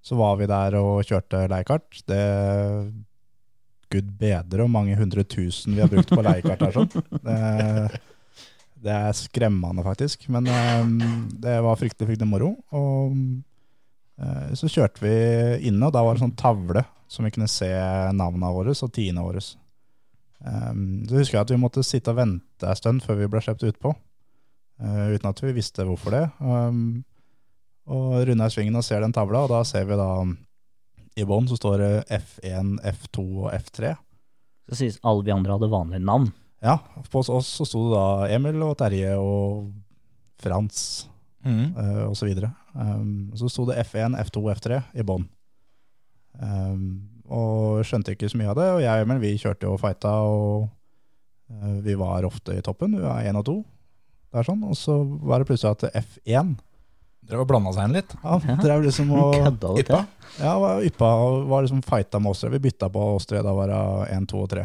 så 0.05 0.17
var 0.19 0.37
vi 0.39 0.47
der 0.49 0.77
og 0.79 1.01
kjørte 1.07 1.47
leiekart. 1.51 2.03
Det 2.07 2.21
Gud 3.91 4.11
bedre 4.19 4.65
hvor 4.65 4.71
mange 4.71 4.97
hundre 4.99 5.23
tusen 5.23 5.75
vi 5.75 5.81
har 5.81 5.89
brukt 5.91 6.11
på 6.11 6.21
leiekart 6.21 6.61
her. 6.65 6.75
Sånn. 6.75 6.89
Det, 7.23 8.01
det 8.85 8.93
er 8.93 9.17
skremmende, 9.17 9.85
faktisk. 9.85 10.27
Men 10.33 10.49
um, 10.51 10.97
det 11.33 11.57
var 11.65 11.79
fryktelig, 11.79 12.11
fryktelig 12.13 12.29
moro. 12.29 12.53
Og 12.77 13.17
uh, 14.21 14.49
så 14.57 14.69
kjørte 14.71 15.03
vi 15.05 15.15
inne, 15.71 15.87
og 15.87 15.95
da 15.95 16.05
var 16.05 16.17
det 16.17 16.25
sånn 16.25 16.37
tavle 16.37 16.85
som 17.07 17.25
vi 17.25 17.33
kunne 17.33 17.49
se 17.49 17.71
navnene 18.13 18.51
våre 18.53 18.75
og 18.75 18.93
tiende 18.93 19.23
våre. 19.25 19.41
Um, 20.37 21.05
så 21.09 21.17
husker 21.17 21.39
jeg 21.39 21.45
at 21.47 21.53
vi 21.53 21.59
måtte 21.61 21.83
sitte 21.85 22.13
og 22.13 22.19
vente 22.19 22.69
en 22.69 22.77
stund 22.77 23.01
før 23.05 23.21
vi 23.21 23.29
ble 23.31 23.41
sluppet 23.43 23.73
utpå. 23.73 23.93
Uh, 24.77 25.13
uten 25.15 25.29
at 25.31 25.41
vi 25.41 25.55
visste 25.57 25.85
hvorfor 25.87 26.13
det. 26.13 26.25
Um, 26.39 27.05
og 27.87 28.19
runder 28.27 28.45
jeg 28.45 28.57
svingen 28.57 28.77
og 28.77 28.85
ser 28.85 29.01
den 29.01 29.15
tavla, 29.15 29.45
og 29.45 29.53
da 29.53 29.63
ser 29.65 29.87
vi 29.89 29.97
da 29.97 30.09
um, 30.21 30.35
i 31.17 31.25
bånn 31.25 31.47
så 31.49 31.57
står 31.57 31.81
det 31.81 31.93
F1, 32.13 32.75
F2 32.85 33.23
og 33.47 33.49
F3. 33.55 33.95
Så 34.69 34.77
sies 34.77 34.99
alle 35.07 35.25
vi 35.25 35.33
andre 35.33 35.55
hadde 35.55 35.71
vanlige 35.71 36.05
navn. 36.05 36.29
Ja, 36.61 36.77
på 37.09 37.21
oss 37.21 37.49
så 37.53 37.65
sto 37.65 37.87
det 37.87 37.95
da 37.95 38.07
Emil 38.33 38.61
og 38.65 38.75
Terje 38.79 39.13
og 39.21 39.69
Frans 40.41 41.07
mm. 41.45 41.65
uh, 41.77 42.03
og 42.09 42.15
så 42.17 42.27
videre. 42.29 42.51
Um, 42.73 43.31
så 43.37 43.49
sto 43.49 43.65
det 43.69 43.79
F1, 43.87 44.17
F2, 44.27 44.43
F3 44.57 44.81
i 44.97 45.05
bånn. 45.07 45.25
Um, 46.37 46.83
og 47.25 47.66
skjønte 47.85 48.13
ikke 48.15 48.29
så 48.31 48.39
mye 48.39 48.51
av 48.51 48.59
det, 48.59 48.67
og 48.75 48.83
jeg 48.83 49.01
og 49.01 49.07
Emil 49.07 49.23
vi 49.23 49.33
kjørte 49.41 49.69
og 49.69 49.81
fighta, 49.81 50.13
og 50.25 50.69
eh, 51.53 51.75
vi 51.85 51.97
var 51.99 52.27
ofte 52.27 52.57
i 52.57 52.63
toppen. 52.65 52.95
Vi 52.97 53.03
var 53.03 53.25
én 53.27 53.39
og 53.39 53.45
to. 53.47 53.57
Det 54.31 54.41
er 54.41 54.47
sånn. 54.47 54.63
Og 54.67 54.77
så 54.77 54.97
var 55.27 55.41
det 55.41 55.49
plutselig 55.49 55.77
at 55.77 56.01
F1 56.05 56.57
Drev 57.27 57.41
og 57.43 57.49
blanda 57.49 57.73
seg 57.75 57.89
inn 57.89 57.97
litt? 57.97 58.13
ja, 58.23 58.37
drev 58.63 58.85
liksom 58.85 59.09
og 59.11 59.33
til. 59.59 59.97
ja, 60.39 60.51
var 60.61 60.83
yppa 60.87 61.09
og 61.25 61.49
var 61.49 61.65
liksom 61.65 61.81
fighta 61.83 62.21
med 62.23 62.31
oss 62.31 62.43
tre. 62.43 62.51
Vi 62.53 62.61
bytta 62.69 62.87
på 62.93 63.07
oss 63.17 63.27
tre. 63.27 63.41
Da 63.43 63.55
var 63.57 63.71
det 63.71 63.79
én, 64.15 64.27
to 64.29 64.45
og 64.45 64.51
tre. 64.53 64.63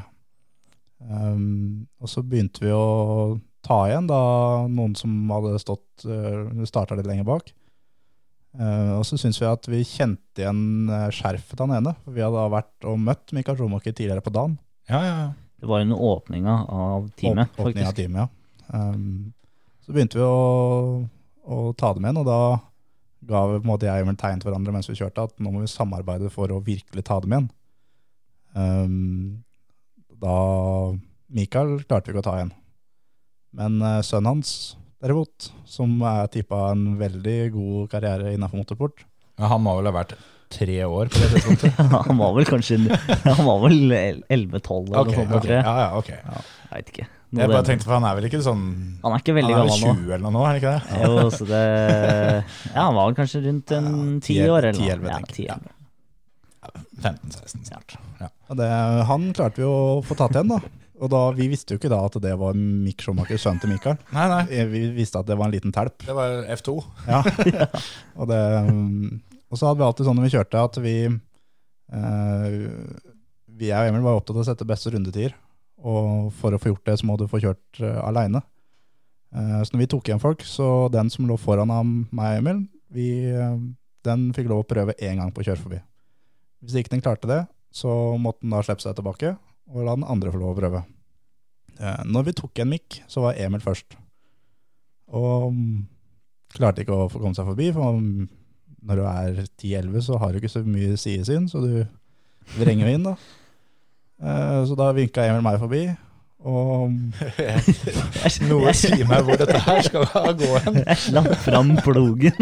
Um, 1.02 1.88
og 1.98 2.10
så 2.10 2.22
begynte 2.22 2.62
vi 2.62 2.70
å 2.70 3.40
ta 3.66 3.80
igjen 3.88 4.06
da 4.06 4.20
noen 4.70 4.94
som 4.98 5.10
hadde 5.34 5.58
stått 5.62 6.06
uh, 6.06 6.62
starta 6.68 6.94
litt 6.98 7.08
lenger 7.08 7.26
bak. 7.26 7.50
Uh, 8.52 8.98
og 8.98 9.06
så 9.08 9.16
syntes 9.16 9.38
vi 9.40 9.46
at 9.48 9.66
vi 9.72 9.78
kjente 9.88 10.42
igjen 10.42 10.90
uh, 10.90 11.06
skjerfet 11.14 11.56
til 11.56 11.64
han 11.64 11.78
ene. 11.78 11.94
Vi 12.04 12.20
hadde 12.20 12.36
da 12.36 12.50
vært 12.52 12.88
og 12.90 12.98
møtt 13.00 13.32
Mikael 13.32 13.56
Schumacher 13.56 13.94
tidligere 13.96 14.24
på 14.24 14.32
dagen. 14.34 14.58
Ja, 14.90 15.00
ja, 15.00 15.14
ja. 15.22 15.30
Det 15.62 15.70
var 15.70 15.84
under 15.84 16.02
åpninga 16.02 16.56
av 16.74 17.06
teamet, 17.16 17.54
Åp- 17.56 17.68
åpning 17.70 17.86
av 17.86 17.94
teamet, 17.96 18.26
ja. 18.26 18.28
Um, 18.74 19.32
så 19.86 19.94
begynte 19.94 20.18
vi 20.18 20.26
å, 20.26 21.06
å 21.48 21.62
ta 21.78 21.92
dem 21.96 22.04
igjen, 22.04 22.20
og 22.20 22.28
da 22.28 22.38
ga 23.30 23.40
vi 23.46 23.60
på 23.60 23.64
en 23.64 23.70
måte 23.70 23.86
jeg 23.86 24.02
og 24.02 24.08
Emil 24.08 24.18
tegn 24.18 24.42
til 24.42 24.50
hverandre 24.50 24.74
mens 24.74 24.90
vi 24.90 24.96
kjørte, 24.98 25.24
at 25.30 25.38
nå 25.40 25.52
må 25.54 25.62
vi 25.62 25.70
samarbeide 25.70 26.30
for 26.34 26.50
å 26.52 26.60
virkelig 26.66 27.04
ta 27.06 27.20
dem 27.22 27.36
igjen. 27.36 27.48
Um, 28.58 29.44
da 30.22 30.36
Mikael 31.32 31.78
klarte 31.86 32.10
vi 32.10 32.16
ikke 32.16 32.24
å 32.24 32.28
ta 32.28 32.36
igjen. 32.40 32.52
Men 33.56 33.78
uh, 33.80 34.00
sønnen 34.04 34.34
hans, 34.34 34.52
derimot, 35.02 35.48
som 35.68 35.96
er 36.06 36.28
tippa 36.32 36.68
en 36.72 36.92
veldig 37.00 37.38
god 37.54 37.88
karriere 37.92 38.34
innenfor 38.36 38.62
motorsport 38.62 39.02
Ja, 39.40 39.48
Han 39.52 39.64
må 39.64 39.74
vel 39.80 39.90
ha 39.90 39.94
vært 39.96 40.14
tre 40.52 40.76
år 40.84 41.08
på 41.08 41.20
det 41.22 41.30
tidspunktet? 41.32 41.78
han 42.08 42.18
var 42.20 42.34
vel 42.36 42.44
kanskje 42.48 42.78
Han 43.24 43.46
var 43.48 43.62
vel 43.64 43.78
11-12 43.88 44.28
eller 44.28 45.00
okay, 45.00 45.16
noe 45.16 45.16
sånt, 45.16 45.32
okay. 45.32 45.42
tror 45.46 45.54
jeg. 45.56 45.64
Ja, 45.64 45.74
ja, 45.80 45.90
ok. 45.96 46.10
Jeg 46.12 46.76
vet 46.76 46.90
ikke. 46.94 47.06
Jeg 47.32 47.48
bare 47.48 47.64
tenkte, 47.64 47.86
for 47.88 47.96
han 47.96 48.04
er 48.04 48.16
vel 48.18 48.26
ikke 48.28 48.42
sånn 48.44 48.64
Han 49.00 49.14
er 49.16 49.22
ikke 49.22 49.34
veldig 49.38 49.54
Han 49.56 49.62
er 49.62 49.70
vel 49.70 49.70
gammel 49.72 49.86
nå. 49.88 49.94
20 50.04 50.16
eller 50.18 50.24
noe 50.26 50.34
nå, 50.36 50.42
er 50.44 50.52
det 50.52 50.60
ikke 50.60 50.72
det? 50.76 50.98
Jo, 51.00 51.30
så 51.32 51.46
det 51.48 51.62
Ja, 52.74 52.82
han 52.82 52.98
var 52.98 53.14
kanskje 53.16 53.40
rundt 53.46 53.72
en 53.78 53.88
ti 54.20 54.36
år 54.44 54.68
eller 54.68 54.76
ti, 54.76 54.84
noe. 54.84 54.96
elleve, 54.98 55.08
Ja, 55.08 55.16
tenker 55.22 55.38
ti, 55.38 55.46
jeg. 55.48 55.56
elleve. 55.56 55.78
15-16 57.02 57.64
snart. 57.72 57.96
Ja. 58.20 58.28
Og 58.52 58.58
det, 58.60 58.68
han 59.08 59.24
klarte 59.34 59.62
vi 59.62 59.66
å 59.66 59.78
få 60.06 60.14
tatt 60.20 60.36
igjen, 60.36 60.52
da. 60.52 60.60
Og 61.02 61.10
da, 61.10 61.22
Vi 61.34 61.48
visste 61.50 61.74
jo 61.74 61.80
ikke 61.80 61.90
da 61.90 61.98
at 62.06 62.16
det 62.22 62.32
var 62.38 62.54
Mick 62.56 63.02
Schumacher, 63.02 63.40
sønnen 63.40 63.62
til 63.62 63.72
Mikael. 63.72 63.98
Nei, 64.14 64.26
nei. 64.30 64.42
Eh, 64.54 64.68
Vi 64.70 64.82
visste 64.94 65.18
at 65.18 65.28
det 65.28 65.36
var 65.38 65.50
en 65.50 65.54
liten 65.54 65.74
telp. 65.74 65.96
Det 66.06 66.14
var 66.16 66.44
F2. 66.54 66.76
Ja. 67.08 67.22
og, 68.18 68.28
det, 68.30 68.42
um, 68.68 69.22
og 69.50 69.58
så 69.58 69.68
hadde 69.68 69.82
vi 69.82 69.88
alltid 69.88 70.08
sånn 70.08 70.20
når 70.20 70.28
vi 70.28 70.34
kjørte, 70.36 70.66
at 70.70 70.78
vi 70.84 70.96
eh, 71.10 72.58
Vi 73.62 73.72
og 73.72 73.88
Emil 73.90 74.06
var 74.06 74.20
opptatt 74.20 74.38
av 74.38 74.44
å 74.44 74.48
sette 74.48 74.68
beste 74.68 74.94
rundetider. 74.94 75.34
Og 75.82 76.30
for 76.38 76.54
å 76.54 76.60
få 76.62 76.70
gjort 76.70 76.86
det, 76.86 77.00
så 77.00 77.08
må 77.08 77.18
du 77.18 77.26
få 77.30 77.42
kjørt 77.42 77.82
uh, 77.82 78.04
aleine. 78.06 78.44
så 79.32 79.72
når 79.72 79.80
vi 79.80 79.88
tok 79.88 80.08
igjen 80.08 80.20
folk, 80.22 80.42
så 80.44 80.86
den 80.92 81.08
som 81.10 81.26
lå 81.26 81.38
foran 81.40 81.70
av 81.72 81.88
meg 81.88 82.36
og 82.36 82.38
Emil, 82.42 82.58
vi, 82.92 83.08
eh, 83.32 83.56
den 84.04 84.28
fikk 84.36 84.50
lov 84.50 84.64
å 84.64 84.68
prøve 84.68 84.96
én 85.00 85.20
gang 85.20 85.32
på 85.32 85.42
å 85.42 85.46
kjøre 85.46 85.62
forbi. 85.62 85.80
Hvis 86.62 86.76
ikke 86.78 86.94
den 86.94 87.04
klarte 87.04 87.30
det, 87.30 87.40
så 87.72 87.88
måtte 88.20 88.44
den 88.44 88.52
da 88.52 88.60
slippe 88.62 88.84
seg 88.84 88.96
tilbake 88.98 89.32
og 89.70 89.86
la 89.86 89.96
den 89.96 90.08
andre 90.08 90.32
få 90.32 90.40
lov 90.40 90.54
å 90.54 90.58
prøve. 90.58 90.82
Eh, 91.78 92.04
når 92.08 92.28
vi 92.28 92.36
tok 92.42 92.62
en 92.62 92.72
mikk, 92.72 93.00
så 93.10 93.24
var 93.24 93.40
Emil 93.40 93.62
først. 93.64 93.96
Og 95.12 95.50
mm, 95.54 95.82
klarte 96.56 96.84
ikke 96.84 96.96
å 96.96 97.10
komme 97.12 97.34
seg 97.36 97.48
forbi, 97.48 97.70
for 97.76 97.98
mm, 97.98 98.28
når 98.88 99.00
du 99.00 99.04
er 99.08 99.42
10-11 99.46 100.06
så 100.08 100.20
har 100.22 100.32
du 100.32 100.40
ikke 100.40 100.52
så 100.52 100.64
mye 100.66 100.96
sidesyn, 101.00 101.48
så 101.50 101.62
du 101.62 101.74
vrenger 102.58 102.88
jo 102.88 102.96
inn 102.96 103.10
da. 103.10 103.16
Eh, 104.22 104.62
så 104.68 104.78
da 104.78 104.92
vinka 104.96 105.26
Emil 105.26 105.44
meg 105.44 105.60
forbi, 105.62 105.84
og 106.42 106.90
Noe 108.50 108.72
sier 108.74 109.04
meg 109.06 109.22
hvor 109.26 109.38
dette 109.38 109.60
her 109.62 109.84
skal 109.86 110.32
gå 110.38 110.50
hen. 110.64 110.80
Jeg 110.82 110.98
slapp 111.04 111.30
fram 111.44 111.76
plogen. 111.84 112.34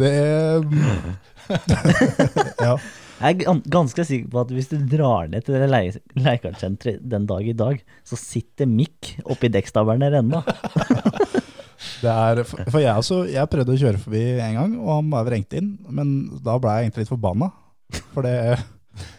det 0.00 0.16
Ja. 2.64 2.74
Jeg 3.20 3.42
er 3.44 3.58
ganske 3.68 4.04
sikker 4.08 4.30
på 4.32 4.40
at 4.40 4.52
hvis 4.56 4.70
du 4.70 4.78
drar 4.88 5.28
ned 5.28 5.44
til 5.44 5.60
det 5.60 5.68
leie- 5.68 6.98
den 7.12 7.26
dag 7.28 7.48
i 7.48 7.56
dag, 7.56 7.82
så 8.04 8.16
sitter 8.16 8.68
Mikk 8.70 9.16
oppi 9.28 9.50
dekkstabelen 9.52 10.00
der 10.06 10.20
ennå. 10.22 10.40
Det 12.00 12.12
er, 12.12 12.42
for 12.44 12.80
jeg, 12.80 12.92
også, 12.92 13.22
jeg 13.28 13.48
prøvde 13.52 13.74
å 13.74 13.80
kjøre 13.80 14.00
forbi 14.00 14.20
en 14.40 14.56
gang, 14.56 14.76
og 14.80 14.90
han 14.98 15.10
bare 15.12 15.26
vrengte 15.30 15.60
inn. 15.60 15.74
Men 15.88 16.12
da 16.44 16.58
ble 16.60 16.74
jeg 16.76 16.88
egentlig 16.88 17.04
litt 17.04 17.12
forbanna. 17.12 17.50
For 18.14 18.24
det 18.24 18.36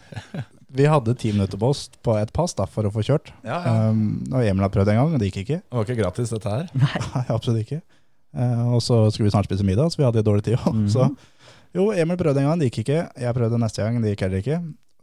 Vi 0.78 0.86
hadde 0.88 1.12
ti 1.20 1.34
minutter 1.34 1.60
på 1.60 1.68
oss 1.68 1.84
på 2.00 2.14
et 2.16 2.30
pass 2.32 2.54
da, 2.56 2.64
for 2.70 2.88
å 2.88 2.92
få 2.94 3.02
kjørt. 3.04 3.28
Ja, 3.44 3.58
ja. 3.60 3.72
Um, 3.90 4.22
og 4.30 4.40
Emil 4.40 4.64
har 4.64 4.72
prøvd 4.72 4.88
en 4.94 5.00
gang, 5.02 5.10
og 5.12 5.20
det 5.20 5.28
gikk 5.28 5.42
ikke. 5.42 5.58
Det 5.60 5.78
var 5.78 5.84
ikke 5.84 5.98
gratis, 5.98 6.32
dette 6.32 6.54
her. 6.54 6.70
Nei, 7.12 7.24
absolutt 7.34 7.66
ikke. 7.66 7.82
Uh, 8.32 8.78
og 8.78 8.80
så 8.80 9.02
skulle 9.12 9.28
vi 9.28 9.34
snart 9.34 9.50
spise 9.50 9.66
middag, 9.68 9.92
så 9.92 10.00
vi 10.00 10.06
hadde 10.06 10.24
dårlig 10.24 10.46
tid. 10.46 10.56
også. 10.56 10.72
-hmm. 10.72 10.88
Så 10.88 11.10
jo, 11.76 11.90
Emil 11.96 12.18
prøvde 12.20 12.42
en 12.42 12.50
gang, 12.50 12.60
det 12.60 12.70
gikk 12.70 12.82
ikke. 12.84 13.02
Jeg 13.24 13.36
prøvde 13.36 13.60
neste 13.60 13.84
gang, 13.84 14.00
det 14.02 14.14
gikk 14.14 14.26
heller 14.26 14.42
ikke. 14.42 14.58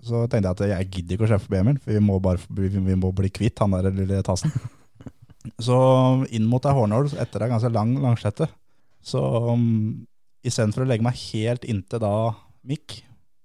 Så 0.06 0.24
tenkte 0.32 0.48
jeg 0.48 0.56
at 0.56 0.78
jeg 0.78 0.92
gidder 0.94 1.16
ikke 1.16 1.28
å 1.28 1.32
sjefe 1.34 1.52
på 1.52 1.58
Emil, 1.60 1.80
for 1.84 1.96
vi 1.96 2.04
må, 2.04 2.20
bare, 2.24 2.40
vi, 2.56 2.96
må 2.96 3.12
bli 3.16 3.32
kvitt 3.34 3.60
han 3.64 3.76
der 3.76 3.92
lille 3.96 4.22
tassen. 4.26 4.54
Så 5.66 5.76
inn 6.36 6.48
mot 6.48 6.66
ei 6.68 6.76
hårnål 6.76 7.14
etter 7.20 7.46
ei 7.46 7.52
ganske 7.52 7.72
lang 7.74 7.96
langslette. 8.04 8.50
Så 9.04 9.22
um, 9.50 10.06
istedenfor 10.46 10.84
å 10.84 10.90
legge 10.90 11.06
meg 11.06 11.18
helt 11.32 11.66
inntil 11.68 12.04
da 12.04 12.14
mikk 12.68 13.00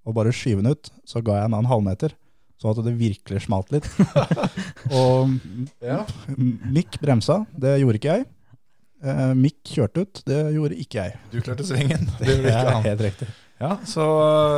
og 0.04 0.16
bare 0.18 0.34
skyve 0.34 0.60
den 0.60 0.74
ut, 0.74 0.90
så 1.08 1.22
ga 1.24 1.38
jeg 1.38 1.48
den 1.48 1.58
en 1.62 1.70
halvmeter. 1.70 2.12
Sånn 2.60 2.74
at 2.74 2.82
det 2.86 2.94
virkelig 2.98 3.44
smalt 3.46 3.72
litt. 3.74 3.86
og 5.00 5.32
ja. 5.82 6.02
mikk 6.36 6.98
bremsa, 7.02 7.42
det 7.56 7.78
gjorde 7.80 8.00
ikke 8.00 8.18
jeg. 8.18 8.26
Eh, 9.04 9.30
Mikk 9.36 9.74
kjørte 9.76 10.04
ut, 10.04 10.20
det 10.28 10.42
gjorde 10.56 10.80
ikke 10.80 11.02
jeg. 11.02 11.22
Du 11.32 11.40
klarte 11.44 11.66
svingen. 11.68 12.10
Det 12.20 12.30
gjorde 12.30 12.52
ikke 12.52 12.76
han. 12.76 12.84
helt 12.88 13.08
riktig. 13.10 13.32
Ja, 13.60 13.76
så 13.86 14.04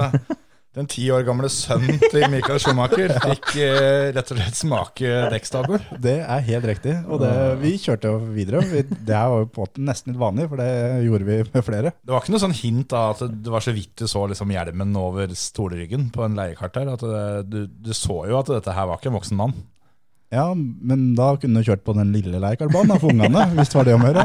uh, 0.06 0.36
den 0.76 0.88
ti 0.92 1.04
år 1.12 1.24
gamle 1.26 1.48
sønnen 1.52 1.98
til 2.02 2.24
Michael 2.32 2.60
Schumacher 2.62 3.12
fikk 3.26 3.50
eh, 3.64 4.08
rett 4.14 4.32
og 4.32 4.38
slett 4.38 4.58
smake 4.58 5.12
dekkstabel. 5.32 5.82
Det 6.04 6.18
er 6.22 6.46
helt 6.50 6.68
riktig. 6.68 6.94
Og 7.08 7.22
det, 7.22 7.32
vi 7.62 7.74
kjørte 7.80 8.12
jo 8.12 8.18
videre. 8.36 8.62
Vi, 8.70 8.82
det 8.86 9.16
er 9.16 9.32
jo 9.32 9.48
på 9.50 9.64
en 9.64 9.66
måte 9.66 9.86
nesten 9.88 10.14
litt 10.14 10.22
vanlig, 10.22 10.48
for 10.52 10.62
det 10.62 10.70
gjorde 11.06 11.28
vi 11.28 11.38
med 11.48 11.66
flere. 11.66 11.94
Det 11.96 12.14
var 12.14 12.24
ikke 12.24 12.36
noe 12.36 12.44
sånn 12.46 12.58
hint 12.60 12.96
av 12.96 13.16
at 13.16 13.38
det 13.46 13.54
var 13.54 13.64
så 13.64 13.74
vidt 13.76 13.94
du 13.98 14.06
så 14.10 14.26
liksom 14.30 14.52
hjelmen 14.52 14.92
over 15.00 15.32
stolryggen 15.36 16.10
på 16.14 16.26
en 16.26 16.36
leiekart 16.38 16.76
her. 16.80 16.92
At 16.94 17.06
det, 17.06 17.24
du, 17.50 17.62
du 17.66 17.94
så 17.96 18.22
jo 18.30 18.38
at 18.42 18.52
dette 18.58 18.76
her 18.76 18.90
var 18.90 19.00
ikke 19.00 19.10
en 19.12 19.18
voksen 19.18 19.40
mann. 19.42 19.56
Ja, 20.34 20.48
men 20.56 21.12
da 21.14 21.28
kunne 21.38 21.62
du 21.62 21.68
kjørt 21.68 21.84
på 21.86 21.94
den 21.94 22.10
lille 22.14 22.40
leikarbanen 22.42 22.98
for 22.98 23.14
ungene, 23.14 23.44
hvis 23.56 23.70
det 23.70 23.78
var 23.78 23.88
det 23.88 23.94
om 23.94 24.04
å 24.04 24.10
gjøre. 24.10 24.24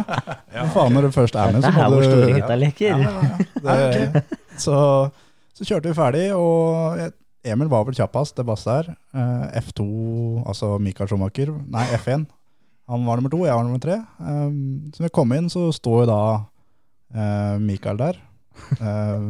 ja, 0.55 0.67
faen, 0.73 0.95
når 0.97 1.07
du 1.07 1.15
først 1.15 1.37
er 1.37 1.53
med, 1.53 1.61
Det 1.61 1.67
så 1.67 1.71
er 1.71 1.77
her 1.77 1.89
må 1.89 1.97
hvor 1.97 2.05
du 2.05 2.09
store 2.09 2.37
gutta 2.39 2.57
leker. 2.57 3.03
det, 3.67 4.23
så, 4.61 4.77
så 5.57 5.67
kjørte 5.67 5.91
vi 5.91 5.97
ferdig, 5.99 6.25
og 6.33 7.03
Emil 7.53 7.69
var 7.69 7.85
vel 7.87 7.97
kjappest, 7.97 8.35
det 8.37 8.45
Basse 8.45 8.69
der. 8.69 8.91
Eh, 9.17 9.61
F2, 9.61 9.85
altså 10.45 10.75
Mikael 10.81 11.09
Schumacher, 11.09 11.53
nei 11.73 11.85
F1. 11.97 12.27
Han 12.91 13.05
var 13.07 13.17
nummer 13.17 13.31
to, 13.31 13.45
jeg 13.45 13.55
var 13.55 13.63
nummer 13.65 13.81
tre. 13.81 14.01
Um, 14.19 14.89
så 14.91 15.01
når 15.01 15.07
vi 15.07 15.15
kom 15.15 15.31
inn, 15.37 15.47
så 15.53 15.69
står 15.73 16.03
jo 16.03 16.09
da 16.09 16.21
eh, 17.15 17.55
Mikael 17.63 18.01
der. 18.01 18.19
Eh, 18.75 19.29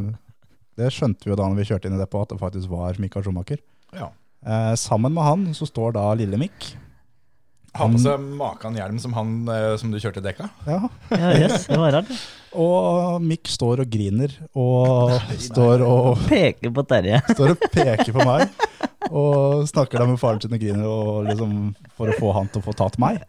det 0.80 0.90
skjønte 0.96 1.28
vi 1.28 1.34
jo 1.34 1.38
da 1.38 1.46
når 1.46 1.60
vi 1.60 1.68
kjørte 1.70 1.90
inn 1.90 1.98
i 1.98 2.02
depot, 2.02 2.26
at 2.26 2.34
det 2.34 2.42
faktisk 2.42 2.72
var 2.72 2.98
Mikael 3.02 3.26
Schumacher. 3.26 3.62
Ja. 3.94 4.10
Eh, 4.42 4.74
sammen 4.76 5.14
med 5.14 5.24
han 5.24 5.50
så 5.58 5.68
står 5.70 5.98
da 5.98 6.06
lille 6.18 6.40
Mikk. 6.42 6.72
Ha 7.78 7.86
på 7.88 8.00
seg 8.04 8.24
maken 8.36 8.76
hjelm 8.76 8.98
som 9.00 9.14
han 9.16 9.36
eh, 9.48 9.74
som 9.80 9.94
du 9.94 10.00
kjørte 10.02 10.24
dekka. 10.24 10.50
Ja. 10.68 10.80
Ja, 11.14 11.30
yes, 11.38 11.70
det 11.70 11.78
var 11.80 11.94
rart. 11.96 12.10
Og 12.52 13.22
Mikk 13.24 13.48
står 13.48 13.86
og 13.86 13.94
griner 13.94 14.34
og 14.60 15.14
står 15.40 15.86
og 15.86 16.26
Peker 16.28 16.74
på 16.76 16.84
Terje. 16.90 17.22
Står 17.32 17.54
og 17.54 17.70
peker 17.72 18.12
på 18.12 18.26
meg 18.28 18.50
og 19.12 19.68
snakker 19.70 20.00
da 20.02 20.08
med 20.10 20.20
faren 20.22 20.42
sin 20.42 20.56
og 20.56 20.62
griner 20.62 20.88
og 20.88 21.28
liksom 21.28 21.56
for 21.98 22.12
å 22.12 22.18
få 22.18 22.32
han 22.38 22.50
til 22.52 22.62
å 22.62 22.66
få 22.66 22.76
tatt 22.80 22.98
meg. 23.02 23.22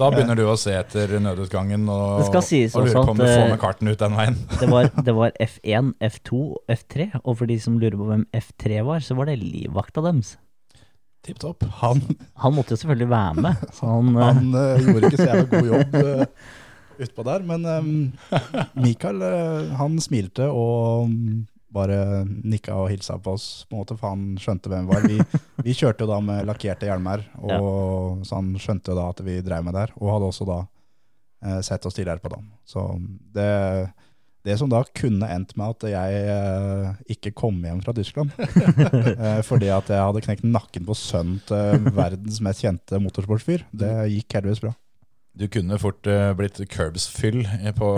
Da 0.00 0.08
begynner 0.12 0.38
du 0.38 0.46
å 0.48 0.56
se 0.60 0.72
etter 0.72 1.12
nødutgangen 1.20 1.84
og, 1.92 2.22
Det 2.22 2.28
skal 2.30 2.44
sies 2.46 2.76
og 2.78 2.86
lurer 2.86 3.04
på 3.04 3.14
om 3.14 3.18
du 3.20 3.26
får 3.26 3.42
eh, 3.44 3.50
med 3.52 3.60
karten 3.60 3.90
ut 3.90 4.00
den 4.00 4.16
veien. 4.16 4.38
Det 4.60 4.68
var, 4.70 4.88
det 5.08 5.16
var 5.16 5.34
F1, 5.44 5.92
F2, 6.10 6.44
F3, 6.76 7.10
og 7.20 7.34
for 7.42 7.50
de 7.50 7.58
som 7.60 7.76
lurer 7.80 7.98
på 8.00 8.08
hvem 8.08 8.24
F3 8.40 8.80
var, 8.86 9.04
så 9.04 9.18
var 9.18 9.28
det 9.28 9.36
livvakta 9.42 10.04
deres. 10.08 10.38
Tipp 11.26 11.36
topp. 11.42 11.66
Han, 11.82 12.00
Han 12.40 12.56
måtte 12.56 12.72
jo 12.72 12.80
selvfølgelig 12.80 13.10
være 13.10 13.44
med, 13.44 13.68
så 13.76 13.92
han, 13.92 14.14
han 14.16 14.50
uh, 14.56 14.80
gjorde 14.80 15.10
ikke 15.10 15.20
så 15.20 15.28
jævlig 15.28 15.50
god 15.52 15.70
jobb 15.74 15.96
uh, 16.00 16.24
utpå 17.04 17.24
der, 17.28 17.44
men 17.50 17.66
um, 17.68 17.90
Mikael 18.80 19.20
uh, 19.20 19.74
han 19.76 20.00
smilte 20.00 20.48
og 20.48 21.10
mm, 21.12 21.42
bare 21.74 22.24
nikka 22.26 22.74
og 22.78 22.90
hilsa 22.90 23.16
på 23.22 23.36
oss, 23.36 23.46
på 23.68 23.76
en 23.76 23.82
måte, 23.82 23.96
for 23.98 24.14
han 24.14 24.36
skjønte 24.40 24.72
hvem 24.72 24.88
vi 24.88 24.94
var. 24.94 25.06
Vi, 25.06 25.40
vi 25.68 25.76
kjørte 25.76 26.04
jo 26.04 26.10
da 26.10 26.18
med 26.24 26.48
lakkerte 26.48 26.88
hjelmer, 26.90 27.24
og, 27.40 28.26
så 28.26 28.40
han 28.40 28.52
skjønte 28.60 28.92
jo 28.92 28.98
da 28.98 29.08
at 29.12 29.24
vi 29.26 29.40
drev 29.46 29.66
med 29.66 29.76
der, 29.78 29.94
og 30.00 30.14
hadde 30.14 30.30
også 30.32 30.48
da 30.48 30.60
eh, 31.46 31.60
sett 31.66 31.86
oss 31.86 31.98
tidligere 31.98 32.22
på 32.24 32.32
dem. 32.34 32.50
Så 32.68 32.86
det, 33.34 33.48
det 34.46 34.56
som 34.60 34.70
da 34.72 34.82
kunne 34.96 35.30
endt 35.30 35.54
med 35.60 35.76
at 35.76 35.88
jeg 35.92 36.20
eh, 36.34 37.00
ikke 37.16 37.34
kom 37.38 37.62
hjem 37.64 37.82
fra 37.84 37.94
Tyskland, 37.96 38.34
eh, 38.40 39.40
fordi 39.46 39.70
at 39.74 39.90
jeg 39.92 40.06
hadde 40.10 40.24
knekt 40.26 40.46
nakken 40.46 40.86
på 40.88 40.96
sønnen 40.98 41.40
til 41.48 41.90
verdens 41.96 42.42
mest 42.44 42.64
kjente 42.64 43.02
motorsportsfyr, 43.02 43.66
det 43.70 43.94
gikk 44.14 44.40
heldigvis 44.40 44.64
bra. 44.66 44.74
Du 45.38 45.46
kunne 45.48 45.78
fort 45.80 46.06
uh, 46.10 46.32
blitt 46.36 46.58
curbs-fyll 46.72 47.44
på 47.78 47.90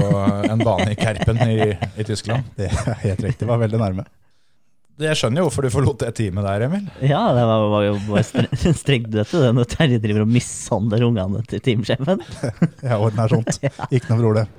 en 0.52 0.60
bane 0.62 0.90
i 0.92 0.98
Kerpen 0.98 1.38
i, 1.48 1.70
i 1.72 2.04
Tyskland. 2.06 2.50
Det 2.58 2.68
er 2.68 2.98
helt 3.06 3.22
riktig, 3.24 3.48
var 3.48 3.62
veldig 3.62 3.80
nærme. 3.80 4.04
Jeg 5.00 5.16
skjønner 5.18 5.40
jo 5.40 5.46
hvorfor 5.48 5.64
du 5.64 5.70
forlot 5.72 6.02
det 6.04 6.10
teamet 6.18 6.44
der, 6.44 6.66
Emil. 6.66 6.84
Ja, 7.00 7.22
det 7.34 7.46
var, 7.48 7.64
var 7.72 7.86
jo 7.86 7.94
bare 8.10 8.22
stre- 8.28 8.74
strengt 8.82 9.08
dødt 9.14 9.32
det 9.40 9.52
når 9.56 9.70
Terje 9.72 9.98
driver 10.04 10.26
og 10.26 10.30
mishandler 10.30 11.06
ungene 11.08 11.40
til 11.48 11.62
teamsjefen. 11.64 12.20
Jeg 12.84 12.98
ordner 13.00 13.32
sånt. 13.32 13.58
Ikke 13.88 14.12
noe 14.12 14.20
problem. 14.20 14.52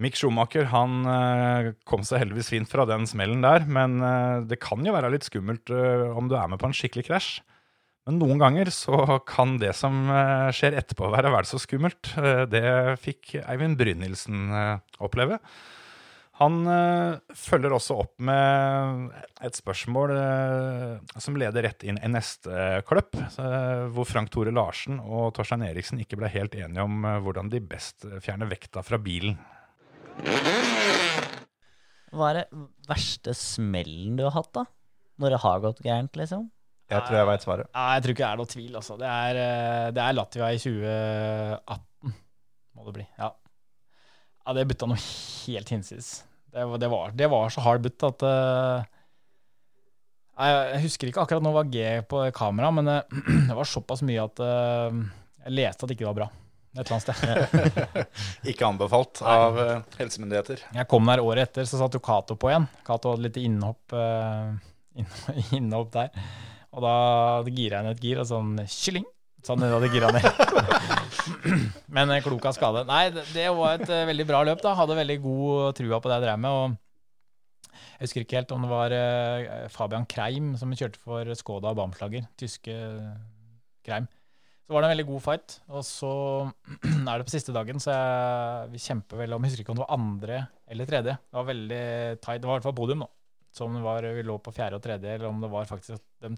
Mick 0.00 0.16
Schumacher 0.16 0.68
han 0.72 1.00
eh, 1.12 1.66
kom 1.88 2.04
seg 2.08 2.22
heldigvis 2.22 2.48
fint 2.52 2.70
fra 2.72 2.86
den 2.88 3.04
smellen 3.08 3.42
der, 3.44 3.66
men 3.68 3.98
eh, 4.04 4.36
det 4.48 4.60
kan 4.62 4.84
jo 4.86 4.94
være 4.94 5.10
litt 5.12 5.26
skummelt 5.28 5.72
eh, 5.74 6.06
om 6.16 6.28
du 6.30 6.36
er 6.40 6.48
med 6.48 6.60
på 6.62 6.70
en 6.70 6.76
skikkelig 6.76 7.04
krasj. 7.10 7.32
Men 8.08 8.16
noen 8.20 8.40
ganger 8.40 8.70
så 8.72 9.20
kan 9.28 9.58
det 9.60 9.74
som 9.76 10.06
eh, 10.08 10.48
skjer 10.56 10.78
etterpå 10.80 11.10
være 11.12 11.32
vel 11.34 11.48
så 11.48 11.60
skummelt. 11.60 12.14
Eh, 12.16 12.46
det 12.48 12.64
fikk 13.02 13.36
Eivind 13.42 13.76
Brynildsen 13.80 14.48
eh, 14.56 14.78
oppleve. 15.04 15.40
Han 16.40 16.62
følger 17.36 17.74
også 17.76 17.98
opp 18.00 18.14
med 18.24 19.10
et 19.44 19.58
spørsmål 19.58 20.14
som 21.20 21.34
leder 21.36 21.66
rett 21.66 21.84
inn 21.84 21.98
i 22.00 22.08
neste 22.08 22.78
kløpp, 22.88 23.18
hvor 23.92 24.08
Frank 24.08 24.32
Tore 24.32 24.54
Larsen 24.56 25.02
og 25.04 25.34
Torstein 25.36 25.66
Eriksen 25.66 26.00
ikke 26.00 26.16
ble 26.16 26.30
helt 26.32 26.56
enige 26.56 26.86
om 26.86 27.04
hvordan 27.26 27.52
de 27.52 27.60
best 27.60 28.08
fjerner 28.24 28.48
vekta 28.48 28.80
fra 28.80 28.96
bilen. 28.96 29.36
Hva 32.08 32.30
er 32.30 32.40
det 32.40 32.64
verste 32.88 33.36
smellen 33.36 34.16
du 34.16 34.24
har 34.24 34.38
hatt, 34.38 34.54
da? 34.56 34.64
Når 35.20 35.36
det 35.36 35.42
har 35.44 35.62
gått 35.66 35.84
gærent, 35.84 36.16
liksom? 36.16 36.48
Jeg 36.90 37.06
tror 37.06 37.16
jeg 37.20 37.28
veit 37.28 37.44
svaret. 37.44 37.68
Nei, 37.76 37.88
jeg 37.94 38.02
tror 38.04 38.14
ikke 38.14 38.24
det 38.24 38.30
er 38.30 38.40
noe 38.40 38.50
tvil, 38.50 38.70
altså. 38.80 38.96
Det 38.98 39.10
er, 39.10 39.38
eh, 39.44 39.90
det 39.94 40.02
er 40.02 40.16
Latvia 40.16 40.48
i 40.50 40.58
2018, 40.58 42.14
må 42.76 42.86
det 42.88 42.94
bli. 42.96 43.06
Ja, 43.20 43.28
ja 44.46 44.56
det 44.56 44.66
butta 44.72 44.88
noe 44.90 44.98
helt 45.00 45.70
hinsides. 45.70 46.10
Det, 46.50 46.64
var- 46.66 46.82
det, 46.82 46.90
det 47.20 47.30
var 47.30 47.52
så 47.54 47.62
hard 47.62 47.84
butt 47.84 48.02
at 48.08 48.24
uh, 48.26 48.82
Jeg 50.40 50.80
husker 50.82 51.10
ikke 51.12 51.22
akkurat 51.22 51.44
nå 51.46 51.52
var 51.54 51.70
G 51.70 51.84
på 52.10 52.24
kamera, 52.34 52.72
men 52.74 52.90
uh, 52.90 53.20
det 53.48 53.54
var 53.54 53.68
såpass 53.70 54.02
mye 54.02 54.24
at 54.24 54.42
uh, 54.42 54.90
jeg 55.46 55.54
leste 55.60 55.86
at 55.86 55.92
det 55.92 55.98
ikke 56.00 56.10
var 56.10 56.18
bra. 56.24 56.28
Et 56.74 56.82
eller 56.82 56.96
annet 56.96 57.06
sted. 57.18 58.04
Ikke 58.52 58.66
anbefalt 58.66 59.18
av 59.26 59.56
helsemyndigheter. 59.98 60.60
Jeg 60.76 60.86
kom 60.90 61.08
der 61.10 61.22
året 61.22 61.48
etter, 61.48 61.66
så 61.66 61.80
satt 61.80 61.96
jo 61.96 62.02
Cato 62.02 62.36
på 62.38 62.50
igjen. 62.52 62.68
Cato 62.86 63.10
hadde 63.10 63.24
litt 63.24 63.38
innhopp, 63.42 63.90
innhopp 65.58 65.90
der. 65.96 66.12
Og 66.70 66.84
da 66.84 66.94
gira 67.50 67.80
jeg 67.80 67.86
ned 67.86 67.96
et 67.96 68.04
gir, 68.04 68.20
og 68.22 68.28
sånn 68.30 68.54
kylling. 68.70 69.06
Sånn 69.46 69.62
da 69.62 69.78
det 69.80 69.88
gira 69.94 70.10
ned. 70.12 70.26
Men 71.94 72.12
eh, 72.12 72.22
klok 72.24 72.44
av 72.50 72.54
skade. 72.56 72.84
Nei, 72.88 73.06
det, 73.16 73.48
var 73.56 73.78
et 73.78 73.88
eh, 73.88 74.06
veldig 74.10 74.26
bra 74.28 74.42
løp, 74.44 74.60
da. 74.62 74.76
Hadde 74.76 74.98
veldig 74.98 75.16
god 75.24 75.78
trua 75.78 76.00
på 76.00 76.10
det 76.10 76.18
jeg 76.18 76.26
drev 76.26 76.42
med. 76.44 76.58
Og 76.60 77.70
jeg 77.70 78.04
husker 78.04 78.24
ikke 78.24 78.38
helt 78.40 78.52
om 78.56 78.66
det 78.66 78.70
var 78.70 78.94
eh, 78.96 79.66
Fabian 79.72 80.06
Kreim 80.10 80.54
som 80.60 80.72
kjørte 80.76 81.00
for 81.00 81.32
Skoda 81.38 81.72
og 81.72 81.80
Bamslager. 81.80 82.28
Tyske 82.40 82.76
Kreim. 83.86 84.10
Så 84.68 84.76
var 84.76 84.84
det 84.84 84.90
en 84.90 84.94
veldig 84.94 85.08
god 85.08 85.24
fight. 85.24 85.56
Og 85.72 85.86
så 85.88 86.12
er 86.84 87.14
det 87.16 87.24
på 87.24 87.34
siste 87.34 87.56
dagen, 87.56 87.80
så 87.82 87.96
jeg, 87.96 88.68
vi 88.76 88.84
kjemper 88.84 89.24
vel 89.24 89.34
om 89.34 89.42
Jeg 89.42 89.54
husker 89.54 89.64
ikke 89.64 89.74
om 89.74 89.80
det 89.80 89.86
var 89.86 89.96
andre 89.96 90.44
eller 90.70 90.92
tredje. 90.92 91.16
Det 91.16 91.40
var 91.40 91.48
veldig 91.48 91.82
tight. 92.20 92.44
Det 92.44 92.46
var 92.46 92.54
i 92.54 92.60
hvert 92.60 92.68
fall 92.68 92.76
podium, 92.76 93.06
nå. 93.06 93.10
Som 93.56 93.72
det 93.74 93.82
var, 93.82 94.04
vi 94.04 94.22
lå 94.22 94.36
på 94.38 94.52
fjerde 94.54 94.78
og 94.78 94.84
tredje, 94.84 95.16
eller 95.16 95.32
om 95.32 95.40
det 95.42 95.50
var 95.50 95.66
faktisk 95.66 96.04
de 96.22 96.36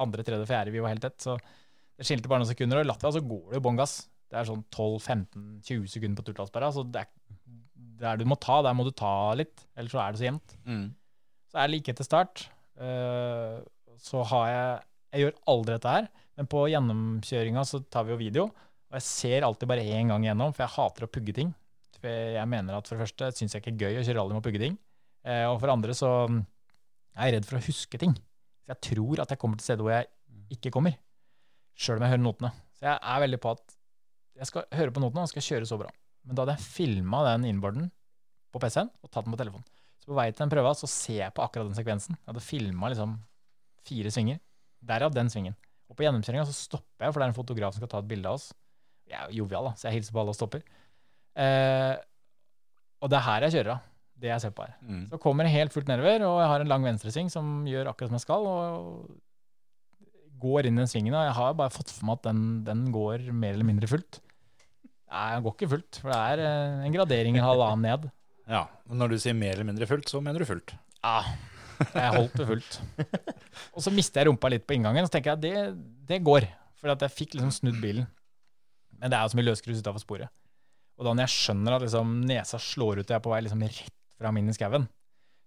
andre, 0.00 0.24
tredje 0.26 0.48
fjerde 0.48 0.74
vi 0.74 0.82
var 0.84 0.94
helt 0.94 1.04
tett. 1.04 1.18
Så 1.22 1.36
det 1.38 2.06
skilte 2.06 2.30
bare 2.30 2.44
noen 2.44 2.50
sekunder. 2.50 2.80
Og 2.80 2.86
i 2.86 2.90
Latvia 2.90 3.14
så 3.14 3.24
går 3.24 3.44
det 3.50 3.60
jo 3.60 3.64
bånn 3.66 3.80
gass. 3.80 4.00
Det 4.28 4.38
er 4.38 4.48
sånn 4.48 4.64
12-15-20 4.74 5.88
sekunder 5.90 6.20
på 6.20 6.28
Turtalsberga. 6.28 6.70
Så 6.76 6.84
det 6.86 7.04
er 7.04 7.12
der 7.98 8.20
du 8.20 8.26
må 8.28 8.38
ta, 8.40 8.60
der 8.62 8.76
må 8.76 8.86
du 8.86 8.92
ta 8.94 9.34
litt. 9.38 9.64
Ellers 9.78 9.94
så 9.94 10.02
er 10.02 10.14
det 10.14 10.20
så 10.20 10.28
jevnt. 10.28 10.54
Så 11.48 11.58
er 11.58 11.66
det 11.66 11.74
like 11.74 11.94
etter 11.94 12.06
start. 12.06 12.44
Uh, 12.78 13.58
så 13.98 14.22
har 14.30 14.46
jeg 14.52 14.84
Jeg 15.08 15.22
gjør 15.22 15.36
aldri 15.48 15.72
dette 15.72 15.92
her, 15.94 16.06
men 16.36 16.46
på 16.52 16.66
gjennomkjøringa 16.68 17.62
så 17.64 17.78
tar 17.88 18.04
vi 18.04 18.12
jo 18.12 18.18
video. 18.20 18.42
Og 18.92 18.96
jeg 18.98 19.04
ser 19.06 19.46
alltid 19.46 19.70
bare 19.70 19.86
én 19.88 20.12
gang 20.12 20.26
igjennom, 20.26 20.52
for 20.52 20.66
jeg 20.66 20.74
hater 20.74 21.06
å 21.06 21.08
pugge 21.08 21.32
ting. 21.32 21.54
For 21.96 22.12
jeg 22.12 22.50
mener 22.52 22.76
at 22.76 22.84
for 22.84 22.98
det 22.98 23.06
første 23.06 23.30
syns 23.38 23.56
jeg 23.56 23.64
ikke 23.64 23.72
er 23.72 23.80
gøy 23.86 23.96
å 23.96 24.02
kjøre 24.04 24.18
rally 24.20 24.36
med 24.36 24.42
å 24.42 24.44
pugge 24.44 24.60
ting. 24.60 24.76
Uh, 25.24 25.48
og 25.48 25.56
for 25.56 25.66
det 25.66 25.76
andre 25.78 25.96
så 25.96 26.10
Jeg 26.28 27.24
er 27.24 27.34
redd 27.38 27.48
for 27.48 27.58
å 27.58 27.64
huske 27.64 27.98
ting. 27.98 28.12
Så 28.68 28.74
jeg 28.74 28.84
tror 28.84 29.22
at 29.24 29.30
jeg 29.32 29.40
kommer 29.40 29.56
til 29.56 29.64
steder 29.64 29.86
hvor 29.86 29.94
jeg 29.94 30.10
ikke 30.52 30.72
kommer. 30.74 30.98
Sjøl 31.78 31.96
om 31.96 32.04
jeg 32.04 32.12
hører 32.12 32.20
notene. 32.20 32.50
Så 32.76 32.84
jeg 32.84 33.00
er 33.00 33.22
veldig 33.24 33.38
på 33.40 33.54
at 33.56 33.78
jeg 34.38 34.48
skal 34.50 34.66
høre 34.76 34.92
på 34.92 35.00
notene 35.00 35.24
og 35.24 35.30
skal 35.30 35.46
kjøre 35.46 35.68
så 35.70 35.78
bra. 35.80 35.88
Men 36.28 36.36
da 36.36 36.44
hadde 36.44 36.58
jeg 36.58 36.68
filma 36.68 37.22
den 37.30 37.46
innboarden 37.48 37.88
på 38.52 38.60
PC-en 38.60 38.90
og 38.92 39.08
tatt 39.08 39.24
den 39.24 39.32
på 39.32 39.40
telefonen. 39.40 39.64
Så 39.96 40.12
på 40.12 40.18
vei 40.18 40.28
til 40.28 40.42
den 40.44 40.52
prøva 40.52 40.74
så 40.76 40.90
ser 40.90 41.22
jeg 41.22 41.34
på 41.34 41.46
akkurat 41.46 41.70
den 41.70 41.78
sekvensen. 41.78 42.18
Jeg 42.20 42.28
hadde 42.28 42.44
filma 42.44 42.92
liksom 42.92 43.16
fire 43.88 44.12
svinger. 44.12 44.42
Derav 44.84 45.16
den 45.16 45.32
svingen. 45.32 45.56
Og 45.88 45.96
på 45.96 46.04
gjennomkjøringa 46.04 46.44
så 46.44 46.54
stopper 46.54 47.08
jeg, 47.08 47.14
for 47.14 47.22
det 47.22 47.26
er 47.26 47.32
en 47.32 47.38
fotograf 47.38 47.72
som 47.72 47.80
skal 47.80 47.92
ta 47.94 48.02
et 48.04 48.10
bilde 48.10 48.28
av 48.28 48.36
oss. 48.36 48.50
Jeg 49.08 49.16
er 49.16 49.32
jo 49.32 49.46
jovial, 49.46 49.70
da, 49.70 49.78
så 49.80 49.88
jeg 49.88 49.98
hilser 49.98 50.12
på 50.12 50.20
alle 50.20 50.34
og 50.34 50.36
stopper. 50.36 50.64
Eh, 51.40 51.94
og 53.00 53.08
det 53.08 53.16
er 53.16 53.24
her 53.24 53.46
jeg 53.46 53.56
kjører 53.56 53.72
av. 53.78 53.87
Det 54.18 54.32
jeg 54.32 54.42
ser 54.42 54.52
på 54.54 54.64
her. 54.66 54.74
Mm. 54.82 55.02
Så 55.12 55.18
kommer 55.22 55.46
det 55.46 55.54
helt 55.54 55.74
fullt 55.74 55.90
nedover, 55.90 56.24
og 56.26 56.40
jeg 56.42 56.50
har 56.50 56.64
en 56.64 56.70
lang 56.72 56.86
venstresving 56.86 57.28
som 57.30 57.60
gjør 57.68 57.92
akkurat 57.92 58.10
som 58.10 58.18
jeg 58.18 58.24
skal. 58.26 58.48
Og 58.50 60.38
går 60.42 60.68
inn 60.68 60.78
den 60.78 60.90
svingen, 60.90 61.14
og 61.14 61.26
jeg 61.26 61.36
har 61.38 61.58
bare 61.58 61.74
fått 61.74 61.92
for 61.92 62.08
meg 62.08 62.18
at 62.18 62.28
den, 62.30 62.42
den 62.66 62.88
går 62.94 63.28
mer 63.34 63.54
eller 63.56 63.66
mindre 63.68 63.90
fullt. 63.90 64.20
Nei, 65.08 65.28
den 65.34 65.44
går 65.44 65.54
ikke 65.56 65.70
fullt, 65.72 66.00
for 66.02 66.12
det 66.12 66.18
er 66.18 66.42
eh, 66.44 66.82
en 66.86 66.94
gradering 66.94 67.38
en 67.38 67.46
halvannen 67.48 67.86
ned. 67.90 68.08
Ja, 68.48 68.62
og 68.88 68.96
Når 68.96 69.10
du 69.12 69.18
sier 69.20 69.34
mer 69.36 69.52
eller 69.52 69.66
mindre 69.68 69.84
fullt, 69.84 70.08
så 70.08 70.22
mener 70.24 70.40
du 70.40 70.48
fullt. 70.48 70.72
Ja, 71.04 71.18
jeg 71.84 72.14
holdt 72.14 72.38
det 72.40 72.46
fullt. 72.48 72.78
Og 73.76 73.84
så 73.84 73.92
mister 73.92 74.22
jeg 74.22 74.30
rumpa 74.30 74.48
litt 74.48 74.64
på 74.64 74.72
inngangen, 74.78 75.04
og 75.04 75.10
så 75.10 75.18
tenker 75.18 75.34
jeg 75.34 75.36
at 75.36 75.42
det, 75.44 75.82
det 76.08 76.22
går. 76.24 76.46
For 76.80 76.88
jeg 76.88 77.12
fikk 77.12 77.36
liksom 77.36 77.52
snudd 77.52 77.76
bilen. 77.82 78.06
Men 78.96 79.12
det 79.12 79.18
er 79.18 79.26
jo 79.26 79.34
så 79.34 79.38
mye 79.38 79.48
løsgrus 79.50 79.82
utafor 79.84 80.00
sporet. 80.00 80.32
Og 80.96 81.04
da 81.04 81.12
når 81.12 81.28
jeg 81.28 81.34
skjønner 81.34 81.76
at 81.76 81.84
liksom 81.84 82.16
nesa 82.24 82.58
slår 82.62 83.02
ut 83.02 83.04
og 83.04 83.12
jeg 83.12 83.18
er 83.20 83.26
på 83.28 83.34
vei 83.34 83.42
liksom 83.44 83.66
rett 83.68 83.97
fram 84.18 84.38
inn 84.40 84.50
i 84.50 84.56
skauen, 84.56 84.86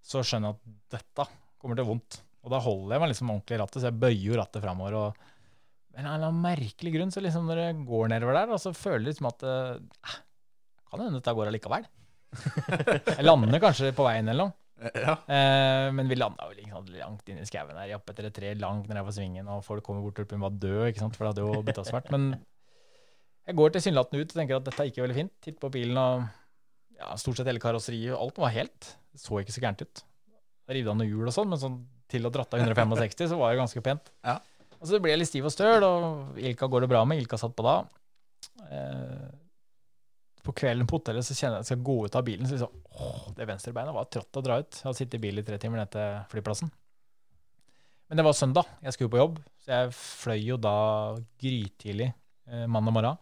så 0.02 0.24
skjønner 0.26 0.52
jeg 0.52 0.58
at 0.58 0.98
dette 0.98 1.28
kommer 1.62 1.78
til 1.78 1.88
vondt. 1.88 2.22
Og 2.42 2.54
da 2.54 2.62
holder 2.64 2.96
jeg 2.96 3.04
meg 3.04 3.12
liksom 3.12 3.34
ordentlig 3.34 3.58
i 3.58 3.62
rattet, 3.62 3.82
så 3.82 3.90
jeg 3.92 4.02
bøyer 4.02 4.24
jo 4.32 4.40
rattet 4.40 4.64
framover. 4.64 4.98
Og 4.98 5.98
en 5.98 6.06
eller 6.06 6.16
annen 6.16 6.42
merkelig 6.42 6.94
grunn, 6.96 7.12
så 7.14 7.24
liksom 7.24 7.50
når 7.50 7.62
det 7.62 7.70
går 7.90 8.14
nedover 8.14 8.40
der, 8.40 8.54
og 8.56 8.62
så 8.64 8.74
føler 8.76 9.04
jeg 9.04 9.12
liksom 9.12 9.30
at 9.30 9.46
eh, 9.46 10.16
Kan 10.92 11.04
hende 11.04 11.20
dette 11.20 11.36
går 11.38 11.52
allikevel. 11.52 11.86
jeg 13.18 13.24
lander 13.28 13.62
kanskje 13.64 13.94
på 13.96 14.08
veien 14.08 14.32
eller 14.32 14.50
noe. 14.50 14.58
Ja. 14.98 15.14
Eh, 15.30 15.88
men 15.94 16.10
vi 16.10 16.18
landa 16.18 16.48
jo 16.50 16.56
liksom 16.58 16.88
langt 16.98 17.28
inn 17.30 17.42
i 17.42 17.46
skauen 17.46 17.78
her, 17.78 17.94
opp 18.00 18.10
etter 18.10 18.28
et 18.28 18.36
tre 18.36 18.54
langt 18.58 18.90
på 18.90 19.14
svingen, 19.14 19.48
og 19.52 19.62
folk 19.66 19.86
kommer 19.86 20.02
bort 20.02 20.20
og 20.24 20.34
var 20.42 20.58
døde, 20.58 20.90
ikke 20.90 21.04
sant, 21.04 21.18
for 21.18 21.28
det 21.28 21.36
hadde 21.36 21.46
jo 21.46 21.66
bytta 21.68 21.86
svart. 21.86 22.10
Men 22.14 22.32
jeg 23.46 23.58
går 23.60 23.76
tilsynelatende 23.76 24.24
ut 24.24 24.34
og 24.34 24.40
tenker 24.40 24.58
at 24.58 24.68
dette 24.68 24.88
gikk 24.88 25.00
jo 25.00 25.06
veldig 25.06 25.20
fint. 25.20 25.34
Titter 25.44 25.62
på 25.62 25.72
bilen, 25.74 25.98
og 26.02 26.26
ja, 27.02 27.10
stort 27.20 27.40
sett 27.40 27.50
hele 27.50 27.62
karosseriet, 27.62 28.16
alt 28.18 28.40
var 28.42 28.54
helt. 28.54 28.94
Det 29.12 29.22
så 29.22 29.42
ikke 29.42 29.56
så 29.56 29.64
gærent 29.64 29.84
ut. 29.84 30.04
Rev 30.72 30.94
av 30.94 30.98
noen 31.00 31.10
hjul 31.10 31.28
og 31.28 31.36
sånn, 31.36 31.50
men 31.52 31.60
sånn 31.60 31.82
til 32.12 32.28
å 32.28 32.32
dratt 32.34 32.54
av 32.56 32.62
165, 32.64 33.30
så 33.32 33.40
var 33.40 33.54
det 33.54 33.62
ganske 33.62 33.84
pent. 33.84 34.12
Ja. 34.28 34.38
Og 34.82 34.90
så 34.90 35.00
ble 35.02 35.14
jeg 35.14 35.22
litt 35.22 35.30
stiv 35.30 35.48
og 35.48 35.54
støl, 35.54 35.84
og 35.86 36.40
Ilka 36.42 36.68
går 36.72 36.86
det 36.86 36.92
bra 36.92 37.04
med. 37.08 37.22
Ilka 37.22 37.40
satt 37.40 37.54
på 37.58 37.66
da. 37.66 37.76
Eh, 38.68 39.30
på 40.42 40.54
kvelden 40.58 40.90
på 40.90 40.98
hotellet 40.98 41.26
så 41.26 41.36
kjenner 41.38 41.60
jeg 41.60 41.62
at 41.62 41.68
jeg 41.68 41.78
skal 41.78 41.86
gå 41.86 41.98
ut 42.08 42.18
av 42.18 42.26
bilen. 42.26 42.50
Så 42.50 42.58
liksom, 42.58 42.86
åh, 42.98 43.28
det 43.38 43.48
venstrebeinet 43.50 43.96
var 43.96 44.10
trått 44.10 44.40
å 44.42 44.44
dra 44.46 44.58
ut. 44.64 44.72
Jeg 44.74 44.88
hadde 44.88 44.98
sittet 44.98 45.20
i 45.20 45.24
bil 45.28 45.42
i 45.42 45.46
tre 45.46 45.60
timer 45.62 45.84
ned 45.84 45.92
til 45.94 46.16
flyplassen. 46.34 46.72
Men 48.10 48.20
det 48.20 48.26
var 48.28 48.36
søndag, 48.36 48.68
jeg 48.84 48.96
skulle 48.96 49.14
på 49.14 49.22
jobb, 49.22 49.38
så 49.64 49.72
jeg 49.72 49.92
fløy 49.96 50.42
jo 50.44 50.58
da 50.60 50.76
grytidlig 51.40 52.10
eh, 52.10 52.66
mandag 52.68 52.98
morgen. 52.98 53.22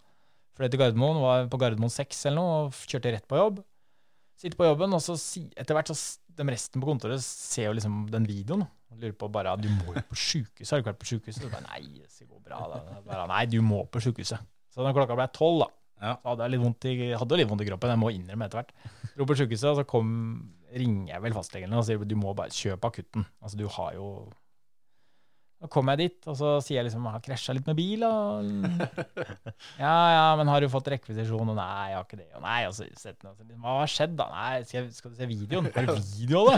Fløy 0.60 0.68
til 0.74 0.82
Gardermoen, 0.82 1.22
var 1.24 1.46
på 1.52 1.60
Gardermoen 1.62 1.92
6 1.94 2.26
eller 2.28 2.36
noe, 2.42 2.56
og 2.68 2.80
kjørte 2.92 3.14
rett 3.16 3.28
på 3.32 3.38
jobb. 3.40 3.62
Sitter 4.40 4.60
på 4.60 4.68
jobben, 4.68 4.94
og 4.96 5.02
så 5.04 5.16
etter 5.60 5.76
hvert 5.76 5.92
så 5.92 5.96
de 6.40 6.46
resten 6.48 6.80
på 6.84 6.88
kontoret 6.88 7.20
ser 7.24 7.66
jo 7.70 7.74
liksom 7.76 8.06
den 8.12 8.28
videoen. 8.28 8.62
Og 8.90 9.02
lurer 9.02 9.16
på 9.20 9.28
bare 9.32 9.52
Du 9.60 9.68
må 9.70 9.94
jo 9.94 10.04
på 10.10 10.16
sjukehuset. 10.18 10.72
Har 10.72 10.80
du 10.80 10.84
ikke 10.84 10.92
vært 10.94 11.02
på 11.04 11.10
sjukehuset? 11.10 11.44
Så 11.44 11.50
bare, 11.52 11.66
Nei, 11.68 11.82
det 12.00 12.28
går 12.30 12.40
bra. 12.46 12.60
Da. 12.72 12.80
Bare, 13.08 13.26
Nei, 13.32 13.42
du 13.52 13.60
må 13.64 13.82
på 13.92 14.02
sjukehuset. 14.04 14.40
Så 14.74 14.86
da 14.86 14.94
klokka 14.96 15.18
ble 15.20 15.28
tolv, 15.36 15.66
da, 15.66 15.70
Ja. 16.00 16.14
så 16.24 16.32
hadde 16.32 16.46
jeg 16.48 16.54
litt 16.56 16.64
vondt 16.64 16.88
i, 16.88 16.94
hadde 17.20 17.38
litt 17.40 17.50
vondt 17.52 17.64
i 17.66 17.68
kroppen. 17.68 17.92
Jeg 17.92 18.00
må 18.00 18.12
innrømme 18.16 18.48
etter 18.48 18.62
hvert. 18.62 18.72
Dro 19.18 19.28
på 19.28 19.36
sjukehuset, 19.36 19.68
og 19.74 19.82
så 19.82 19.86
kom, 19.88 20.10
ringer 20.72 21.14
jeg 21.16 21.22
vel 21.28 21.36
fastlegen 21.36 21.74
og 21.76 21.84
sier 21.88 22.04
du 22.08 22.16
må 22.16 22.32
bare 22.38 22.56
kjøpe 22.56 22.88
akutten. 22.88 23.26
Altså, 23.44 23.60
du 23.60 23.68
har 23.68 23.94
jo 24.00 24.08
Da 25.60 25.68
kommer 25.68 25.98
jeg 25.98 26.08
dit, 26.08 26.28
og 26.32 26.38
så 26.40 26.54
sier 26.64 26.78
jeg 26.78 26.86
liksom 26.88 27.04
jeg 27.04 27.16
har 27.18 27.24
krasja 27.26 27.54
litt 27.56 27.66
med 27.68 27.76
bil. 27.76 28.06
Og, 28.08 28.48
ja, 29.84 29.96
ja, 30.16 30.24
men 30.40 30.48
har 30.48 30.64
du 30.64 30.70
fått 30.72 30.88
rekvisisjon? 30.94 31.52
Og 31.52 31.58
nei, 31.58 31.90
jeg 31.92 31.98
har 31.98 32.06
ikke 32.08 32.22
det. 32.22 32.30
Og 32.40 32.46
nei, 32.46 32.60
og 32.70 32.78
så 32.78 32.88
setter 32.96 33.34
jeg 33.34 33.60
Hva 33.60 33.74
har 33.82 33.92
skjedd, 33.92 34.16
da? 34.22 34.30
Nei, 34.32 34.64
skal, 34.70 34.88
skal 34.96 35.12
du 35.12 35.20
se 35.20 35.28
videoen? 35.28 35.68
Har 35.76 35.90
du 35.90 35.98
video 36.00 36.46
da? 36.48 36.56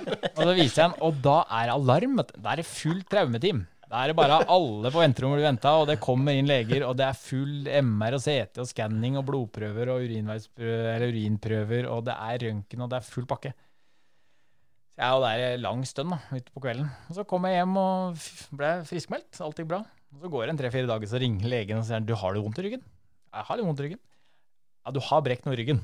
og 0.34 0.42
så 0.42 0.52
viser 0.58 0.82
jeg 0.82 0.82
den, 0.82 0.98
og 1.06 1.22
da 1.22 1.38
er 1.46 1.70
det 1.70 1.76
alarm. 1.78 2.18
Da 2.34 2.50
er 2.50 2.62
det 2.64 2.66
fullt 2.66 3.06
traumeteam. 3.14 3.62
Da 3.86 4.00
er 4.02 4.10
det 4.10 4.16
bare 4.18 4.40
alle 4.50 4.90
på 4.90 4.98
venterommet 4.98 5.38
blir 5.38 5.46
venta, 5.46 5.76
og 5.78 5.86
det 5.86 6.02
kommer 6.02 6.34
inn 6.34 6.48
leger, 6.50 6.82
og 6.88 6.96
det 6.98 7.06
er 7.06 7.20
full 7.20 7.68
MR 7.70 8.16
og 8.18 8.22
CT 8.24 8.58
og 8.64 8.66
skanning 8.66 9.14
og 9.20 9.28
blodprøver 9.28 9.92
og 9.94 10.02
urinprøver, 10.02 11.86
og 11.94 12.02
det 12.08 12.16
er 12.16 12.42
røntgen, 12.48 12.82
og 12.82 12.90
det 12.90 12.98
er 12.98 13.06
full 13.06 13.30
pakke. 13.30 13.54
Så 14.96 15.04
jeg 15.04 15.12
er 15.12 15.12
jo 15.12 15.24
der 15.26 15.42
en 15.44 15.60
lang 15.60 15.80
stund 15.84 16.14
da, 16.14 16.16
ute 16.32 16.52
på 16.54 16.60
kvelden. 16.64 16.86
Og 17.10 17.16
så 17.18 17.24
kom 17.28 17.44
jeg 17.44 17.58
hjem 17.58 17.74
og 17.76 18.22
ble 18.56 18.70
friskmeldt. 18.88 19.40
Alt 19.44 19.58
gikk 19.60 19.68
bra. 19.74 19.82
Og 20.16 20.22
så 20.22 20.30
går 20.32 20.46
det 20.46 20.54
en 20.54 20.60
tre-fire 20.62 20.88
dager, 20.88 21.10
så 21.10 21.20
ringer 21.20 21.50
legen 21.52 21.82
og 21.82 21.84
sier 21.84 22.00
du 22.00 22.14
har 22.16 22.32
det 22.32 22.40
vondt 22.40 22.60
i 22.62 22.64
ryggen. 22.64 22.86
Jeg 23.36 23.44
har 23.44 23.60
litt 23.60 23.68
vondt 23.68 23.82
i 23.82 23.86
ryggen. 23.90 24.00
Ja, 24.86 24.94
du 24.96 25.02
har 25.04 25.20
brekt 25.26 25.44
noe 25.44 25.52
i 25.52 25.60
ryggen. 25.60 25.82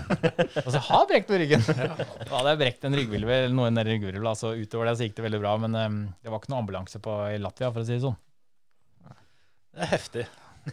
altså, 0.62 0.76
jeg 0.76 0.84
har 0.92 1.10
brekt 1.10 1.32
noe 1.32 1.40
i 1.40 1.42
ryggen. 1.42 1.66
Da 1.66 2.30
hadde 2.30 2.52
jeg 2.52 2.62
brekt 2.62 2.86
en 2.86 2.98
ryggvilve 3.00 3.34
eller 3.40 3.58
noe 3.58 3.74
nedi 3.74 3.96
ryggvilva. 3.96 4.36
Så 4.38 4.54
utover 4.54 4.92
det 4.92 4.96
så 5.00 5.08
gikk 5.08 5.18
det 5.18 5.26
veldig 5.26 5.42
bra. 5.42 5.58
Men 5.66 5.74
um, 5.82 6.00
det 6.22 6.30
var 6.30 6.38
ikke 6.38 6.54
noe 6.54 6.62
ambulanse 6.62 7.02
på 7.02 7.18
i 7.34 7.42
Latvia, 7.42 7.74
for 7.74 7.82
å 7.82 7.88
si 7.88 7.96
det 7.96 8.04
sånn. 8.06 8.18
Det 9.74 9.82
er 9.88 9.94
heftig. 9.96 10.26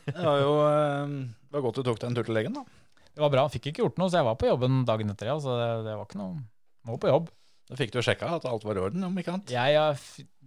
Det 0.06 0.20
var 0.22 0.46
jo 0.46 0.58
um, 0.62 1.22
det 1.26 1.58
var 1.58 1.66
godt 1.66 1.82
du 1.82 1.88
tok 1.90 2.04
deg 2.04 2.12
en 2.12 2.22
tur 2.22 2.30
til 2.30 2.38
legen, 2.38 2.62
da. 2.62 3.02
Det 3.10 3.26
var 3.26 3.34
bra. 3.34 3.50
Fikk 3.50 3.72
ikke 3.72 3.88
gjort 3.88 3.98
noe, 3.98 4.14
så 4.14 4.22
jeg 4.22 4.30
var 4.30 4.38
på 4.38 4.54
jobben 4.54 4.84
dagen 4.86 5.10
etter. 5.14 5.34
Ja, 5.34 5.42
så 5.42 5.58
det, 5.58 5.72
det 5.90 5.98
var 5.98 6.06
ikke 6.06 6.22
noe 6.22 6.44
Må 6.86 7.02
på 7.02 7.10
jobb. 7.10 7.34
Da 7.74 7.80
fikk 7.80 7.96
du 7.96 8.04
sjekka 8.06 8.30
at 8.38 8.46
alt 8.46 8.66
var 8.68 8.78
i 8.78 8.84
orden, 8.86 9.06
om 9.08 9.16
ikke 9.18 9.34
annet. 9.34 9.50
Ja, 9.50 9.66
ja, 9.72 9.88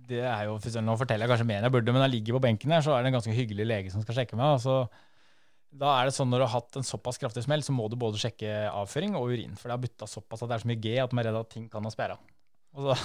det 0.06 0.22
er 0.22 0.44
jo, 0.46 0.54
Nå 0.86 0.94
forteller 1.00 1.26
jeg 1.26 1.32
kanskje 1.32 1.48
mer 1.48 1.58
enn 1.58 1.66
jeg 1.66 1.74
burde, 1.74 1.94
men 1.96 2.04
jeg 2.06 2.12
ligger 2.20 2.36
på 2.38 2.44
benken 2.44 2.74
her, 2.76 2.84
så 2.86 2.94
er 2.94 3.02
det 3.02 3.10
en 3.10 3.18
ganske 3.18 3.34
hyggelig 3.34 3.66
lege 3.66 3.90
som 3.90 4.04
skal 4.04 4.20
sjekke 4.20 4.38
meg. 4.38 4.54
og 4.54 4.62
så 4.62 4.76
da 5.76 5.90
er 5.98 6.08
det 6.08 6.14
sånn 6.16 6.30
Når 6.32 6.40
du 6.40 6.44
har 6.46 6.54
hatt 6.54 6.78
en 6.78 6.86
såpass 6.86 7.18
kraftig 7.20 7.42
smell, 7.44 7.64
så 7.66 7.74
må 7.74 7.88
du 7.90 7.98
både 8.00 8.20
sjekke 8.20 8.70
avføring 8.70 9.16
og 9.18 9.32
urin. 9.34 9.58
For 9.58 9.68
det 9.68 9.74
har 9.76 9.82
bytta 9.82 10.08
såpass 10.08 10.44
at 10.44 10.52
det 10.52 10.56
er 10.56 10.62
så 10.62 10.70
mye 10.70 10.82
G 10.86 10.94
at 11.02 11.12
man 11.12 11.24
er 11.24 11.30
redd 11.30 11.40
at 11.42 11.50
ting 11.52 11.66
kan 11.72 11.84
ha 11.84 11.92
sperra. 11.92 12.16
Og 12.76 12.86
så 12.86 12.96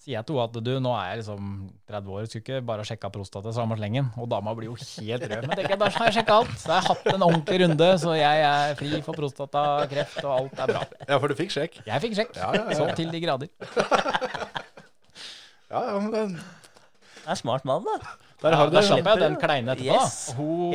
sier 0.00 0.14
jeg 0.16 0.26
til 0.26 0.38
henne 0.38 0.48
at 0.48 0.64
du, 0.64 0.70
nå 0.80 0.92
er 0.96 1.08
jeg 1.10 1.18
liksom 1.20 1.48
30 1.90 2.12
år, 2.16 2.28
skulle 2.30 2.42
ikke 2.44 2.60
bare 2.70 2.84
sjekka 2.88 3.10
prostata 3.12 3.52
samme 3.52 3.76
slengen. 3.76 4.06
Og 4.16 4.28
dama 4.32 4.54
blir 4.56 4.70
jo 4.70 4.76
helt 4.80 5.26
rød. 5.28 5.44
Men 5.44 5.56
tenker 5.58 5.74
jeg, 5.74 5.80
da 5.82 5.90
har 5.92 6.08
jeg 6.08 6.16
sjekka 6.18 6.38
alt. 6.40 6.54
Så 6.62 6.70
jeg 6.72 6.76
har 6.80 6.88
hatt 6.94 7.10
en 7.12 7.26
ordentlig 7.26 7.58
runde, 7.64 7.88
så 8.00 8.14
jeg 8.16 8.46
er 8.48 8.74
fri 8.80 9.02
for 9.04 9.18
prostatakreft, 9.20 10.22
og 10.24 10.32
alt 10.38 10.62
er 10.64 10.72
bra. 10.72 10.84
Ja, 11.04 11.18
for 11.20 11.28
du 11.28 11.36
fikk 11.36 11.52
sjekk. 11.52 11.80
Jeg 11.84 12.04
fikk 12.06 12.16
sjekk. 12.16 12.32
Ja, 12.40 12.48
ja, 12.56 12.64
ja, 12.70 12.78
Så 12.80 12.88
til 12.96 13.12
de 13.12 13.20
grader. 13.26 13.52
Ja, 15.70 15.80
ja, 15.86 15.98
men 16.02 16.10
den- 16.10 16.32
Det 17.20 17.28
er 17.30 17.36
smart 17.38 17.64
mann, 17.68 17.84
da. 17.84 17.98
Der 18.42 18.56
har 18.56 18.70
der 18.72 18.82
slapp 18.82 19.04
jeg 19.06 19.18
den 19.20 19.36
kleine 19.38 19.74
etterpå, 19.76 19.92
Yes. 20.00 20.14
da. 20.32 20.34
Hun 20.34 20.74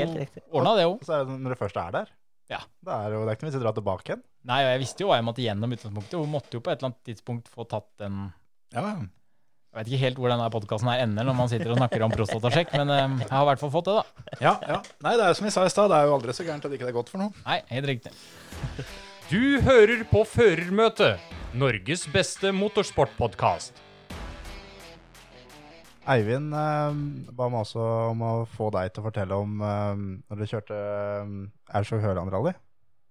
ordna 0.53 0.75
det, 0.77 0.85
hun. 0.85 0.99
Så 1.03 1.13
er 1.17 1.25
det 1.25 1.39
når 1.41 1.49
du 1.49 1.55
først 1.59 1.75
er 1.81 1.91
der, 1.91 2.05
Ja. 2.49 2.59
det 2.85 2.93
er 2.93 3.09
jo 3.11 3.25
det 3.25 3.29
er 3.31 3.35
ikke 3.35 3.43
noe 3.43 3.51
vits 3.51 3.57
i 3.57 3.59
å 3.59 3.63
dra 3.65 3.73
tilbake 3.73 4.05
igjen. 4.05 4.21
Nei, 4.45 4.59
og 4.63 4.69
jeg 4.69 4.79
visste 4.85 5.01
jo 5.01 5.07
hva 5.09 5.15
jeg 5.17 5.25
måtte 5.25 5.41
gjennom 5.43 5.73
utgangspunktet. 5.73 6.13
Hun 6.21 6.31
måtte 6.31 6.53
jo 6.53 6.59
på 6.61 6.71
et 6.71 6.77
eller 6.79 6.93
annet 6.93 7.03
tidspunkt 7.09 7.49
få 7.49 7.65
tatt 7.67 7.87
den 7.97 8.31
Ja. 8.73 8.95
Jeg 9.75 9.81
vet 9.81 9.89
ikke 9.91 10.03
helt 10.05 10.19
hvor 10.23 10.31
denne 10.31 10.47
podkasten 10.53 10.89
ender 10.93 11.27
når 11.27 11.35
man 11.35 11.49
sitter 11.51 11.73
og 11.73 11.79
snakker 11.81 12.05
om 12.05 12.13
prostatasjekk, 12.13 12.69
men 12.79 12.93
eh, 12.95 13.17
jeg 13.25 13.31
har 13.33 13.43
i 13.43 13.49
hvert 13.49 13.59
fall 13.59 13.73
fått 13.73 13.89
det, 13.89 13.95
da. 13.97 14.35
ja, 14.39 14.53
ja. 14.71 14.77
Nei, 15.03 15.17
det 15.19 15.25
er 15.25 15.35
som 15.35 15.47
vi 15.47 15.51
sa 15.51 15.65
i 15.67 15.73
stad, 15.73 15.91
det 15.91 15.97
er 15.99 16.07
jo 16.07 16.15
aldri 16.15 16.35
så 16.37 16.45
gærent 16.47 16.63
at 16.63 16.75
ikke 16.77 16.87
det 16.87 16.93
er 16.93 16.95
godt 16.95 17.11
for 17.11 17.19
noe. 17.19 17.35
Nei, 17.43 17.59
helt 17.75 17.91
riktig. 17.91 18.15
Du 19.25 19.57
hører 19.65 20.03
på 20.05 20.19
Førermøtet, 20.29 21.17
Norges 21.57 22.03
beste 22.13 22.51
motorsportpodkast. 22.53 23.79
Eivind 26.13 26.53
eh, 26.53 26.99
ba 27.33 27.47
meg 27.49 27.63
også 27.63 27.81
om 28.11 28.21
å 28.21 28.33
få 28.53 28.69
deg 28.75 28.91
til 28.93 29.01
å 29.01 29.07
fortelle 29.07 29.39
om 29.41 29.63
eh, 29.65 30.03
når 30.29 30.41
du 30.41 30.45
kjørte 30.51 30.77
uh, 30.77 31.31
Aurskog 31.79 32.05
Høland-rally. 32.05 32.53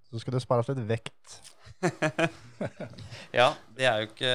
Så 0.06 0.22
skulle 0.22 0.38
det 0.38 0.44
spares 0.46 0.70
litt 0.70 0.84
vekt. 0.86 1.40
Ja, 3.38 3.48
det 3.76 3.86
er 3.88 4.00
jo 4.00 4.08
ikke 4.08 4.34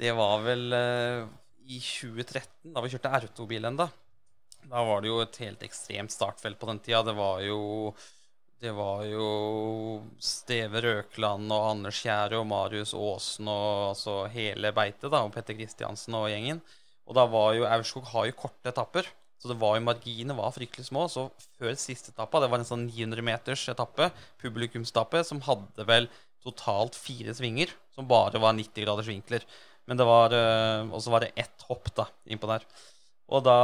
Det 0.00 0.12
var 0.16 0.42
vel 0.46 0.64
uh, 0.72 1.26
i 1.64 1.78
2013, 1.80 2.72
da 2.74 2.82
vi 2.84 2.90
kjørte 2.92 3.12
R2-bil 3.20 3.70
enda. 3.70 3.88
Da 4.68 4.82
var 4.84 5.00
det 5.00 5.10
jo 5.10 5.22
et 5.22 5.38
helt 5.40 5.64
ekstremt 5.64 6.12
startfelt 6.12 6.58
på 6.60 6.68
den 6.68 6.80
tida. 6.84 7.02
Det 7.06 7.14
var 7.16 7.40
jo 7.44 7.58
det 8.64 8.72
var 8.72 9.02
jo 9.04 9.24
Steve 10.22 10.80
Røkland 10.80 11.52
og 11.52 11.66
Anders 11.72 11.98
Kjære 12.00 12.38
og 12.38 12.46
Marius 12.48 12.94
Aasen 12.96 13.50
og 13.50 13.90
altså 13.90 14.14
hele 14.32 14.70
beitet, 14.72 15.10
da, 15.12 15.20
og 15.20 15.34
Petter 15.34 15.56
Kristiansen 15.58 16.16
og 16.16 16.30
gjengen. 16.32 16.62
Og 17.04 17.18
da 17.18 17.26
var 17.28 17.52
jo 17.58 17.66
Aurskog 17.68 18.06
har 18.14 18.30
jo 18.30 18.36
korte 18.38 18.70
etapper, 18.70 19.10
så 19.36 19.50
det 19.50 19.58
var 19.60 19.76
jo 19.76 19.84
marginene 19.84 20.36
var 20.38 20.54
fryktelig 20.56 20.86
små. 20.88 21.04
Så 21.12 21.26
før 21.58 21.76
siste 21.76 22.14
etappa, 22.14 22.40
det 22.40 22.48
var 22.48 22.62
en 22.62 22.70
sånn 22.70 22.86
900 22.86 23.26
meters 23.26 23.66
etappe, 23.68 24.08
publikumsetappe, 24.40 25.20
som 25.28 25.42
hadde 25.44 25.84
vel 25.90 26.08
totalt 26.44 26.96
fire 26.98 27.34
svinger, 27.36 27.72
som 27.94 28.08
bare 28.10 28.40
var 28.42 28.56
90 28.56 28.84
graders 28.84 29.08
vinkler. 29.10 29.44
Men 29.88 29.98
det 30.00 30.06
var 30.08 30.32
eh, 30.32 30.86
Og 30.88 31.02
så 31.04 31.12
var 31.12 31.24
det 31.24 31.34
ett 31.36 31.64
hopp 31.68 31.90
da 31.96 32.06
innpå 32.30 32.48
der. 32.48 32.64
Og 33.34 33.40
da, 33.44 33.56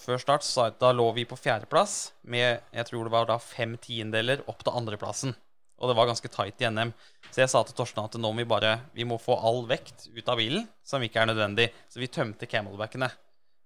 før 0.00 0.20
start, 0.20 0.44
så 0.44 0.70
da 0.80 0.90
lå 0.96 1.10
vi 1.16 1.26
på 1.28 1.36
fjerdeplass 1.36 2.14
med 2.32 2.62
jeg 2.72 2.86
tror 2.88 3.04
det 3.04 3.12
var 3.12 3.26
da 3.28 3.36
fem 3.40 3.74
tiendeler 3.80 4.40
opp 4.48 4.64
til 4.64 4.72
andreplassen. 4.76 5.34
Og 5.80 5.90
det 5.90 5.96
var 5.98 6.08
ganske 6.08 6.30
tight 6.32 6.62
i 6.62 6.68
NM. 6.70 6.92
Så 7.34 7.42
jeg 7.42 7.50
sa 7.52 7.60
til 7.66 7.76
Torstein 7.76 8.06
at 8.06 8.16
nå 8.16 8.30
må 8.30 8.40
vi 8.40 8.46
bare 8.48 8.76
Vi 8.94 9.04
må 9.04 9.18
få 9.20 9.34
all 9.36 9.64
vekt 9.68 10.06
ut 10.14 10.28
av 10.30 10.38
bilen 10.40 10.64
som 10.86 11.02
ikke 11.04 11.20
er 11.20 11.28
nødvendig. 11.32 11.68
Så 11.92 12.00
vi 12.00 12.08
tømte 12.08 12.48
camelbackene. 12.48 13.10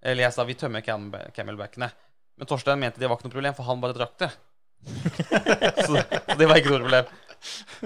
Eller 0.02 0.26
jeg 0.26 0.34
sa 0.34 0.46
vi 0.48 0.56
tømmer 0.58 0.82
cam- 0.86 1.12
camelbackene. 1.36 1.90
Men 2.38 2.46
Torstein 2.50 2.78
mente 2.80 3.02
det 3.02 3.10
var 3.10 3.18
ikke 3.18 3.28
noe 3.28 3.34
problem, 3.36 3.54
for 3.58 3.66
han 3.68 3.82
bare 3.82 3.96
drakk 3.98 4.18
det. 4.22 4.30
så, 5.86 5.98
så 5.98 6.36
det 6.38 6.46
var 6.46 6.60
ikke 6.60 6.70
noe 6.74 6.82
problem. 6.84 7.08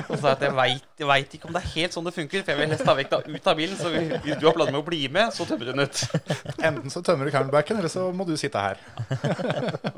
Og 0.09 0.17
så 0.19 0.31
at 0.33 0.43
jeg 0.47 0.53
vet, 0.57 1.35
ikke 1.37 1.49
om 1.49 1.57
det 1.57 1.63
er 1.63 1.71
helt 1.75 1.95
sånn 1.97 2.07
det 2.09 2.15
funker, 2.17 2.43
for 2.45 2.53
jeg 2.55 2.61
vil 2.63 2.73
helst 2.73 2.87
ta 2.89 2.95
vekta 2.99 3.19
ut 3.27 3.49
av 3.53 3.59
bilen. 3.59 3.77
Så 3.79 3.91
hvis 3.93 4.39
du 4.41 4.47
har 4.49 4.57
planer 4.57 4.73
med 4.75 4.81
å 4.83 4.87
bli 4.87 5.01
med, 5.13 5.33
så 5.37 5.47
tømmer 5.49 5.69
du 5.69 5.73
den 5.73 5.85
ut. 5.87 6.03
Enten 6.63 6.93
så 6.95 7.03
tømmer 7.05 7.29
du 7.29 7.35
camelbacken, 7.35 7.79
eller 7.81 7.93
så 7.93 8.07
må 8.17 8.27
du 8.29 8.35
sitte 8.41 8.63
her. 8.63 8.81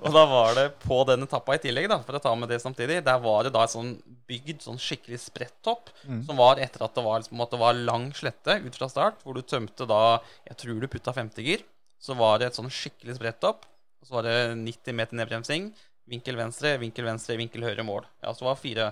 Og 0.04 0.10
da 0.14 0.24
var 0.30 0.54
det 0.58 0.66
på 0.84 0.98
den 1.08 1.24
etappa 1.26 1.56
i 1.56 1.62
tillegg, 1.62 1.88
da, 1.92 2.00
for 2.04 2.18
å 2.18 2.22
ta 2.24 2.34
med 2.38 2.50
det 2.52 2.60
samtidig, 2.62 3.00
der 3.06 3.20
var 3.24 3.46
det 3.46 3.52
da 3.54 3.64
et 3.66 3.74
sånn 3.74 3.94
bygd, 4.28 4.62
sånn 4.64 4.80
skikkelig 4.80 5.20
spredt 5.26 5.56
topp, 5.64 5.90
Mm. 6.04 6.18
som 6.26 6.36
var 6.36 6.58
etter 6.60 6.82
at 6.84 6.92
det 6.96 7.02
var, 7.04 7.20
liksom, 7.22 7.40
at 7.40 7.52
det 7.54 7.58
var 7.60 7.76
lang 7.78 8.10
slette 8.12 8.58
ut 8.60 8.74
fra 8.76 8.88
start, 8.92 9.22
hvor 9.24 9.34
du 9.36 9.40
tømte 9.40 9.86
da 9.88 10.18
Jeg 10.44 10.56
tror 10.60 10.80
du 10.82 10.86
putta 10.92 11.12
50 11.16 11.42
gir. 11.46 11.62
Så 12.00 12.12
var 12.18 12.38
det 12.38 12.46
et 12.50 12.58
sånn 12.58 12.68
skikkelig 12.68 13.16
spredt 13.16 13.40
topp, 13.40 13.64
og 14.02 14.06
så 14.08 14.18
var 14.18 14.26
det 14.28 14.34
90 14.60 14.92
meter 14.98 15.16
nedbremsing, 15.16 15.70
vinkel 16.12 16.36
venstre, 16.36 16.74
vinkel 16.82 17.06
venstre, 17.08 17.36
vinkel 17.40 17.64
høyre 17.64 17.84
mål. 17.86 18.04
Ja, 18.22 18.34
så 18.36 18.44
var 18.44 18.54
det 18.58 18.64
fire 18.66 18.90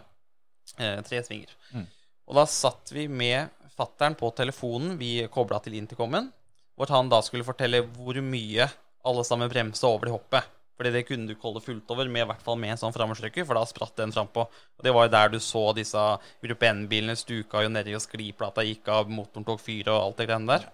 tre 0.76 1.22
svinger. 1.24 1.52
Mm. 1.72 1.88
Og 2.30 2.38
da 2.38 2.46
satt 2.48 2.92
vi 2.94 3.08
med 3.10 3.50
fattern 3.76 4.16
på 4.18 4.30
telefonen 4.36 4.96
vi 5.00 5.18
kobla 5.32 5.60
til 5.64 5.76
intercomen, 5.78 6.30
hvor 6.76 6.92
han 6.92 7.10
da 7.12 7.20
skulle 7.24 7.46
fortelle 7.46 7.82
hvor 7.96 8.18
mye 8.24 8.68
alle 9.04 9.24
sammen 9.26 9.50
bremsa 9.50 9.90
over 9.90 10.08
det 10.08 10.16
hoppet. 10.16 10.50
Fordi 10.78 10.92
det 10.94 11.02
kunne 11.06 11.28
du 11.28 11.34
ikke 11.34 11.46
holde 11.46 11.62
fullt 11.62 11.90
over, 11.94 12.08
med, 12.08 12.24
i 12.24 12.28
hvert 12.30 12.42
fall 12.42 12.56
med 12.58 12.72
en 12.72 12.80
sånn 12.80 12.94
framoverstrykker, 12.94 13.44
for 13.46 13.58
da 13.58 13.62
spratt 13.68 13.98
den 14.00 14.14
frampå. 14.14 14.46
Og 14.48 14.86
det 14.86 14.94
var 14.94 15.06
jo 15.06 15.12
der 15.12 15.32
du 15.34 15.36
så 15.42 15.66
disse 15.76 16.00
Gruppe 16.42 16.70
N-bilene 16.72 17.14
stuka 17.18 17.62
jo 17.62 17.70
nedi, 17.70 17.94
og 17.94 18.02
skliplata 18.02 18.64
gikk 18.66 18.88
av, 18.90 19.10
motoren 19.12 19.46
tok 19.46 19.60
fyr 19.62 19.92
og 19.92 19.98
alt 19.98 20.22
det 20.22 20.26
greiene 20.30 20.56
der. 20.56 20.66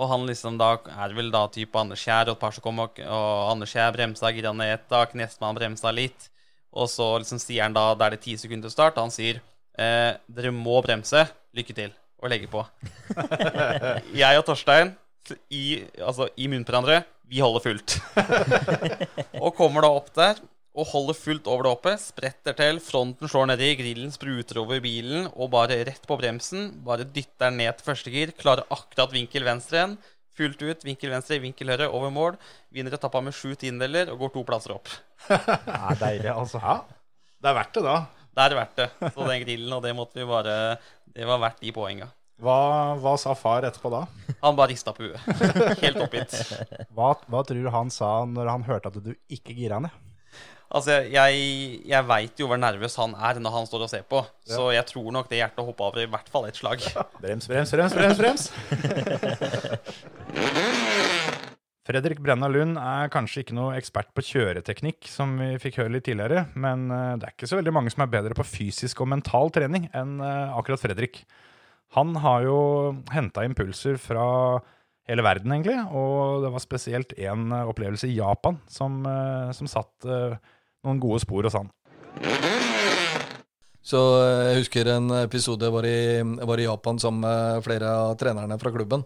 Og 0.00 0.10
han 0.10 0.24
liksom 0.26 0.56
da 0.58 0.72
er 1.04 1.14
vel 1.14 1.30
da 1.34 1.44
type 1.52 1.78
Anders 1.78 2.02
Kjær 2.02 2.30
og 2.30 2.38
et 2.38 2.42
par 2.42 2.56
som 2.56 2.64
kom, 2.64 2.80
og, 2.82 2.98
og 3.04 3.52
Anders 3.52 3.74
Kjær 3.76 3.94
bremsa, 3.94 4.32
gira 4.34 4.54
ned 4.56 4.74
et 4.74 4.88
tak, 4.90 5.14
Nestmann 5.18 5.58
bremsa 5.58 5.92
litt. 5.94 6.30
Og 6.70 6.90
så 6.90 7.06
liksom 7.18 7.40
sier 7.42 7.64
han 7.66 7.74
da, 7.74 7.90
da 7.98 8.06
er 8.06 8.16
det 8.16 8.24
ti 8.24 8.36
sekunder 8.38 8.68
til 8.68 8.76
start, 8.76 9.00
han 9.00 9.12
sier 9.14 9.40
eh, 9.78 10.12
dere 10.30 10.52
må 10.54 10.78
bremse, 10.84 11.24
lykke 11.56 11.76
til, 11.76 11.94
og 12.22 12.30
legge 12.30 12.50
på. 12.50 12.62
Jeg 14.22 14.38
og 14.38 14.46
Torstein 14.46 14.94
i, 15.50 15.82
altså, 15.98 16.30
i 16.36 16.46
munnen 16.50 16.66
på 16.66 16.74
hverandre, 16.74 17.02
vi 17.30 17.42
holder 17.42 17.64
fullt. 17.64 17.98
og 19.44 19.54
kommer 19.58 19.86
da 19.86 19.92
opp 19.98 20.14
der 20.16 20.40
og 20.80 20.86
holder 20.86 21.16
fullt 21.18 21.48
over 21.50 21.66
det 21.66 21.72
oppe, 21.74 21.92
spretter 21.98 22.54
til, 22.56 22.78
fronten 22.82 23.30
slår 23.30 23.48
nedi, 23.50 23.72
grillen 23.80 24.12
spruter 24.14 24.60
over 24.62 24.78
bilen, 24.82 25.26
og 25.34 25.50
bare 25.52 25.80
rett 25.88 26.04
på 26.06 26.18
bremsen, 26.20 26.68
bare 26.86 27.08
dytter 27.08 27.48
den 27.48 27.58
ned 27.58 27.74
til 27.78 27.88
første 27.88 28.12
gir, 28.14 28.32
klarer 28.38 28.68
akkurat 28.70 29.10
vinkel 29.14 29.46
venstre 29.48 29.80
igjen, 29.80 29.96
fullt 30.38 30.62
ut, 30.62 30.86
vinkel 30.86 31.12
venstre, 31.14 31.40
vinkel 31.42 31.72
høyre, 31.72 31.90
over 31.90 32.12
mål, 32.14 32.38
vinner 32.74 32.94
etappa 32.96 33.22
med 33.24 33.36
sju 33.36 33.54
tiendedeler 33.58 34.12
og 34.12 34.24
går 34.24 34.32
to 34.36 34.46
plasser 34.48 34.76
opp. 34.76 34.90
det 35.28 35.76
er 35.76 36.00
deilig, 36.00 36.30
altså. 36.32 36.62
Ja, 36.62 36.78
det 37.40 37.52
er 37.52 37.58
verdt 37.60 37.76
det, 37.76 37.84
da. 37.86 37.98
Det 38.30 38.46
er 38.46 38.56
verdt 38.60 38.78
det. 38.78 38.88
Så 39.10 39.26
den 39.26 39.44
grillen, 39.44 39.76
og 39.76 39.84
det 39.84 39.92
måtte 39.98 40.20
vi 40.20 40.24
bare 40.28 40.56
Det 41.10 41.26
var 41.26 41.40
verdt 41.42 41.64
de 41.64 41.72
poenga. 41.74 42.06
Hva, 42.40 42.56
hva 42.96 43.16
sa 43.20 43.34
far 43.36 43.66
etterpå 43.68 43.90
da? 43.92 44.04
Han 44.40 44.56
bare 44.56 44.70
rista 44.72 44.94
på 44.96 45.04
huet. 45.04 45.20
Helt 45.82 45.98
oppgitt. 46.00 46.32
Hva, 46.96 47.10
hva 47.28 47.42
tror 47.44 47.60
du 47.60 47.68
han 47.74 47.90
sa 47.92 48.22
når 48.24 48.48
han 48.48 48.64
hørte 48.64 48.88
at 48.88 48.96
du 49.04 49.10
ikke 49.28 49.52
gira 49.58 49.82
ned? 49.84 49.92
Altså, 50.70 51.00
jeg, 51.10 51.38
jeg 51.90 52.06
veit 52.06 52.38
jo 52.38 52.46
hvor 52.46 52.60
nervøs 52.62 52.94
han 53.00 53.10
er 53.18 53.40
når 53.42 53.50
han 53.56 53.64
står 53.66 53.82
og 53.86 53.90
ser 53.90 54.04
på, 54.06 54.20
Ja. 54.46 54.54
så 54.54 54.68
jeg 54.70 54.84
tror 54.86 55.08
nok 55.16 55.26
det 55.32 55.40
hjertet 55.40 55.66
hoppa 55.66 55.88
over 55.88 56.04
i 56.04 56.10
hvert 56.12 56.28
fall 56.30 56.46
et 56.46 56.54
slag. 56.60 56.78
Brems, 57.20 57.48
brems, 57.50 57.72
brems, 57.74 57.94
brems, 57.98 58.18
brems. 58.22 58.44
Fredrik 61.90 62.20
Brenna 62.22 62.46
Lund 62.52 62.76
er 62.78 63.08
kanskje 63.10 63.40
ikke 63.42 63.54
noe 63.56 63.72
ekspert 63.78 64.10
på 64.14 64.22
kjøreteknikk, 64.22 65.08
som 65.10 65.32
vi 65.40 65.48
fikk 65.58 65.78
høre 65.80 65.90
litt 65.96 66.04
tidligere, 66.06 66.44
men 66.60 66.84
eh, 66.94 67.14
det 67.18 67.26
er 67.26 67.32
ikke 67.34 67.48
så 67.50 67.58
veldig 67.58 67.72
mange 67.74 67.90
som 67.90 68.04
er 68.04 68.12
bedre 68.12 68.36
på 68.38 68.44
fysisk 68.46 69.00
og 69.02 69.08
mental 69.10 69.50
trening 69.54 69.88
enn 69.96 70.20
eh, 70.22 70.52
akkurat 70.60 70.82
Fredrik. 70.84 71.22
Han 71.96 72.14
har 72.22 72.44
jo 72.46 72.58
henta 73.10 73.42
impulser 73.48 73.98
fra 73.98 74.22
hele 75.10 75.24
verden, 75.26 75.50
egentlig, 75.56 75.80
og 75.90 76.44
det 76.44 76.52
var 76.54 76.62
spesielt 76.62 77.16
én 77.18 77.48
opplevelse 77.64 78.06
i 78.06 78.14
Japan 78.20 78.60
som, 78.70 79.00
eh, 79.10 79.50
som 79.56 79.66
satt 79.72 80.06
eh, 80.06 80.36
noen 80.86 81.00
gode 81.02 81.20
spor 81.22 81.48
hos 81.48 81.56
han. 81.58 81.70
Så 83.90 84.00
eh, 84.20 84.44
jeg 84.50 84.60
husker 84.60 84.92
en 84.92 85.10
episode 85.22 85.66
jeg 85.66 85.74
var 85.74 85.88
i, 85.88 85.98
jeg 86.20 86.48
var 86.52 86.60
i 86.60 86.68
Japan 86.68 87.00
sammen 87.02 87.24
med 87.26 87.64
flere 87.66 87.96
av 88.04 88.14
trenerne 88.20 88.58
fra 88.60 88.72
klubben. 88.74 89.04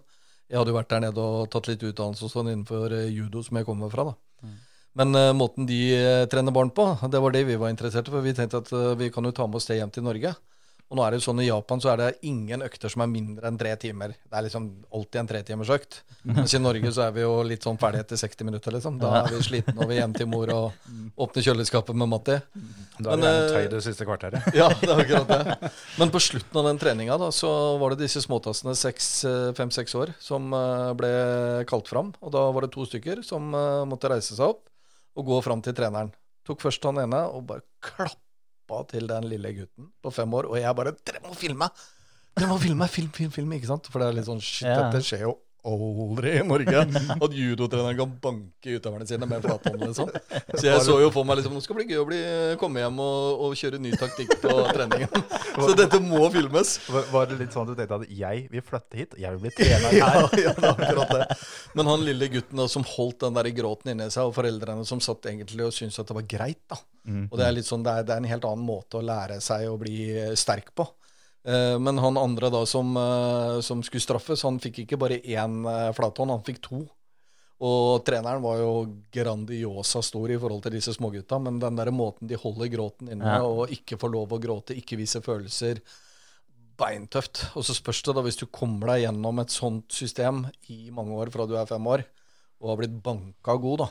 Jeg 0.50 0.60
hadde 0.60 0.74
jo 0.74 0.76
vært 0.76 0.92
der 0.92 1.04
nede 1.06 1.24
og 1.24 1.48
tatt 1.52 1.70
litt 1.70 1.82
utdannelse 1.82 2.26
og 2.26 2.32
sånn 2.32 2.50
innenfor 2.52 2.92
eh, 2.92 3.10
judo, 3.14 3.42
som 3.46 3.58
jeg 3.58 3.68
kommer 3.68 3.92
fra. 3.92 4.10
da. 4.10 4.18
Men 4.94 5.10
uh, 5.18 5.32
måten 5.34 5.66
de 5.66 5.78
uh, 5.98 6.24
trener 6.30 6.54
barn 6.54 6.68
på, 6.70 6.84
det 7.10 7.18
var 7.18 7.34
det 7.34 7.40
vi 7.48 7.56
var 7.58 7.72
interessert 7.72 8.06
i. 8.06 8.12
For 8.14 8.22
vi 8.22 8.34
tenkte 8.36 8.60
at 8.62 8.68
uh, 8.70 8.92
vi 8.98 9.08
kan 9.10 9.26
jo 9.26 9.32
ta 9.34 9.46
med 9.48 9.58
oss 9.58 9.66
det 9.66 9.80
hjem 9.80 9.90
til 9.90 10.04
Norge. 10.06 10.30
Og 10.92 10.98
nå 10.98 11.02
er 11.04 11.14
det 11.14 11.18
jo 11.18 11.24
sånn 11.24 11.40
I 11.42 11.46
Japan 11.48 11.80
så 11.82 11.90
er 11.90 12.00
det 12.00 12.08
ingen 12.28 12.62
økter 12.62 12.92
som 12.92 13.02
er 13.02 13.08
mindre 13.10 13.48
enn 13.48 13.56
tre 13.58 13.72
timer. 13.80 14.12
Det 14.28 14.36
er 14.36 14.44
liksom 14.46 14.66
alltid 14.94 15.20
en 15.22 15.30
tretimersøkt. 15.30 15.96
Mens 16.28 16.54
i 16.54 16.60
Norge 16.60 16.92
så 16.94 17.06
er 17.06 17.14
vi 17.16 17.24
jo 17.24 17.32
litt 17.46 17.64
sånn 17.66 17.78
ferdig 17.80 18.02
etter 18.04 18.20
60 18.20 18.46
minutter. 18.46 18.74
liksom. 18.76 18.98
Da 19.00 19.10
er 19.22 19.30
vi 19.32 19.40
slitne 19.42 19.74
og 19.80 19.90
vi 19.90 19.98
er 19.98 20.12
til 20.14 20.28
mor 20.30 20.52
og 20.54 20.90
åpner 21.24 21.46
kjøleskapet 21.46 21.98
med 21.98 22.10
Matti. 22.12 22.36
Da 23.00 23.14
er 23.16 23.16
Men, 23.16 23.24
det 23.24 23.32
gjerne 23.32 23.44
eh, 23.48 23.54
tøy 23.56 23.70
det 23.74 23.82
siste 23.88 24.08
kvarteret. 24.08 24.50
Ja, 24.60 24.68
det 24.70 24.90
er 24.92 25.02
akkurat 25.06 25.32
det. 25.32 25.72
Men 25.98 26.12
på 26.14 26.22
slutten 26.22 26.60
av 26.60 26.68
den 26.68 26.82
treninga 26.82 27.16
da, 27.18 27.30
så 27.34 27.50
var 27.80 27.94
det 27.94 28.04
disse 28.04 28.22
småtassene, 28.22 28.76
fem-seks 29.58 29.96
år, 29.98 30.14
som 30.22 30.52
eh, 30.54 30.92
ble 31.00 31.14
kalt 31.70 31.90
fram. 31.90 32.12
Og 32.20 32.34
da 32.34 32.44
var 32.54 32.66
det 32.66 32.74
to 32.76 32.86
stykker 32.86 33.24
som 33.26 33.50
eh, 33.56 33.82
måtte 33.88 34.12
reise 34.12 34.36
seg 34.36 34.52
opp 34.52 34.68
og 35.18 35.32
gå 35.32 35.40
fram 35.46 35.64
til 35.64 35.74
treneren. 35.74 36.12
Tok 36.44 36.60
først 36.60 36.84
han 36.86 37.00
ene 37.02 37.24
og 37.32 37.46
bare 37.48 37.64
klappa 38.64 38.84
til 38.90 39.06
den 39.08 39.26
lille 39.28 39.52
gutten 39.54 39.90
på 40.02 40.10
fem 40.12 40.32
år. 40.34 40.48
Og 40.50 40.58
jeg 40.60 40.74
bare 40.76 40.92
'Dere 41.04 41.20
må 41.22 41.34
filme! 41.34 41.68
Dere 42.36 42.48
må 42.48 42.58
filme! 42.58 42.88
Film, 42.88 43.10
film, 43.12 43.30
film!' 43.30 43.52
Ikke 43.52 43.66
sant? 43.66 43.86
For 43.90 43.98
det 43.98 44.08
er 44.08 44.12
litt 44.12 44.26
sånn 44.26 44.40
Shit, 44.40 44.66
Ja. 44.68 44.90
dette 44.90 45.02
skjer 45.04 45.20
jo 45.20 45.38
aldri 45.64 46.34
i 46.38 46.44
Norge. 46.46 46.82
At 47.24 47.34
judotreneren 47.34 47.96
kan 47.98 48.12
banke 48.22 48.76
utøverne 48.76 49.06
sine 49.08 49.28
med 49.28 49.44
flathånd, 49.44 49.80
liksom. 49.82 50.10
Så 50.58 50.64
jeg 50.66 50.82
så 50.84 50.96
jo 51.02 51.10
for 51.14 51.26
meg 51.26 51.40
liksom 51.40 51.56
Nå 51.56 51.62
skal 51.64 51.78
det 51.78 51.84
bli 51.84 51.94
gøy 51.96 52.02
å 52.02 52.06
bli, 52.08 52.20
komme 52.60 52.82
hjem 52.82 53.00
og, 53.04 53.44
og 53.46 53.58
kjøre 53.58 53.80
ny 53.82 53.92
taktikk 53.98 54.34
på 54.42 54.54
treningen. 54.76 55.26
Så 55.54 55.74
dette 55.78 56.00
må 56.04 56.22
filmes. 56.34 56.76
Var, 56.90 57.08
var 57.12 57.30
det 57.30 57.38
litt 57.40 57.54
sånn 57.56 57.66
at 57.66 57.74
du 57.74 57.80
tenkte 57.80 58.00
at 58.02 58.16
jeg 58.24 58.46
vil 58.52 58.64
flytte 58.64 59.00
hit, 59.00 59.18
jeg 59.20 59.36
vil 59.36 59.44
bli 59.46 59.54
trener 59.58 59.88
her? 59.90 60.00
Ja, 60.00 60.24
ja, 60.46 60.54
akkurat 60.72 61.14
det. 61.14 61.38
Men 61.78 61.92
han 61.92 62.04
lille 62.06 62.30
gutten 62.32 62.60
da, 62.60 62.68
som 62.70 62.86
holdt 62.94 63.24
den 63.26 63.38
der 63.38 63.50
gråten 63.56 63.94
inni 63.94 64.10
seg, 64.12 64.28
og 64.28 64.36
foreldrene 64.36 64.84
som 64.88 65.02
satt 65.04 65.30
egentlig 65.30 65.68
og 65.68 65.76
syntes 65.76 66.00
at 66.02 66.10
det 66.10 66.18
var 66.18 66.28
greit. 66.36 66.62
da. 66.70 66.80
Mm. 67.04 67.24
Og 67.30 67.38
det 67.40 67.46
er 67.46 67.56
litt 67.56 67.68
sånn, 67.68 67.84
det 67.84 67.94
er, 67.94 68.06
det 68.08 68.16
er 68.16 68.22
en 68.22 68.32
helt 68.32 68.46
annen 68.48 68.66
måte 68.66 69.00
å 69.00 69.04
lære 69.04 69.40
seg 69.44 69.68
å 69.68 69.78
bli 69.80 69.98
sterk 70.38 70.72
på. 70.76 70.88
Eh, 71.46 71.78
Men 71.78 71.98
han 71.98 72.16
andre 72.16 72.50
da 72.50 72.64
som, 72.66 72.96
eh, 72.96 73.60
som 73.60 73.82
skulle 73.82 74.00
straffes, 74.00 74.42
han 74.42 74.58
fikk 74.60 74.84
ikke 74.84 74.98
bare 74.98 75.20
én 75.20 75.64
eh, 75.68 75.92
flathånd, 75.92 76.30
han 76.30 76.42
fikk 76.46 76.60
to. 76.62 76.84
Og 77.64 78.04
treneren 78.04 78.42
var 78.42 78.58
jo 78.58 78.70
grandiosa 79.14 80.02
stor 80.02 80.28
i 80.32 80.36
forhold 80.40 80.62
til 80.64 80.72
disse 80.72 80.92
smågutta, 80.96 81.38
men 81.40 81.60
den 81.62 81.76
der 81.76 81.92
måten 81.94 82.26
de 82.28 82.34
holder 82.36 82.68
gråten 82.72 83.08
inne, 83.12 83.24
Ja. 83.38 83.42
og 83.44 83.68
ikke 83.70 83.96
får 83.96 84.10
lov 84.10 84.28
å 84.34 84.40
gråte, 84.42 84.74
ikke 84.76 84.96
vise 84.98 85.20
følelser, 85.22 85.80
beintøft. 86.76 87.44
Og 87.56 87.62
så 87.64 87.74
spørs 87.76 88.02
det 88.02 88.14
da, 88.16 88.22
hvis 88.22 88.36
du 88.40 88.46
kommer 88.46 88.88
deg 88.88 89.04
gjennom 89.06 89.38
et 89.40 89.52
sånt 89.54 89.88
system 89.94 90.46
i 90.68 90.90
mange 90.90 91.14
år 91.14 91.30
fra 91.30 91.46
du 91.46 91.54
er 91.56 91.66
fem 91.70 91.86
år, 91.86 92.04
og 92.60 92.68
har 92.72 92.76
blitt 92.82 93.02
banka 93.04 93.56
god, 93.60 93.78
da, 93.84 93.88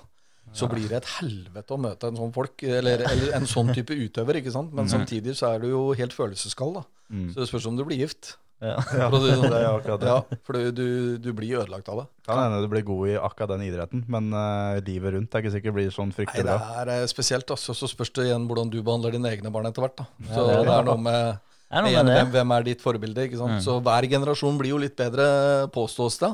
så 0.51 0.67
blir 0.69 0.89
det 0.89 0.99
et 0.99 1.09
helvete 1.21 1.73
å 1.73 1.79
møte 1.79 2.07
en 2.11 2.17
sånn 2.19 2.33
folk, 2.35 2.61
eller, 2.63 3.01
eller 3.09 3.31
en 3.39 3.45
sånn 3.49 3.71
type 3.73 3.95
utøver, 3.95 4.41
ikke 4.41 4.51
sant? 4.53 4.73
Men 4.73 4.85
Mhm. 4.85 4.91
samtidig 4.99 5.33
så 5.39 5.55
er 5.55 5.59
du 5.63 5.69
jo 5.69 5.93
helt 5.93 6.11
følelseskald, 6.13 6.73
da. 6.75 6.83
Mm. 7.11 7.29
Så 7.33 7.39
det 7.41 7.47
spørs 7.49 7.65
om 7.67 7.77
du 7.77 7.83
blir 7.85 7.97
gift. 8.03 8.35
Ja. 8.63 8.77
For 8.79 9.17
å 9.17 9.19
det 9.19 9.33
sånn. 9.35 9.51
er 9.51 9.65
akkurat 9.67 9.99
det. 9.99 10.07
Ja, 10.07 10.37
for 10.45 10.53
du, 10.53 10.71
du, 10.71 11.17
du 11.17 11.33
blir 11.33 11.57
ødelagt 11.59 11.89
av 11.89 11.97
det. 11.99 12.05
Kan 12.25 12.37
hende 12.39 12.61
du 12.63 12.67
blir 12.71 12.83
god 12.87 13.09
i 13.09 13.15
akkurat 13.19 13.49
den 13.57 13.65
idretten, 13.67 14.05
men 14.07 14.29
uh, 14.31 14.79
livet 14.85 15.13
rundt 15.17 15.33
er 15.35 15.41
ikke 15.43 15.51
sikkert 15.57 15.73
blir 15.75 15.89
sånn 15.91 16.13
fryktelig. 16.15 16.45
Nei, 16.47 16.85
det 16.87 16.93
er 16.95 17.01
eh, 17.01 17.07
spesielt. 17.11 17.49
Altså, 17.51 17.73
så 17.75 17.89
spørs 17.91 18.13
det 18.15 18.29
igjen 18.29 18.47
hvordan 18.47 18.69
du 18.71 18.77
behandler 18.81 19.11
dine 19.11 19.27
egne 19.33 19.51
barn 19.51 19.65
etter 19.67 19.83
hvert. 19.83 19.97
da. 19.97 20.05
Ja, 20.29 20.31
Så 20.35 20.45
det 20.47 20.53
er 20.53 20.63
det 20.63 20.69
det. 20.69 20.77
er 20.79 20.83
noe 20.87 20.97
med, 21.09 21.39
er 21.73 21.81
noe 21.81 21.91
igjen, 21.91 22.05
med 22.05 22.15
hvem, 22.21 22.31
hvem 22.37 22.51
er 22.55 22.63
ditt 22.63 22.81
forbilde? 22.85 23.25
ikke 23.27 23.37
sant? 23.41 23.57
Mm. 23.57 23.61
Så 23.65 23.75
hver 23.83 24.07
generasjon 24.15 24.57
blir 24.61 24.69
jo 24.69 24.77
litt 24.85 24.95
bedre, 24.95 25.67
påstås 25.75 26.19
det. 26.23 26.31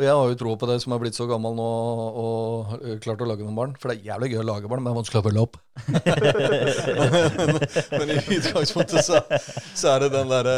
Og 0.00 0.04
jeg 0.06 0.16
har 0.16 0.30
jo 0.30 0.36
tro 0.40 0.52
på 0.56 0.64
det 0.70 0.78
som 0.80 0.94
er 0.96 1.00
blitt 1.02 1.12
så 1.12 1.26
gammel 1.28 1.52
nå 1.58 1.64
og 2.16 2.70
ø, 2.80 2.94
klart 3.04 3.20
å 3.20 3.26
lage 3.28 3.44
noen 3.44 3.58
barn. 3.58 3.74
For 3.76 3.92
det 3.92 3.98
er 3.98 4.06
jævlig 4.14 4.30
gøy 4.32 4.38
å 4.40 4.46
lage 4.48 4.70
barn, 4.72 4.80
men 4.80 4.88
det 4.88 4.94
er 4.94 4.96
vanskelig 4.96 5.20
å 5.20 5.26
følge 5.26 5.42
opp. 5.44 5.58
men, 7.50 7.58
men 8.00 8.14
i 8.14 8.16
utgangspunktet 8.38 9.04
så, 9.04 9.20
så 9.76 9.92
er 9.92 10.06
det 10.06 10.10
den 10.14 10.32
derre 10.32 10.56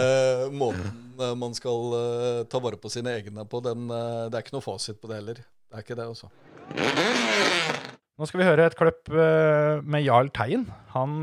måten 0.54 0.86
eh, 1.18 1.34
man 1.42 1.58
skal 1.58 1.90
uh, 1.90 2.46
ta 2.46 2.62
vare 2.62 2.78
på 2.78 2.92
sine 2.94 3.16
egne 3.18 3.42
på, 3.50 3.58
den, 3.66 3.90
det 3.90 4.30
er 4.30 4.46
ikke 4.46 4.54
noe 4.54 4.62
fasit 4.68 5.02
på 5.02 5.10
det 5.10 5.18
heller. 5.18 5.42
Det 5.42 5.80
er 5.80 5.86
ikke 5.88 5.98
det, 5.98 6.06
altså. 6.14 6.30
Nå 8.14 8.30
skal 8.30 8.44
vi 8.44 8.46
høre 8.52 8.70
et 8.70 8.78
klipp 8.78 9.10
eh, 9.10 9.82
med 9.82 10.06
Jarl 10.06 10.30
Teien. 10.38 10.68
Han 10.94 11.18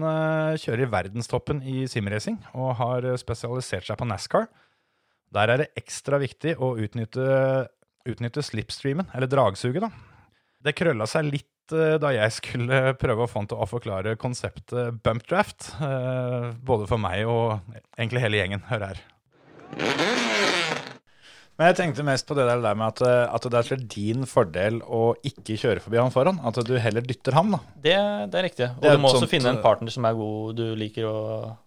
kjører 0.60 0.90
i 0.90 0.92
verdenstoppen 0.92 1.64
i 1.64 1.88
simracing 1.88 2.36
og 2.52 2.76
har 2.84 3.14
spesialisert 3.24 3.88
seg 3.88 4.04
på 4.04 4.12
NASCAR. 4.12 4.52
Der 5.36 5.52
er 5.54 5.62
det 5.62 5.74
ekstra 5.78 6.20
viktig 6.20 6.56
å 6.58 6.74
utnytte, 6.82 7.26
utnytte 8.08 8.44
slipstreamen, 8.46 9.10
eller 9.14 9.28
dragsuget. 9.32 9.82
da. 9.84 9.90
Det 10.64 10.76
krølla 10.76 11.08
seg 11.08 11.28
litt 11.30 11.74
eh, 11.76 11.98
da 12.02 12.12
jeg 12.16 12.32
skulle 12.36 12.94
prøve 13.04 13.26
å 13.26 13.30
få 13.30 13.42
han 13.44 13.50
til 13.52 13.60
å 13.60 13.68
forklare 13.70 14.16
konseptet 14.20 15.02
bump 15.04 15.28
draft. 15.30 15.72
eh, 15.82 16.52
Både 16.64 16.88
for 16.90 17.02
meg 17.02 17.28
og 17.28 17.60
egentlig 17.98 18.24
hele 18.26 18.42
gjengen. 18.42 18.66
Hør 18.72 18.90
her. 18.92 19.04
Men 21.60 21.74
jeg 21.74 21.76
tenkte 21.76 22.06
mest 22.08 22.24
på 22.24 22.38
det 22.38 22.46
der 22.48 22.62
med 22.64 22.86
at, 22.86 23.02
eh, 23.04 23.26
at 23.36 23.44
det 23.52 23.58
er 23.60 23.68
til 23.68 23.82
din 23.92 24.22
fordel 24.30 24.78
å 24.88 25.12
ikke 25.28 25.58
kjøre 25.60 25.82
forbi 25.84 26.00
han 26.00 26.14
foran. 26.14 26.40
At 26.48 26.56
du 26.64 26.78
heller 26.80 27.04
dytter 27.04 27.36
ham, 27.36 27.52
da. 27.52 27.60
Det, 27.76 27.98
det 28.32 28.40
er 28.40 28.46
riktig. 28.48 28.70
Og 28.80 28.88
er 28.88 28.96
du 28.96 29.04
må 29.04 29.12
sånt... 29.12 29.26
også 29.26 29.32
finne 29.34 29.52
en 29.52 29.60
partner 29.66 29.92
som 29.92 30.08
er 30.08 30.16
god, 30.16 30.56
du 30.56 30.72
liker 30.80 31.10
å, 31.10 31.18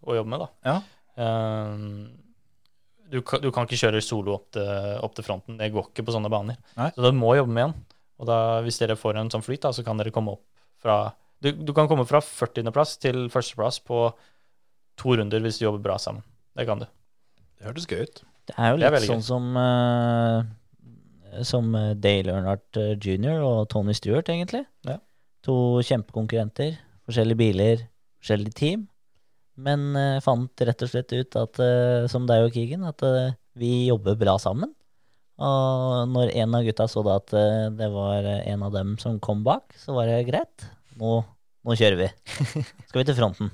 å 0.01 0.17
jobbe 0.17 0.33
med. 0.33 0.47
da. 0.47 0.49
Ja. 0.71 0.79
Ehm, 1.21 1.91
du, 3.13 3.21
kan- 3.23 3.43
du 3.45 3.51
kan 3.53 3.67
ikke 3.69 3.79
kjøre 3.83 4.01
solo 4.05 4.35
opp 4.39 4.49
til, 4.57 4.67
opp 5.05 5.15
til 5.19 5.27
fronten. 5.27 5.59
Det 5.61 5.69
går 5.75 5.91
ikke 5.91 6.05
på 6.09 6.15
sånne 6.15 6.31
baner. 6.33 6.57
Nei. 6.79 6.89
Så 6.97 7.05
dere 7.05 7.17
må 7.19 7.35
jobbe 7.37 7.53
med 7.53 7.69
en. 7.69 7.75
Og 8.23 8.29
da, 8.29 8.37
hvis 8.65 8.79
dere 8.81 8.97
får 8.97 9.19
en 9.21 9.31
sånn 9.33 9.45
flyt, 9.45 9.63
da, 9.65 9.73
så 9.75 9.85
kan 9.85 9.99
dere 10.01 10.13
komme 10.15 10.37
opp 10.39 10.45
fra 10.83 10.97
Du, 11.43 11.49
du 11.53 11.73
kan 11.75 11.89
komme 11.91 12.05
fra 12.07 12.21
40.-plass 12.23 12.97
til 13.03 13.25
førsteplass 13.33 13.81
på 13.83 14.05
to 15.01 15.15
runder 15.19 15.43
hvis 15.43 15.57
du 15.59 15.65
jobber 15.65 15.83
bra 15.89 15.97
sammen. 15.99 16.23
Det 16.55 16.67
kan 16.69 16.79
du. 16.79 16.87
Det 17.59 17.67
hørtes 17.67 17.89
gøy 17.91 18.05
ut. 18.07 18.21
Det 18.47 18.55
er 18.59 18.71
jo 18.71 18.79
litt 18.79 18.95
er 18.95 19.07
sånn 19.07 19.25
som 19.27 19.49
uh, 19.59 20.43
Som 21.47 21.75
eh, 21.79 21.93
Dale 21.99 22.33
Earnhardt 22.35 22.79
eh, 22.79 22.93
jr. 22.99 23.41
og 23.43 23.69
Tony 23.73 23.95
Stewart, 23.97 24.29
egentlig. 24.31 24.65
Ja. 24.87 24.99
To 25.47 25.57
kjempekonkurrenter. 25.83 26.77
Forskjellige 27.09 27.41
biler, 27.41 27.85
forskjellige 28.23 28.55
team. 28.59 28.87
Men 29.61 29.93
uh, 29.97 30.21
fant 30.25 30.65
rett 30.65 30.85
og 30.85 30.91
slett 30.91 31.13
ut 31.13 31.37
at, 31.37 31.61
uh, 31.61 32.09
som 32.11 32.25
deg 32.29 32.47
og 32.47 32.55
Keegan, 32.55 32.87
at 32.89 33.05
uh, 33.05 33.35
vi 33.59 33.89
jobber 33.91 34.17
bra 34.21 34.39
sammen. 34.41 34.73
Og 35.43 36.09
når 36.13 36.33
en 36.39 36.57
av 36.57 36.65
gutta 36.65 36.87
så 36.89 37.03
da 37.05 37.17
at 37.19 37.33
det 37.75 37.89
var 37.91 38.27
en 38.29 38.63
av 38.63 38.75
dem 38.75 38.93
som 39.01 39.17
kom 39.19 39.41
bak, 39.43 39.73
så 39.81 39.97
var 39.97 40.07
det 40.07 40.29
greit. 40.29 40.67
Nå, 41.01 41.17
nå 41.67 41.77
kjører 41.79 41.99
vi. 41.99 42.09
Skal 42.89 43.01
vi 43.01 43.07
til 43.09 43.17
fronten. 43.17 43.51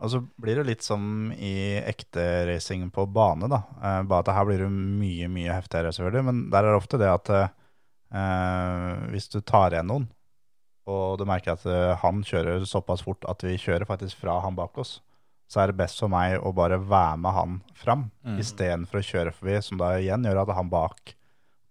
Og 0.00 0.12
så 0.14 0.22
blir 0.40 0.56
det 0.56 0.64
litt 0.70 0.86
som 0.86 1.28
i 1.34 1.74
ekte 1.82 2.46
racing 2.48 2.86
på 2.94 3.04
bane, 3.12 3.50
da. 3.50 3.60
Bare 4.08 4.22
at 4.22 4.32
her 4.38 4.48
blir 4.48 4.64
det 4.64 4.70
mye, 4.72 5.28
mye 5.34 5.52
heftigere, 5.52 5.92
selvfølgelig. 5.92 6.24
Men 6.30 6.40
der 6.54 6.64
er 6.64 6.72
det 6.72 6.80
ofte 6.80 7.02
det 7.02 7.12
at 7.12 7.32
eh, 7.34 9.04
hvis 9.12 9.28
du 9.34 9.42
tar 9.42 9.74
igjen 9.74 9.90
noen, 9.92 10.08
og 10.88 11.20
du 11.20 11.26
merker 11.28 11.58
at 11.58 11.98
han 12.06 12.24
kjører 12.24 12.64
såpass 12.66 13.04
fort 13.04 13.26
at 13.28 13.44
vi 13.44 13.58
kjører 13.60 13.90
faktisk 13.90 14.22
fra 14.22 14.40
han 14.46 14.56
bak 14.56 14.80
oss, 14.80 15.00
så 15.52 15.60
er 15.62 15.70
det 15.72 15.76
best 15.82 16.00
for 16.00 16.08
meg 16.12 16.38
å 16.40 16.52
bare 16.56 16.78
være 16.80 17.18
med 17.20 17.36
han 17.36 17.56
fram, 17.76 18.06
Mm. 18.24 18.38
istedenfor 18.40 19.00
å 19.02 19.04
kjøre 19.04 19.32
forbi, 19.36 19.58
som 19.62 19.80
da 19.80 19.90
igjen 20.00 20.24
gjør 20.24 20.42
at 20.46 20.54
han 20.56 20.70
bak 20.72 21.14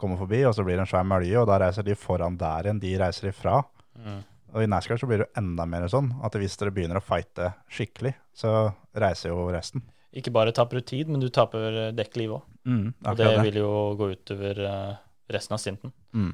kommer 0.01 0.17
forbi, 0.17 0.43
og 0.45 0.53
så 0.53 0.63
blir 0.65 0.77
det 0.77 0.85
en 0.85 0.91
svær 0.91 1.05
mølje, 1.07 1.37
og 1.41 1.47
da 1.49 1.57
reiser 1.61 1.85
de 1.85 1.95
foran 1.97 2.37
der 2.37 2.67
igjen, 2.69 2.79
de 2.81 2.91
reiser 3.01 3.29
ifra. 3.31 3.63
Mm. 3.97 4.19
Og 4.53 4.63
i 4.63 4.67
NASCAR 4.67 4.99
så 4.99 5.07
blir 5.07 5.21
det 5.21 5.27
jo 5.29 5.39
enda 5.41 5.65
mer 5.69 5.85
sånn 5.89 6.11
at 6.25 6.33
hvis 6.37 6.57
dere 6.59 6.73
begynner 6.75 6.99
å 6.99 7.03
fighte 7.05 7.53
skikkelig, 7.71 8.13
så 8.35 8.73
reiser 8.97 9.29
jo 9.31 9.45
resten. 9.53 9.81
Ikke 10.13 10.33
bare 10.33 10.51
taper 10.51 10.81
du 10.81 10.81
tid, 10.89 11.07
men 11.07 11.21
du 11.23 11.29
taper 11.29 11.87
eh, 11.87 11.91
dekkliv 11.95 12.33
òg. 12.35 12.41
Mm, 12.67 12.87
og 13.05 13.17
det, 13.17 13.29
det. 13.31 13.43
vil 13.47 13.59
jo 13.61 13.69
gå 13.97 14.09
utover 14.11 14.59
eh, 14.67 14.95
resten 15.31 15.55
av 15.55 15.61
stinten. 15.63 15.93
Mm. 16.13 16.33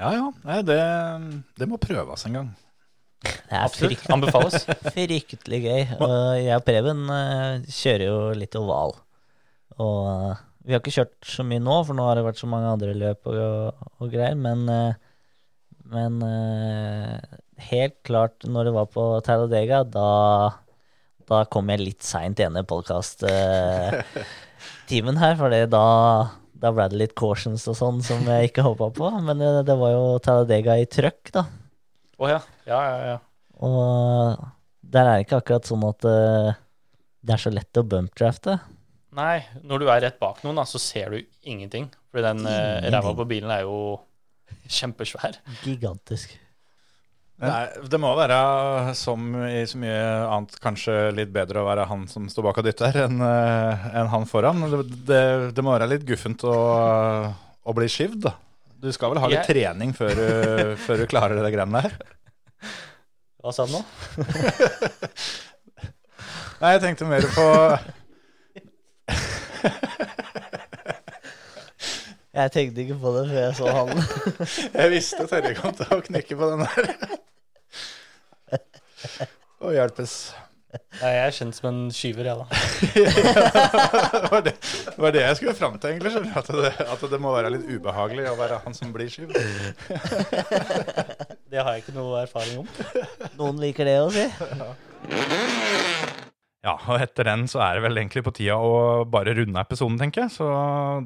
Ja 0.00 0.12
ja, 0.12 0.24
Nei, 0.44 0.62
det, 0.68 0.78
det 1.60 1.68
må 1.68 1.78
prøves 1.80 2.24
en 2.28 2.38
gang. 2.40 2.48
Det 3.24 3.30
er 3.50 3.62
Absolutt. 3.64 3.96
frykt- 3.96 4.12
Anbefales. 4.12 4.66
Fryktelig 4.96 5.60
gøy. 5.64 5.82
Og 6.04 6.14
jeg 6.42 6.56
og 6.58 6.64
Preben 6.66 7.00
eh, 7.10 7.60
kjører 7.78 8.04
jo 8.06 8.16
litt 8.38 8.54
oval. 8.60 8.92
Og 9.82 10.00
eh, 10.10 10.34
vi 10.66 10.72
har 10.74 10.80
ikke 10.82 10.96
kjørt 10.98 11.16
så 11.30 11.42
mye 11.46 11.62
nå, 11.62 11.76
for 11.86 11.94
nå 11.96 12.02
har 12.08 12.14
det 12.18 12.26
vært 12.26 12.40
så 12.42 12.48
mange 12.50 12.70
andre 12.74 12.92
løp 12.98 13.20
og, 13.30 13.38
og 14.02 14.06
greier. 14.12 14.36
Men, 14.38 14.58
eh, 14.70 14.94
men 15.94 16.12
helt 17.70 17.96
klart, 18.06 18.36
når 18.50 18.62
det 18.68 18.74
var 18.74 18.86
på 18.90 19.02
Talladega, 19.26 19.78
da, 19.86 20.08
da 21.30 21.36
kom 21.50 21.70
jeg 21.70 21.80
litt 21.84 22.02
seint 22.06 22.38
i 22.40 22.44
denne 22.48 22.64
podkast-timen 22.66 25.16
her. 25.22 25.34
For 25.38 25.48
da, 25.70 25.84
da 26.58 26.68
ble 26.74 26.84
det 26.92 26.98
litt 27.04 27.14
cautions 27.18 27.62
og 27.70 27.76
sånn 27.78 27.98
som 28.06 28.20
jeg 28.26 28.48
ikke 28.50 28.66
håpa 28.66 28.86
på. 28.98 29.06
Men 29.22 29.34
det, 29.42 29.50
det 29.70 29.76
var 29.78 29.90
jo 29.94 30.04
Talladega 30.26 30.72
i 30.82 30.90
trøkk, 30.90 31.24
da. 31.38 31.42
Å 32.16 32.30
ja. 32.30 32.38
Ja, 32.68 32.80
ja, 32.80 33.10
ja. 33.12 33.18
Og 33.66 34.46
der 34.86 35.08
er 35.08 35.18
det 35.18 35.26
ikke 35.26 35.40
akkurat 35.42 35.68
sånn 35.68 35.84
at 35.88 36.06
eh, 36.08 36.56
det 37.26 37.36
er 37.36 37.42
så 37.42 37.52
lett 37.52 37.80
å 37.80 37.84
bumpdrafte. 37.86 38.56
Nei, 39.16 39.40
når 39.64 39.82
du 39.82 39.90
er 39.90 40.02
rett 40.04 40.18
bak 40.20 40.42
noen, 40.44 40.58
da, 40.60 40.66
så 40.68 40.80
ser 40.80 41.14
du 41.14 41.20
ingenting. 41.48 41.88
Fordi 42.12 42.24
den 42.26 42.48
uh, 42.48 42.84
ræva 42.92 43.14
på 43.16 43.24
bilen 43.28 43.52
er 43.52 43.64
jo 43.64 43.96
kjempesvær. 44.78 45.40
Gigantisk. 45.64 46.36
Er, 47.36 47.74
det 47.84 47.98
må 48.00 48.14
være, 48.16 48.36
som 48.96 49.34
i 49.44 49.60
så 49.68 49.76
mye 49.80 50.04
annet, 50.32 50.54
kanskje 50.62 50.94
litt 51.12 51.32
bedre 51.34 51.60
å 51.60 51.66
være 51.66 51.84
han 51.90 52.06
som 52.08 52.30
står 52.32 52.46
bak 52.46 52.60
og 52.62 52.64
dytter, 52.64 52.96
enn 53.04 53.20
eh, 53.20 53.88
enn 53.92 54.08
han 54.08 54.24
foran. 54.28 54.64
Det, 54.72 54.80
det, 55.10 55.20
det 55.56 55.64
må 55.64 55.74
være 55.74 55.90
litt 55.90 56.06
guffent 56.08 56.46
å, 56.48 56.56
å 57.60 57.76
bli 57.76 57.90
skivd, 57.92 58.22
da. 58.24 58.32
Du 58.86 58.92
skal 58.94 59.10
vel 59.10 59.18
ha 59.22 59.26
litt 59.32 59.40
Jeg- 59.42 59.50
trening 59.50 59.90
før 59.96 60.12
du, 60.14 60.26
før 60.86 61.02
du 61.02 61.06
klarer 61.10 61.34
det 61.42 61.50
greiene 61.54 61.82
der? 61.82 61.92
Hva 63.42 63.50
sa 63.54 63.66
du 63.66 63.72
nå? 63.74 63.82
Nei, 66.62 66.70
jeg 66.76 66.80
tenkte 66.86 67.04
mer 67.10 67.26
på 67.34 67.46
Jeg 72.36 72.52
tenkte 72.52 72.82
ikke 72.84 72.98
på 73.00 73.10
det 73.16 73.22
før 73.30 73.38
jeg 73.40 73.54
så 73.56 73.70
han. 73.72 73.88
Jeg 74.76 74.90
visste 74.92 75.24
Terje 75.30 75.54
kom 75.56 75.72
til 75.78 75.88
å 75.94 76.02
knekke 76.04 76.36
på 76.36 76.48
den 76.50 76.60
der. 76.66 76.84
Å 79.64 79.72
hjelpes. 79.72 80.12
Nei, 81.00 81.10
jeg 81.12 81.22
er 81.26 81.34
kjent 81.36 81.56
som 81.58 81.68
en 81.70 81.80
skyver, 81.94 82.28
jeg, 82.30 82.36
da. 82.40 82.46
det, 82.96 84.30
var 84.32 84.44
det, 84.46 84.54
var 84.96 85.14
det 85.16 85.22
jeg 85.24 85.38
skulle 85.40 85.56
fram 85.58 85.76
til, 85.80 85.90
egentlig. 85.94 86.12
skjønner 86.14 86.32
du, 86.32 86.38
At 86.40 86.48
det, 86.56 86.72
at 86.96 87.06
det 87.12 87.20
må 87.22 87.32
være 87.36 87.52
litt 87.56 87.66
ubehagelig 87.68 88.28
å 88.30 88.36
være 88.38 88.60
han 88.64 88.76
som 88.76 88.92
blir 88.96 89.10
skyv. 89.12 89.32
Det 91.46 91.62
har 91.62 91.76
jeg 91.76 91.84
ikke 91.84 91.94
noe 91.96 92.24
erfaring 92.24 92.64
om. 92.64 92.68
Noen 93.38 93.60
liker 93.62 93.86
det 93.86 93.94
å 94.02 94.08
si. 94.12 94.24
Ja, 96.66 96.72
og 96.74 96.98
etter 96.98 97.28
den 97.28 97.44
så 97.46 97.60
er 97.62 97.78
det 97.78 97.84
vel 97.84 98.00
egentlig 98.00 98.24
på 98.26 98.32
tida 98.34 98.56
å 98.58 99.04
bare 99.06 99.36
runde 99.38 99.62
episoden, 99.62 99.98
tenker 100.00 100.24
jeg. 100.24 100.34
Så 100.34 100.46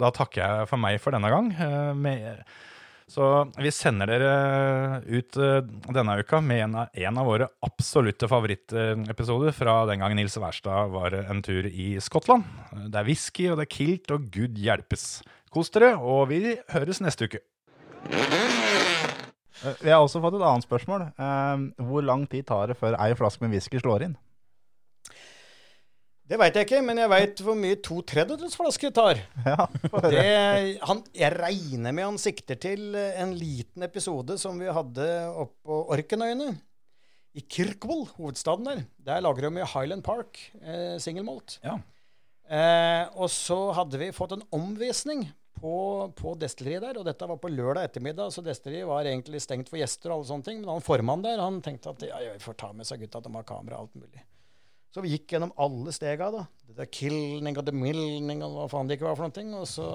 da 0.00 0.08
takker 0.16 0.40
jeg 0.40 0.70
for 0.70 0.80
meg 0.80 0.96
for 1.04 1.12
denne 1.12 1.28
gang. 1.32 1.50
Eh, 1.52 1.90
Med, 2.00 2.40
så 3.10 3.26
vi 3.58 3.72
sender 3.74 4.06
dere 4.06 5.00
ut 5.10 5.36
eh, 5.42 5.60
denne 5.90 6.14
uka 6.22 6.38
med 6.44 6.62
en 6.68 6.76
av, 6.84 6.92
en 6.94 7.18
av 7.18 7.26
våre 7.26 7.48
absolutte 7.66 8.28
favorittepisoder 8.30 9.54
fra 9.56 9.80
den 9.90 9.98
gang 10.04 10.14
Nils 10.14 10.38
Wærstad 10.38 10.92
var 10.94 11.16
en 11.24 11.42
tur 11.42 11.66
i 11.66 11.92
Skottland. 12.02 12.46
Det 12.86 13.00
er 13.02 13.08
whisky, 13.08 13.48
og 13.50 13.58
det 13.58 13.66
er 13.66 13.74
kilt, 13.74 14.14
og 14.14 14.30
gud 14.30 14.58
hjelpes. 14.62 15.08
Kos 15.50 15.72
dere, 15.74 15.96
og 15.98 16.28
vi 16.30 16.54
høres 16.70 17.02
neste 17.02 17.26
uke. 17.26 17.42
Eh, 19.60 19.74
Vi 19.82 19.90
har 19.90 20.00
også 20.00 20.22
fått 20.22 20.38
et 20.38 20.46
annet 20.46 20.64
spørsmål. 20.64 21.08
Eh, 21.18 21.84
hvor 21.90 22.06
lang 22.06 22.24
tid 22.30 22.46
tar 22.48 22.70
det 22.70 22.78
før 22.80 22.94
ei 23.02 23.10
flaske 23.18 23.42
med 23.44 23.52
whisky 23.58 23.82
slår 23.82 24.06
inn? 24.06 24.16
Det 26.30 26.38
veit 26.38 26.54
jeg 26.54 26.66
ikke, 26.68 26.78
men 26.86 26.98
jeg 27.00 27.10
veit 27.10 27.40
hvor 27.42 27.56
mye 27.58 27.76
to 27.82 27.96
tredjedels 28.06 28.54
flaske 28.54 28.92
tar. 28.94 29.18
Ja, 29.50 29.64
det, 30.06 30.26
han, 30.86 31.00
jeg 31.16 31.34
regner 31.34 31.96
med 31.96 32.06
han 32.06 32.20
sikter 32.22 32.60
til 32.62 32.94
en 32.94 33.32
liten 33.34 33.82
episode 33.82 34.36
som 34.38 34.60
vi 34.62 34.70
hadde 34.70 35.08
oppå 35.42 35.80
Orkenøyene. 35.90 36.52
I 37.34 37.42
Kirkwall, 37.50 38.04
hovedstaden 38.14 38.70
der. 38.70 38.84
Der 39.06 39.26
lager 39.26 39.48
de 39.48 39.66
Highland 39.74 40.06
Park, 40.06 40.38
eh, 40.62 40.96
singelmalt. 41.02 41.58
Eh, 41.66 43.04
og 43.18 43.30
så 43.30 43.58
hadde 43.74 43.98
vi 43.98 44.14
fått 44.14 44.38
en 44.38 44.46
omvisning 44.54 45.26
på, 45.58 45.76
på 46.14 46.38
destilleriet 46.38 46.86
der, 46.86 47.02
og 47.02 47.06
dette 47.10 47.26
var 47.26 47.42
på 47.42 47.50
lørdag 47.50 47.90
ettermiddag, 47.90 48.30
så 48.34 48.42
destilleriet 48.46 48.88
var 48.88 49.06
egentlig 49.06 49.42
stengt 49.42 49.70
for 49.70 49.82
gjester 49.82 50.10
og 50.10 50.20
alle 50.20 50.30
sånne 50.30 50.46
ting, 50.46 50.62
men 50.62 50.76
han 50.76 50.86
formannen 50.86 51.26
der, 51.26 51.42
han 51.42 51.58
tenkte 51.64 51.90
at 51.90 52.06
ja, 52.06 52.22
ja, 52.22 52.34
vi 52.38 52.42
får 52.46 52.58
ta 52.62 52.70
med 52.74 52.86
seg 52.88 53.02
gutta, 53.02 53.22
de 53.22 53.34
har 53.34 53.46
kamera 53.50 53.78
og 53.80 53.88
alt 53.88 54.06
mulig. 54.06 54.29
Så 54.90 55.02
vi 55.04 55.12
gikk 55.14 55.34
gjennom 55.34 55.52
alle 55.60 55.92
stega, 55.94 56.30
da. 56.34 56.46
Det 56.66 56.76
der 56.78 56.90
kilning 56.90 57.58
og 57.58 57.66
demilning 57.66 58.42
og 58.46 58.56
hva 58.56 58.70
faen 58.72 58.90
det 58.90 58.98
ikke 58.98 59.06
var 59.06 59.18
for 59.18 59.30
noe. 59.30 59.62
Og 59.62 59.68
så 59.70 59.90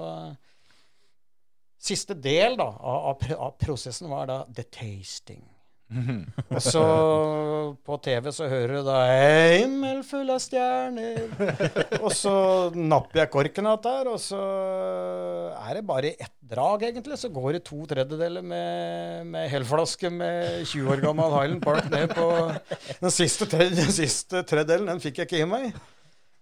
siste 1.76 2.16
del 2.16 2.56
da, 2.56 2.70
av, 2.80 3.20
av 3.36 3.58
prosessen 3.60 4.08
var 4.12 4.30
da 4.30 4.38
the 4.48 4.64
tasting. 4.72 5.44
Og 6.50 6.58
så 6.62 6.82
på 7.86 7.96
TV 8.02 8.30
så 8.34 8.48
hører 8.50 8.72
du 8.74 8.88
da 8.88 8.96
'Himmel 9.06 10.02
full 10.06 10.30
av 10.34 10.40
stjerner'. 10.42 11.28
Og 12.04 12.10
så 12.14 12.34
napper 12.74 13.22
jeg 13.22 13.32
korken 13.34 13.70
av 13.70 13.78
der, 13.84 14.10
og 14.10 14.18
så 14.22 14.40
er 15.54 15.78
det 15.78 15.86
bare 15.86 16.14
ett 16.16 16.32
drag, 16.42 16.88
egentlig. 16.90 17.18
Så 17.18 17.30
går 17.34 17.56
det 17.56 17.64
to 17.66 17.84
tredjedeler 17.86 18.42
med, 18.42 19.26
med 19.30 19.50
helflaske 19.50 20.10
med 20.10 20.66
20 20.66 20.94
år 20.94 21.04
gammel 21.06 21.34
Highland 21.34 21.62
Park 21.62 21.90
ned 21.90 22.14
på 22.14 22.30
Den 23.00 23.14
siste, 23.14 23.46
tre, 23.50 23.70
den 23.70 23.94
siste 23.94 24.42
tredjedelen, 24.42 24.90
den 24.90 25.02
fikk 25.02 25.22
jeg 25.22 25.30
ikke 25.30 25.44
i 25.44 25.50
meg. 25.50 25.70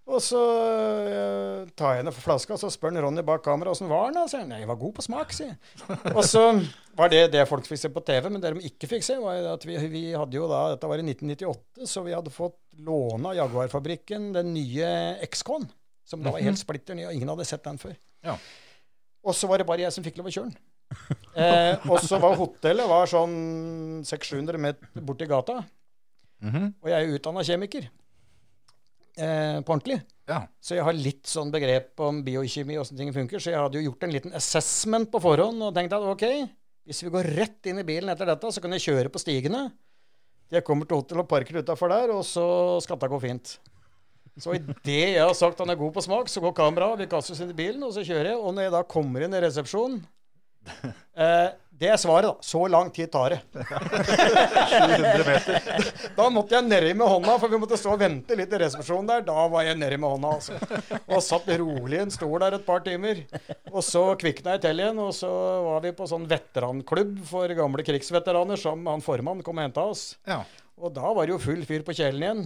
Og 0.05 0.21
så 0.21 0.37
uh, 0.37 1.69
tar 1.73 1.95
jeg 1.95 2.03
henne 2.03 2.11
for 2.13 2.27
flaska, 2.27 2.53
og 2.53 2.61
så 2.61 2.69
spør 2.69 2.91
han 2.93 3.01
Ronny 3.07 3.23
bak 3.25 3.41
kamera 3.45 3.71
åssen 3.73 3.89
var 3.89 4.11
den. 4.11 4.19
Og 4.21 4.29
sier 4.29 4.43
han, 4.43 4.51
nei, 4.53 4.59
jeg 4.61 4.69
var 4.69 4.77
god 4.77 4.93
på 4.99 5.05
smak, 5.05 5.33
si. 5.33 5.47
Og 6.11 6.21
så 6.27 6.43
var 6.99 7.09
det 7.09 7.23
det 7.33 7.47
folk 7.49 7.65
fikk 7.65 7.81
se 7.81 7.91
på 7.93 8.03
TV, 8.05 8.29
men 8.29 8.43
det 8.43 8.51
de 8.53 8.69
ikke 8.69 8.89
fikk 8.91 9.07
se, 9.07 9.17
var 9.21 9.49
at 9.55 9.65
vi, 9.65 9.79
vi 9.89 10.03
hadde 10.13 10.37
jo 10.37 10.45
da 10.51 10.61
Dette 10.75 10.91
var 10.91 11.01
i 11.01 11.07
1998, 11.07 11.89
så 11.89 12.05
vi 12.05 12.13
hadde 12.13 12.33
fått 12.33 12.59
låne 12.85 13.31
av 13.31 13.39
Jaguar-fabrikken 13.39 14.29
den 14.37 14.53
nye 14.53 14.93
X-Con, 15.25 15.65
som 16.05 16.21
da 16.21 16.35
var 16.35 16.45
helt 16.45 16.61
splitter 16.61 16.97
ny, 16.97 17.07
og 17.09 17.17
ingen 17.17 17.33
hadde 17.33 17.49
sett 17.49 17.65
den 17.65 17.81
før. 17.81 17.97
Ja. 18.25 18.37
Og 19.25 19.33
så 19.33 19.49
var 19.49 19.57
det 19.57 19.65
bare 19.65 19.87
jeg 19.87 19.95
som 19.95 20.05
fikk 20.05 20.21
lov 20.21 20.29
å 20.29 20.37
kjøre 20.37 20.53
den. 20.53 20.63
Eh, 21.35 21.81
og 21.89 21.97
så 22.05 22.15
var 22.21 22.37
hotellet 22.39 22.87
var 22.87 23.09
sånn 23.09 23.33
600-700 24.07 24.61
meter 24.61 25.01
borti 25.03 25.25
gata. 25.27 25.57
Mhm. 26.45 26.75
Og 26.79 26.91
jeg 26.91 26.95
er 26.95 27.17
utdanna 27.17 27.43
kjemiker. 27.43 27.89
Eh, 29.15 29.61
på 29.63 29.71
ordentlig. 29.71 30.01
Så 30.59 30.75
jeg 30.75 30.83
har 30.83 30.97
litt 30.97 31.29
sånn 31.29 31.51
begrep 31.53 32.01
om 32.03 32.19
biokjemi 32.25 32.75
og 32.75 32.83
åssen 32.83 32.99
ting 32.99 33.13
funker. 33.15 33.39
Så 33.39 33.53
jeg 33.53 33.61
hadde 33.61 33.79
jo 33.79 33.91
gjort 33.91 34.05
en 34.07 34.15
liten 34.15 34.35
assessment 34.35 35.11
på 35.11 35.21
forhånd 35.23 35.63
og 35.63 35.75
tenkt 35.75 35.95
at 35.95 36.07
ok, 36.11 36.25
hvis 36.85 37.03
vi 37.05 37.13
går 37.13 37.29
rett 37.37 37.69
inn 37.69 37.79
i 37.81 37.87
bilen 37.87 38.11
etter 38.11 38.27
dette, 38.29 38.51
så 38.51 38.63
kan 38.63 38.75
jeg 38.75 38.83
kjøre 38.87 39.13
på 39.13 39.21
stigene. 39.21 39.69
Jeg 40.53 40.65
kommer 40.65 40.89
til 40.89 40.99
hotellet 40.99 41.25
og 41.25 41.31
parker 41.31 41.61
utafor 41.61 41.93
der, 41.93 42.11
og 42.13 42.25
så 42.27 42.45
skal 42.83 42.99
det 43.01 43.09
gå 43.13 43.21
fint. 43.23 43.55
Så 44.35 44.57
idet 44.57 45.15
jeg 45.15 45.21
har 45.21 45.33
sagt 45.37 45.61
han 45.63 45.71
er 45.71 45.79
god 45.79 45.93
på 45.95 46.03
smak, 46.03 46.27
så 46.29 46.43
går 46.43 46.53
kameraet, 46.57 46.99
vi 46.99 47.07
kaster 47.09 47.33
oss 47.33 47.41
inn 47.45 47.53
i 47.53 47.57
bilen, 47.57 47.85
og 47.87 47.93
så 47.95 48.03
kjører 48.03 48.33
jeg. 48.33 48.41
Og 48.41 48.51
når 48.53 48.67
jeg 48.67 48.75
da 48.75 48.83
kommer 48.91 49.25
inn 49.25 49.37
i 49.37 49.41
resepsjonen 49.45 50.01
eh, 51.23 51.49
Det 51.75 51.89
er 51.91 51.97
svaret, 51.99 52.29
da. 52.29 52.45
Så 52.45 52.61
lang 52.71 52.87
tid 52.95 53.09
tar 53.11 53.33
det. 53.35 53.39
700 54.71 55.23
meter. 55.27 55.89
Da 56.15 56.27
måtte 56.31 56.55
jeg 56.55 56.67
nedi 56.69 56.93
med 56.95 57.09
hånda, 57.11 57.33
for 57.41 57.51
vi 57.51 57.59
måtte 57.59 57.79
stå 57.79 57.97
og 57.97 57.99
vente 57.99 58.37
litt 58.39 58.53
i 58.55 58.59
resepsjonen 58.61 59.09
der. 59.09 59.25
Da 59.27 59.47
var 59.51 59.65
jeg 59.67 59.75
nedi 59.81 59.97
med 59.99 60.13
hånda, 60.13 60.31
altså. 60.37 60.55
Og 61.09 61.23
satt 61.25 61.49
rolig 61.59 61.97
i 61.97 62.03
en 62.05 62.13
stol 62.13 62.37
der 62.45 62.55
et 62.55 62.63
par 62.67 62.85
timer. 62.85 63.25
Og 63.73 63.83
så 63.83 64.05
kvikna 64.21 64.55
jeg 64.55 64.63
til 64.67 64.83
igjen, 64.85 65.01
og 65.03 65.11
så 65.17 65.31
var 65.65 65.83
vi 65.83 65.91
på 65.97 66.07
sånn 66.07 66.29
veteranklubb 66.31 67.17
for 67.27 67.55
gamle 67.59 67.83
krigsveteraner 67.87 68.61
som 68.61 68.87
han 68.87 69.03
formann 69.03 69.43
kom 69.43 69.59
og 69.59 69.67
henta 69.67 69.83
oss. 69.91 70.05
Ja. 70.29 70.45
Og 70.79 70.95
da 70.95 71.11
var 71.15 71.27
det 71.27 71.35
jo 71.35 71.43
full 71.43 71.63
fyr 71.67 71.83
på 71.87 71.95
kjelen 71.97 72.23
igjen. 72.23 72.45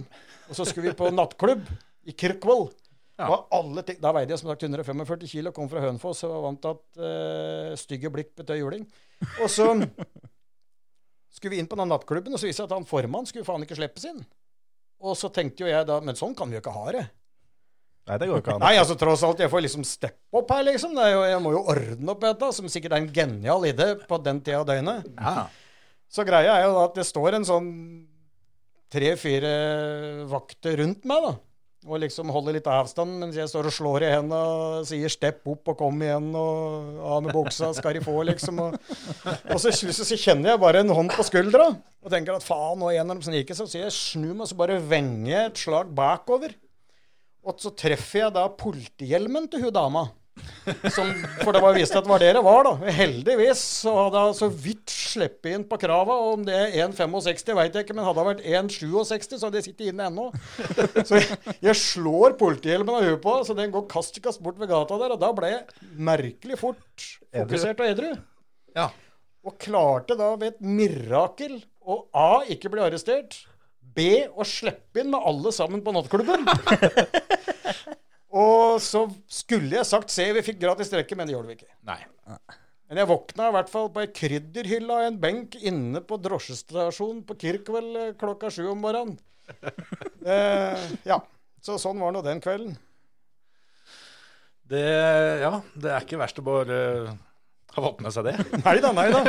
Og 0.50 0.58
så 0.58 0.66
skulle 0.66 0.90
vi 0.90 0.98
på 0.98 1.10
nattklubb 1.14 1.70
i 2.10 2.16
Kirkvoll. 2.18 2.66
Ja. 3.20 3.36
da 4.00 4.12
veide 4.16 4.32
jeg 4.32 4.40
som 4.40 4.48
sagt 4.48 4.62
145 4.64 5.28
kilo, 5.28 5.52
kom 5.52 5.68
fra 5.68 5.82
Hønefoss 5.84 6.24
og 6.24 6.32
var 6.32 6.44
vant 6.46 6.60
til 6.64 6.72
at 6.72 7.00
uh, 7.04 7.72
stygge 7.78 8.10
blikk 8.10 8.30
betød 8.38 8.62
juling. 8.62 8.86
Og 9.40 9.48
så 9.52 9.68
skulle 11.30 11.54
vi 11.54 11.60
inn 11.62 11.68
på 11.70 11.78
den 11.78 11.90
nattklubben, 11.92 12.34
og 12.34 12.40
så 12.40 12.48
viste 12.48 12.62
det 12.62 12.68
seg 12.68 12.70
at 12.70 12.78
han 12.78 12.88
formann 12.88 13.28
skulle 13.28 13.46
faen 13.46 13.64
ikke 13.64 13.78
slippes 13.78 14.06
inn. 14.10 14.20
Og 15.00 15.16
så 15.16 15.30
tenkte 15.32 15.64
jo 15.64 15.70
jeg 15.70 15.86
da 15.88 15.96
Men 16.04 16.18
sånn 16.18 16.34
kan 16.36 16.50
vi 16.50 16.58
jo 16.58 16.60
ikke 16.60 16.74
ha 16.74 16.92
det. 16.92 17.06
Nei, 18.10 18.16
det 18.20 18.26
går 18.28 18.40
ikke 18.42 18.54
an. 18.56 18.64
Nei, 18.64 18.74
altså 18.80 18.96
tross 18.98 19.22
alt, 19.24 19.40
jeg 19.40 19.52
får 19.52 19.62
liksom 19.64 19.84
steppe 19.86 20.40
opp 20.40 20.50
her, 20.50 20.64
liksom. 20.66 20.96
Det 20.98 21.06
jo, 21.12 21.20
jeg 21.30 21.42
må 21.44 21.52
jo 21.54 21.60
ordne 21.70 22.12
opp 22.14 22.24
dette, 22.24 22.48
som 22.56 22.68
sikkert 22.72 22.96
er 22.96 23.04
en 23.04 23.12
genial 23.14 23.66
idé 23.68 23.92
på 24.08 24.18
den 24.24 24.40
tida 24.42 24.62
av 24.62 24.66
døgnet. 24.68 25.10
Så 26.10 26.24
greia 26.26 26.56
er 26.56 26.64
jo 26.66 26.72
da 26.74 26.86
at 26.88 26.96
det 26.98 27.06
står 27.06 27.36
en 27.38 27.46
sånn 27.46 27.68
tre-fire 28.90 29.52
vakter 30.32 30.80
rundt 30.82 31.06
meg, 31.06 31.28
da. 31.28 31.34
Og 31.88 31.96
liksom 32.02 32.28
holder 32.28 32.58
litt 32.58 32.66
avstand 32.68 33.14
mens 33.22 33.38
jeg 33.38 33.48
står 33.48 33.70
og 33.70 33.72
slår 33.72 34.04
i 34.04 34.10
hendene 34.12 34.36
og 34.36 34.88
sier 34.88 35.08
'stepp 35.08 35.46
opp 35.48 35.70
og 35.72 35.78
kom 35.78 36.02
igjen' 36.04 36.34
og 36.36 36.98
'av 37.00 37.22
med 37.24 37.32
buksa, 37.32 37.70
skal 37.72 37.96
de 37.96 38.02
få', 38.04 38.20
liksom. 38.28 38.60
Og, 38.60 38.76
og 39.48 39.60
så, 39.62 39.72
så, 39.72 40.16
kjenner 40.16 40.52
jeg 40.52 40.60
bare 40.60 40.84
en 40.84 40.92
hånd 40.92 41.08
på 41.16 41.24
skuldra 41.24 41.70
og 41.72 42.12
tenker 42.12 42.36
at 42.36 42.44
faen, 42.44 42.78
nå 42.80 42.90
er 42.90 43.00
en 43.00 43.08
av 43.10 43.16
dem 43.16 43.24
som 43.24 43.32
gikk, 43.32 43.54
så 43.56 43.64
sier 43.64 43.88
jeg 43.88 43.96
snu 43.96 44.34
meg, 44.34 44.48
så 44.50 44.60
bare 44.60 44.76
venger 44.76 45.30
jeg 45.32 45.46
et 45.46 45.62
slag 45.64 45.88
bakover. 45.96 46.52
Og 47.48 47.56
så 47.56 47.72
treffer 47.72 48.26
jeg 48.26 48.36
da 48.36 48.44
politihjelmen 48.52 49.48
til 49.48 49.64
hun 49.64 49.72
dama. 49.72 50.04
Som, 50.92 51.10
for 51.40 51.54
det 51.56 51.62
var 51.64 51.74
vist 51.76 51.94
at 51.96 52.04
det 52.04 52.10
var 52.12 52.22
det 52.22 52.30
det 52.36 52.42
var, 52.44 52.66
da. 52.66 52.92
Heldigvis 52.94 53.62
så 53.82 53.94
hadde 53.96 54.22
jeg 54.26 54.36
så 54.38 54.48
vidt 54.66 54.94
sluppet 54.94 55.50
inn 55.54 55.66
på 55.68 55.78
krava. 55.80 56.16
Om 56.32 56.44
det 56.46 56.56
er 56.56 56.76
1,65 56.86 57.56
veit 57.58 57.76
jeg 57.78 57.86
ikke, 57.86 57.96
men 57.98 58.06
hadde 58.06 58.20
det 58.20 58.28
vært 58.30 58.72
1,67, 58.72 59.36
så 59.36 59.48
hadde 59.48 59.60
jeg 59.60 59.68
sittet 59.70 59.90
inne 59.92 60.08
ennå. 60.10 60.28
Så 61.04 61.20
jeg, 61.20 61.38
jeg 61.64 61.76
slår 61.80 62.36
politihjelmen 62.40 62.98
av 62.98 63.06
huet 63.08 63.22
på, 63.24 63.36
så 63.46 63.56
den 63.58 63.72
går 63.74 63.86
kast 63.90 64.18
i 64.20 64.24
kast 64.24 64.42
bort 64.44 64.60
ved 64.60 64.70
gata 64.70 64.98
der. 65.00 65.16
Og 65.16 65.22
da 65.22 65.32
ble 65.36 65.52
jeg 65.54 65.92
merkelig 66.10 66.60
fort 66.60 67.06
fokusert 67.32 67.80
og 67.82 67.94
edru. 67.94 68.10
Og 69.46 69.56
klarte 69.60 70.16
da 70.18 70.34
ved 70.36 70.54
et 70.54 70.60
mirakel 70.64 71.58
å 71.80 72.02
A. 72.12 72.42
ikke 72.52 72.70
bli 72.72 72.84
arrestert. 72.84 73.40
B. 73.90 74.28
å 74.30 74.44
slippe 74.46 75.02
inn 75.02 75.10
med 75.10 75.24
alle 75.26 75.50
sammen 75.54 75.80
på 75.82 75.94
nattklubben. 75.96 76.46
Og 78.30 78.78
så 78.82 79.04
skulle 79.30 79.80
jeg 79.80 79.88
sagt 79.88 80.12
se, 80.14 80.28
vi 80.36 80.44
fikk 80.46 80.60
gratis 80.62 80.92
drikke, 80.92 81.16
men 81.18 81.26
det 81.26 81.34
gjorde 81.34 81.50
vi 81.50 81.56
ikke. 81.58 81.72
Nei. 81.88 81.98
Men 82.90 83.02
jeg 83.02 83.10
våkna 83.10 83.48
i 83.50 83.54
hvert 83.54 83.70
fall 83.70 83.88
på 83.94 84.02
ei 84.02 84.10
krydderhylle 84.14 84.94
av 84.94 85.08
en 85.08 85.18
benk 85.22 85.56
inne 85.62 86.02
på 86.02 86.18
drosjestasjonen 86.22 87.24
på 87.26 87.36
Kirkvel 87.38 87.90
eh, 88.00 88.12
klokka 88.18 88.50
sju 88.54 88.64
om 88.72 88.86
morgenen. 88.86 89.18
Eh, 90.20 90.82
ja. 91.08 91.16
Så 91.64 91.78
sånn 91.80 91.96
var 91.96 92.12
nå 92.12 92.20
den 92.20 92.42
kvelden. 92.44 92.74
Det, 94.68 94.82
ja, 95.40 95.50
det 95.72 95.88
er 95.90 96.04
ikke 96.04 96.18
verst 96.20 96.38
å 96.38 96.44
bare 96.44 96.76
ha 97.72 97.84
fått 97.86 98.02
med 98.04 98.12
seg 98.14 98.28
det. 98.28 98.34
Nei 98.66 98.76
da, 98.84 98.90
nei 98.94 99.06
da. 99.10 99.22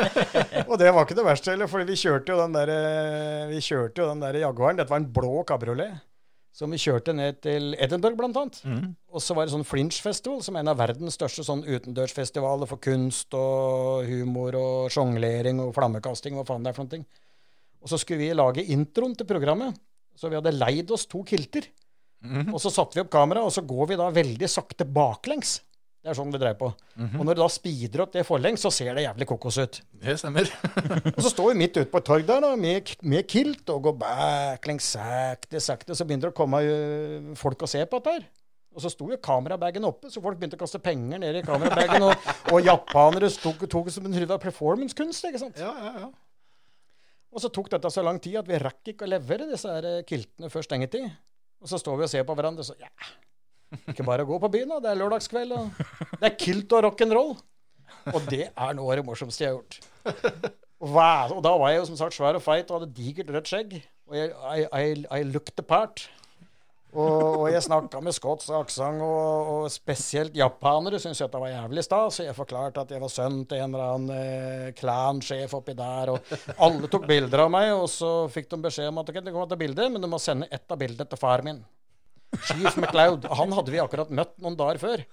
Og 0.68 0.76
det 0.82 0.92
var 0.92 1.08
ikke 1.08 1.18
det 1.18 1.26
verste 1.26 1.54
heller, 1.54 1.72
for 1.72 1.88
vi 1.88 1.96
kjørte 1.98 2.36
jo 2.36 2.42
den 2.42 2.58
der, 2.58 2.74
eh, 2.76 3.48
vi 3.54 3.64
kjørte 3.64 4.04
jo 4.04 4.10
den 4.12 4.22
der 4.26 4.42
Jaguaren. 4.44 4.82
Dette 4.82 4.92
var 4.92 5.02
en 5.02 5.10
blå 5.16 5.46
kabriolet. 5.48 6.04
Som 6.52 6.74
vi 6.74 6.80
kjørte 6.84 7.14
ned 7.16 7.40
til 7.44 7.76
Edinburgh, 7.80 8.18
blant 8.20 8.38
annet. 8.38 8.58
Mhm. 8.68 8.96
Og 9.16 9.24
så 9.24 9.36
var 9.36 9.48
det 9.48 9.54
sånn 9.54 9.68
Flinch-festival, 9.68 10.42
som 10.44 10.56
er 10.56 10.66
en 10.66 10.74
av 10.74 10.82
verdens 10.82 11.16
største 11.16 11.46
sånn 11.48 11.64
utendørsfestivaler 11.64 12.68
for 12.68 12.78
kunst 12.78 13.34
og 13.34 14.06
humor 14.10 14.56
og 14.60 14.92
sjonglering 14.92 15.62
og 15.64 15.74
flammekasting, 15.76 16.36
hva 16.36 16.46
faen 16.48 16.64
det 16.64 16.74
er 16.74 16.78
for 16.78 16.90
noe. 16.92 17.06
Og 17.82 17.90
så 17.90 17.98
skulle 17.98 18.20
vi 18.20 18.34
lage 18.36 18.68
introen 18.68 19.16
til 19.18 19.26
programmet. 19.26 19.80
Så 20.16 20.30
vi 20.30 20.36
hadde 20.36 20.54
leid 20.54 20.92
oss 20.92 21.08
to 21.10 21.24
kilter. 21.24 21.66
Mm. 22.22 22.54
Og 22.54 22.60
så 22.62 22.70
satte 22.70 22.98
vi 22.98 23.02
opp 23.02 23.10
kamera, 23.14 23.42
og 23.42 23.54
så 23.56 23.64
går 23.66 23.88
vi 23.88 23.98
da 23.98 24.12
veldig 24.14 24.50
sakte 24.52 24.86
baklengs. 24.86 25.62
Det 26.02 26.10
er 26.10 26.18
sånn 26.18 26.32
vi 26.34 26.40
dreier 26.42 26.58
på. 26.58 26.72
Mhm. 26.98 27.20
Og 27.20 27.28
når 27.28 27.38
det 27.38 27.44
da 27.44 27.48
speeder 27.54 28.02
opp 28.02 28.14
det 28.16 28.24
forlengs, 28.26 28.64
så 28.66 28.72
ser 28.74 28.96
det 28.98 29.04
jævlig 29.06 29.28
kokos 29.30 29.60
ut. 29.62 29.82
Det 30.02 30.16
stemmer. 30.18 30.50
Og 31.16 31.22
så 31.22 31.30
står 31.30 31.52
vi 31.52 31.60
midt 31.62 31.78
ute 31.78 31.92
på 31.92 32.02
et 32.02 32.08
torg 32.10 32.26
der 32.26 32.42
da, 32.42 32.56
med, 32.58 32.90
med 33.06 33.28
kilt 33.30 33.70
og 33.70 33.84
går 33.86 34.00
baklengs 34.02 34.88
sakte, 34.96 35.62
sakte. 35.62 35.94
Så 35.98 36.08
begynner 36.10 36.32
det 36.32 36.34
å 36.34 36.40
komme 36.42 36.64
folk 37.38 37.68
og 37.68 37.70
se 37.70 37.86
på 37.86 38.02
dette 38.02 38.16
her. 38.18 38.26
Og 38.72 38.82
så 38.82 38.90
sto 38.90 39.12
jo 39.12 39.20
kamerabagen 39.22 39.86
oppe, 39.86 40.10
så 40.10 40.24
folk 40.24 40.40
begynte 40.40 40.58
å 40.58 40.64
kaste 40.64 40.82
penger 40.82 41.22
ned 41.22 41.38
i 41.38 41.46
kamerabagen. 41.46 42.08
og, 42.08 42.30
og 42.56 42.66
japanere 42.66 43.30
tok, 43.38 43.68
tok 43.70 43.90
det 43.92 43.98
som 44.00 44.08
en 44.08 44.16
trodde 44.18 44.42
performancekunst, 44.42 45.30
ikke 45.30 45.46
sant? 45.46 45.62
Ja, 45.62 45.74
ja, 45.86 46.06
ja. 46.08 46.12
Og 47.32 47.44
så 47.44 47.52
tok 47.54 47.70
dette 47.72 47.92
så 47.94 48.02
lang 48.04 48.18
tid 48.24 48.42
at 48.42 48.50
vi 48.50 48.58
rakk 48.60 48.96
ikke 48.96 49.06
å 49.06 49.12
levere 49.12 49.46
disse 49.52 49.70
her 49.70 49.86
eh, 49.88 50.06
kiltene 50.08 50.50
før 50.52 50.66
stengetid. 50.66 51.12
Og 51.62 51.70
så 51.70 51.78
står 51.78 52.00
vi 52.00 52.08
og 52.08 52.12
ser 52.16 52.26
på 52.26 52.34
hverandre, 52.36 52.66
så 52.66 52.74
ja 52.82 52.90
Ikke 53.92 54.06
bare 54.08 54.26
å 54.26 54.30
gå 54.30 54.40
på 54.44 54.52
byen, 54.52 54.74
da. 54.74 54.82
Det 54.84 54.92
er 54.92 55.00
lørdagskveld, 55.00 55.56
og 55.56 56.18
det 56.18 56.28
er 56.28 56.38
kilt 56.40 56.76
og 56.78 56.86
rock'n'roll. 56.88 57.34
Og 58.12 58.30
det 58.32 58.48
er 58.50 58.78
noe 58.78 58.92
av 58.92 59.02
det 59.02 59.06
morsomste 59.08 59.46
jeg 59.46 59.54
har 59.54 59.60
gjort. 59.60 60.52
Og, 60.82 61.44
da 61.46 61.52
var 61.62 61.70
jeg 61.70 61.82
jo 61.84 61.90
som 61.92 62.00
sagt 62.00 62.18
svær 62.18 62.40
og 62.40 62.44
feit 62.44 62.72
og 62.72 62.80
hadde 62.80 62.96
digert 62.98 63.30
rødt 63.34 63.52
skjegg. 63.52 63.78
Og 64.10 64.18
jeg, 64.18 64.32
I, 64.34 64.66
I, 64.66 65.22
I 65.22 65.24
looked 65.30 65.54
the 65.60 65.66
part. 65.66 66.08
Og, 66.92 67.38
og 67.40 67.46
jeg 67.48 67.64
snakka 67.64 68.02
med 68.04 68.12
skotsk 68.12 68.52
aksent, 68.52 69.00
og, 69.06 69.52
og 69.54 69.68
spesielt 69.72 70.36
japanere 70.36 71.00
syntes 71.00 71.22
det 71.24 71.40
var 71.40 71.54
jævlig 71.54 71.86
stas. 71.86 72.18
Så 72.18 72.26
jeg 72.26 72.36
forklarte 72.36 72.84
at 72.84 72.92
jeg 72.92 73.04
var 73.04 73.14
sønn 73.14 73.46
til 73.48 73.62
en 73.62 73.78
eller 73.78 73.94
annen 73.94 74.16
eh, 74.18 74.72
klansjef 74.76 75.54
oppi 75.62 75.78
der. 75.78 76.12
Og 76.12 76.34
alle 76.58 76.90
tok 76.92 77.08
bilder 77.08 77.46
av 77.46 77.54
meg, 77.54 77.72
og 77.78 77.88
så 77.92 78.12
fikk 78.34 78.50
de 78.52 78.60
beskjed 78.66 78.92
om 78.92 79.00
at 79.00 79.08
de 79.08 79.16
kommer 79.16 79.32
til 79.32 79.46
å 79.46 79.52
ta 79.54 79.60
bilde, 79.62 79.88
men 79.94 80.04
du 80.04 80.10
må 80.12 80.20
sende 80.20 80.50
ett 80.52 80.68
av 80.68 80.82
bildene 80.82 81.08
til 81.08 81.22
far 81.22 81.46
min. 81.48 81.62
Chief 82.40 82.78
McLeod. 82.80 83.26
Han 83.38 83.52
hadde 83.52 83.74
vi 83.74 83.80
akkurat 83.84 84.12
møtt 84.14 84.38
noen 84.42 84.56
dager 84.60 84.80
før. 84.82 85.04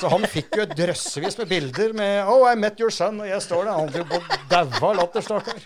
Så 0.00 0.10
han 0.12 0.26
fikk 0.28 0.58
jo 0.60 0.66
drøssevis 0.68 1.38
med 1.40 1.48
bilder 1.48 1.94
med 1.96 2.28
'Oh, 2.28 2.44
I 2.50 2.56
met 2.56 2.80
your 2.80 2.92
son', 2.92 3.20
og 3.20 3.28
jeg 3.28 3.42
står 3.42 3.64
der. 3.64 3.72
Han 3.72 3.88
jo 3.96 4.04
på 4.04 4.20
daua 4.50 4.92
latter, 5.00 5.24
stakkar. 5.24 5.62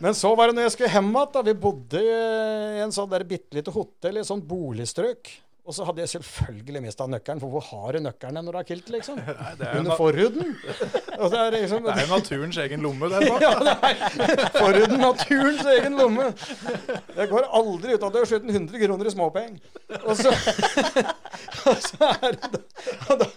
Men 0.00 0.14
så 0.14 0.34
var 0.34 0.50
det 0.50 0.56
når 0.56 0.68
jeg 0.68 0.74
skulle 0.74 0.90
hjem 0.90 1.12
igjen. 1.14 1.46
Vi 1.50 1.54
bodde 1.54 2.02
i 2.02 2.82
en 2.82 2.92
sånn 2.92 3.10
der 3.10 3.24
bitte 3.24 3.56
lite 3.56 3.70
hotell 3.74 4.18
i 4.18 4.20
et 4.24 4.26
sånt 4.26 4.46
boligstrøk. 4.48 5.30
Og 5.64 5.74
så 5.76 5.84
hadde 5.84 6.00
jeg 6.02 6.10
selvfølgelig 6.14 6.80
mista 6.82 7.06
nøkkelen, 7.06 7.40
for 7.42 7.52
hvor 7.52 7.64
har 7.68 7.96
du 7.96 8.04
nøkkelen 8.06 8.44
når 8.46 8.54
du 8.54 8.58
har 8.58 8.68
kilt, 8.68 8.88
liksom? 8.90 9.18
det 9.58 9.66
er 9.66 9.78
Under 9.78 9.96
forhuden. 9.98 10.54
Det 10.56 11.40
er 11.40 11.50
liksom 11.54 11.84
Det 11.84 11.96
er 11.96 12.06
jo 12.06 12.14
naturens 12.14 12.60
egen 12.64 12.86
lomme, 12.86 13.10
det. 13.12 13.20
ja, 13.44 13.52
det 13.60 13.74
er 14.30 14.54
forhuden 14.56 15.04
naturens 15.04 15.66
egen 15.76 15.98
lomme. 16.00 16.30
Jeg 17.16 17.28
går 17.34 17.50
aldri 17.60 17.94
ut 17.94 18.06
av 18.08 18.14
det 18.14 18.24
uten 18.24 18.32
skjøt 18.32 18.48
100 18.54 18.86
kroner 18.86 19.10
i 19.10 19.14
småpeng. 19.14 19.60
Og 20.00 20.16
så, 20.16 20.32
og 21.70 21.84
så 21.84 22.10
er 22.16 22.40
det 22.40 22.64
og 23.10 23.20
da 23.20 23.28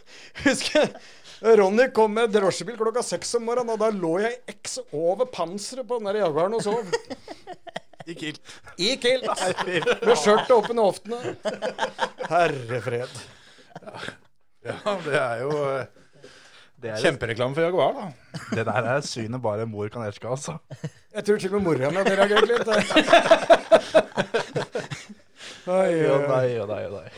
husker 0.44 0.80
jeg 0.80 1.58
Ronny 1.60 1.90
kom 1.92 2.14
med 2.16 2.32
drosjebil 2.32 2.78
klokka 2.80 3.02
seks 3.04 3.34
om 3.36 3.44
morgenen, 3.50 3.74
og 3.74 3.82
da 3.82 3.90
lå 3.92 4.14
jeg 4.24 4.38
X 4.62 4.78
over 4.96 5.28
panseret 5.28 5.88
på 5.90 6.00
den 6.00 6.08
der 6.08 6.22
Jaguaren 6.22 6.56
og 6.56 6.64
sov. 6.64 6.94
I 8.08 8.14
kilt. 8.18 8.40
I 8.78 8.96
kilt! 9.02 9.28
Med 10.08 10.16
skjørtet 10.20 10.52
opp 10.56 10.70
under 10.74 10.84
hoftene. 10.90 11.20
Herre 12.30 12.80
fred. 12.84 13.14
Ja, 14.64 14.78
det 15.04 15.18
er 15.20 15.44
jo 15.44 15.52
eh, 15.74 15.86
Kjempereklame 16.84 17.56
for 17.56 17.64
Jaguar, 17.64 17.94
da. 17.96 18.06
Det 18.56 18.66
der 18.68 18.84
er 18.96 19.02
synet 19.08 19.42
bare 19.44 19.66
mor 19.70 19.88
kan 19.92 20.04
elske, 20.08 20.28
altså. 20.28 20.58
Jeg 21.14 21.24
tror 21.26 21.36
ikke 21.40 21.50
med 21.56 21.64
mora 21.68 21.90
mi 21.92 21.98
hadde 22.02 22.16
reagert 22.20 22.48
litt. 22.50 22.68
Oi, 25.64 25.96
oi, 26.12 26.86
oi. 27.00 27.10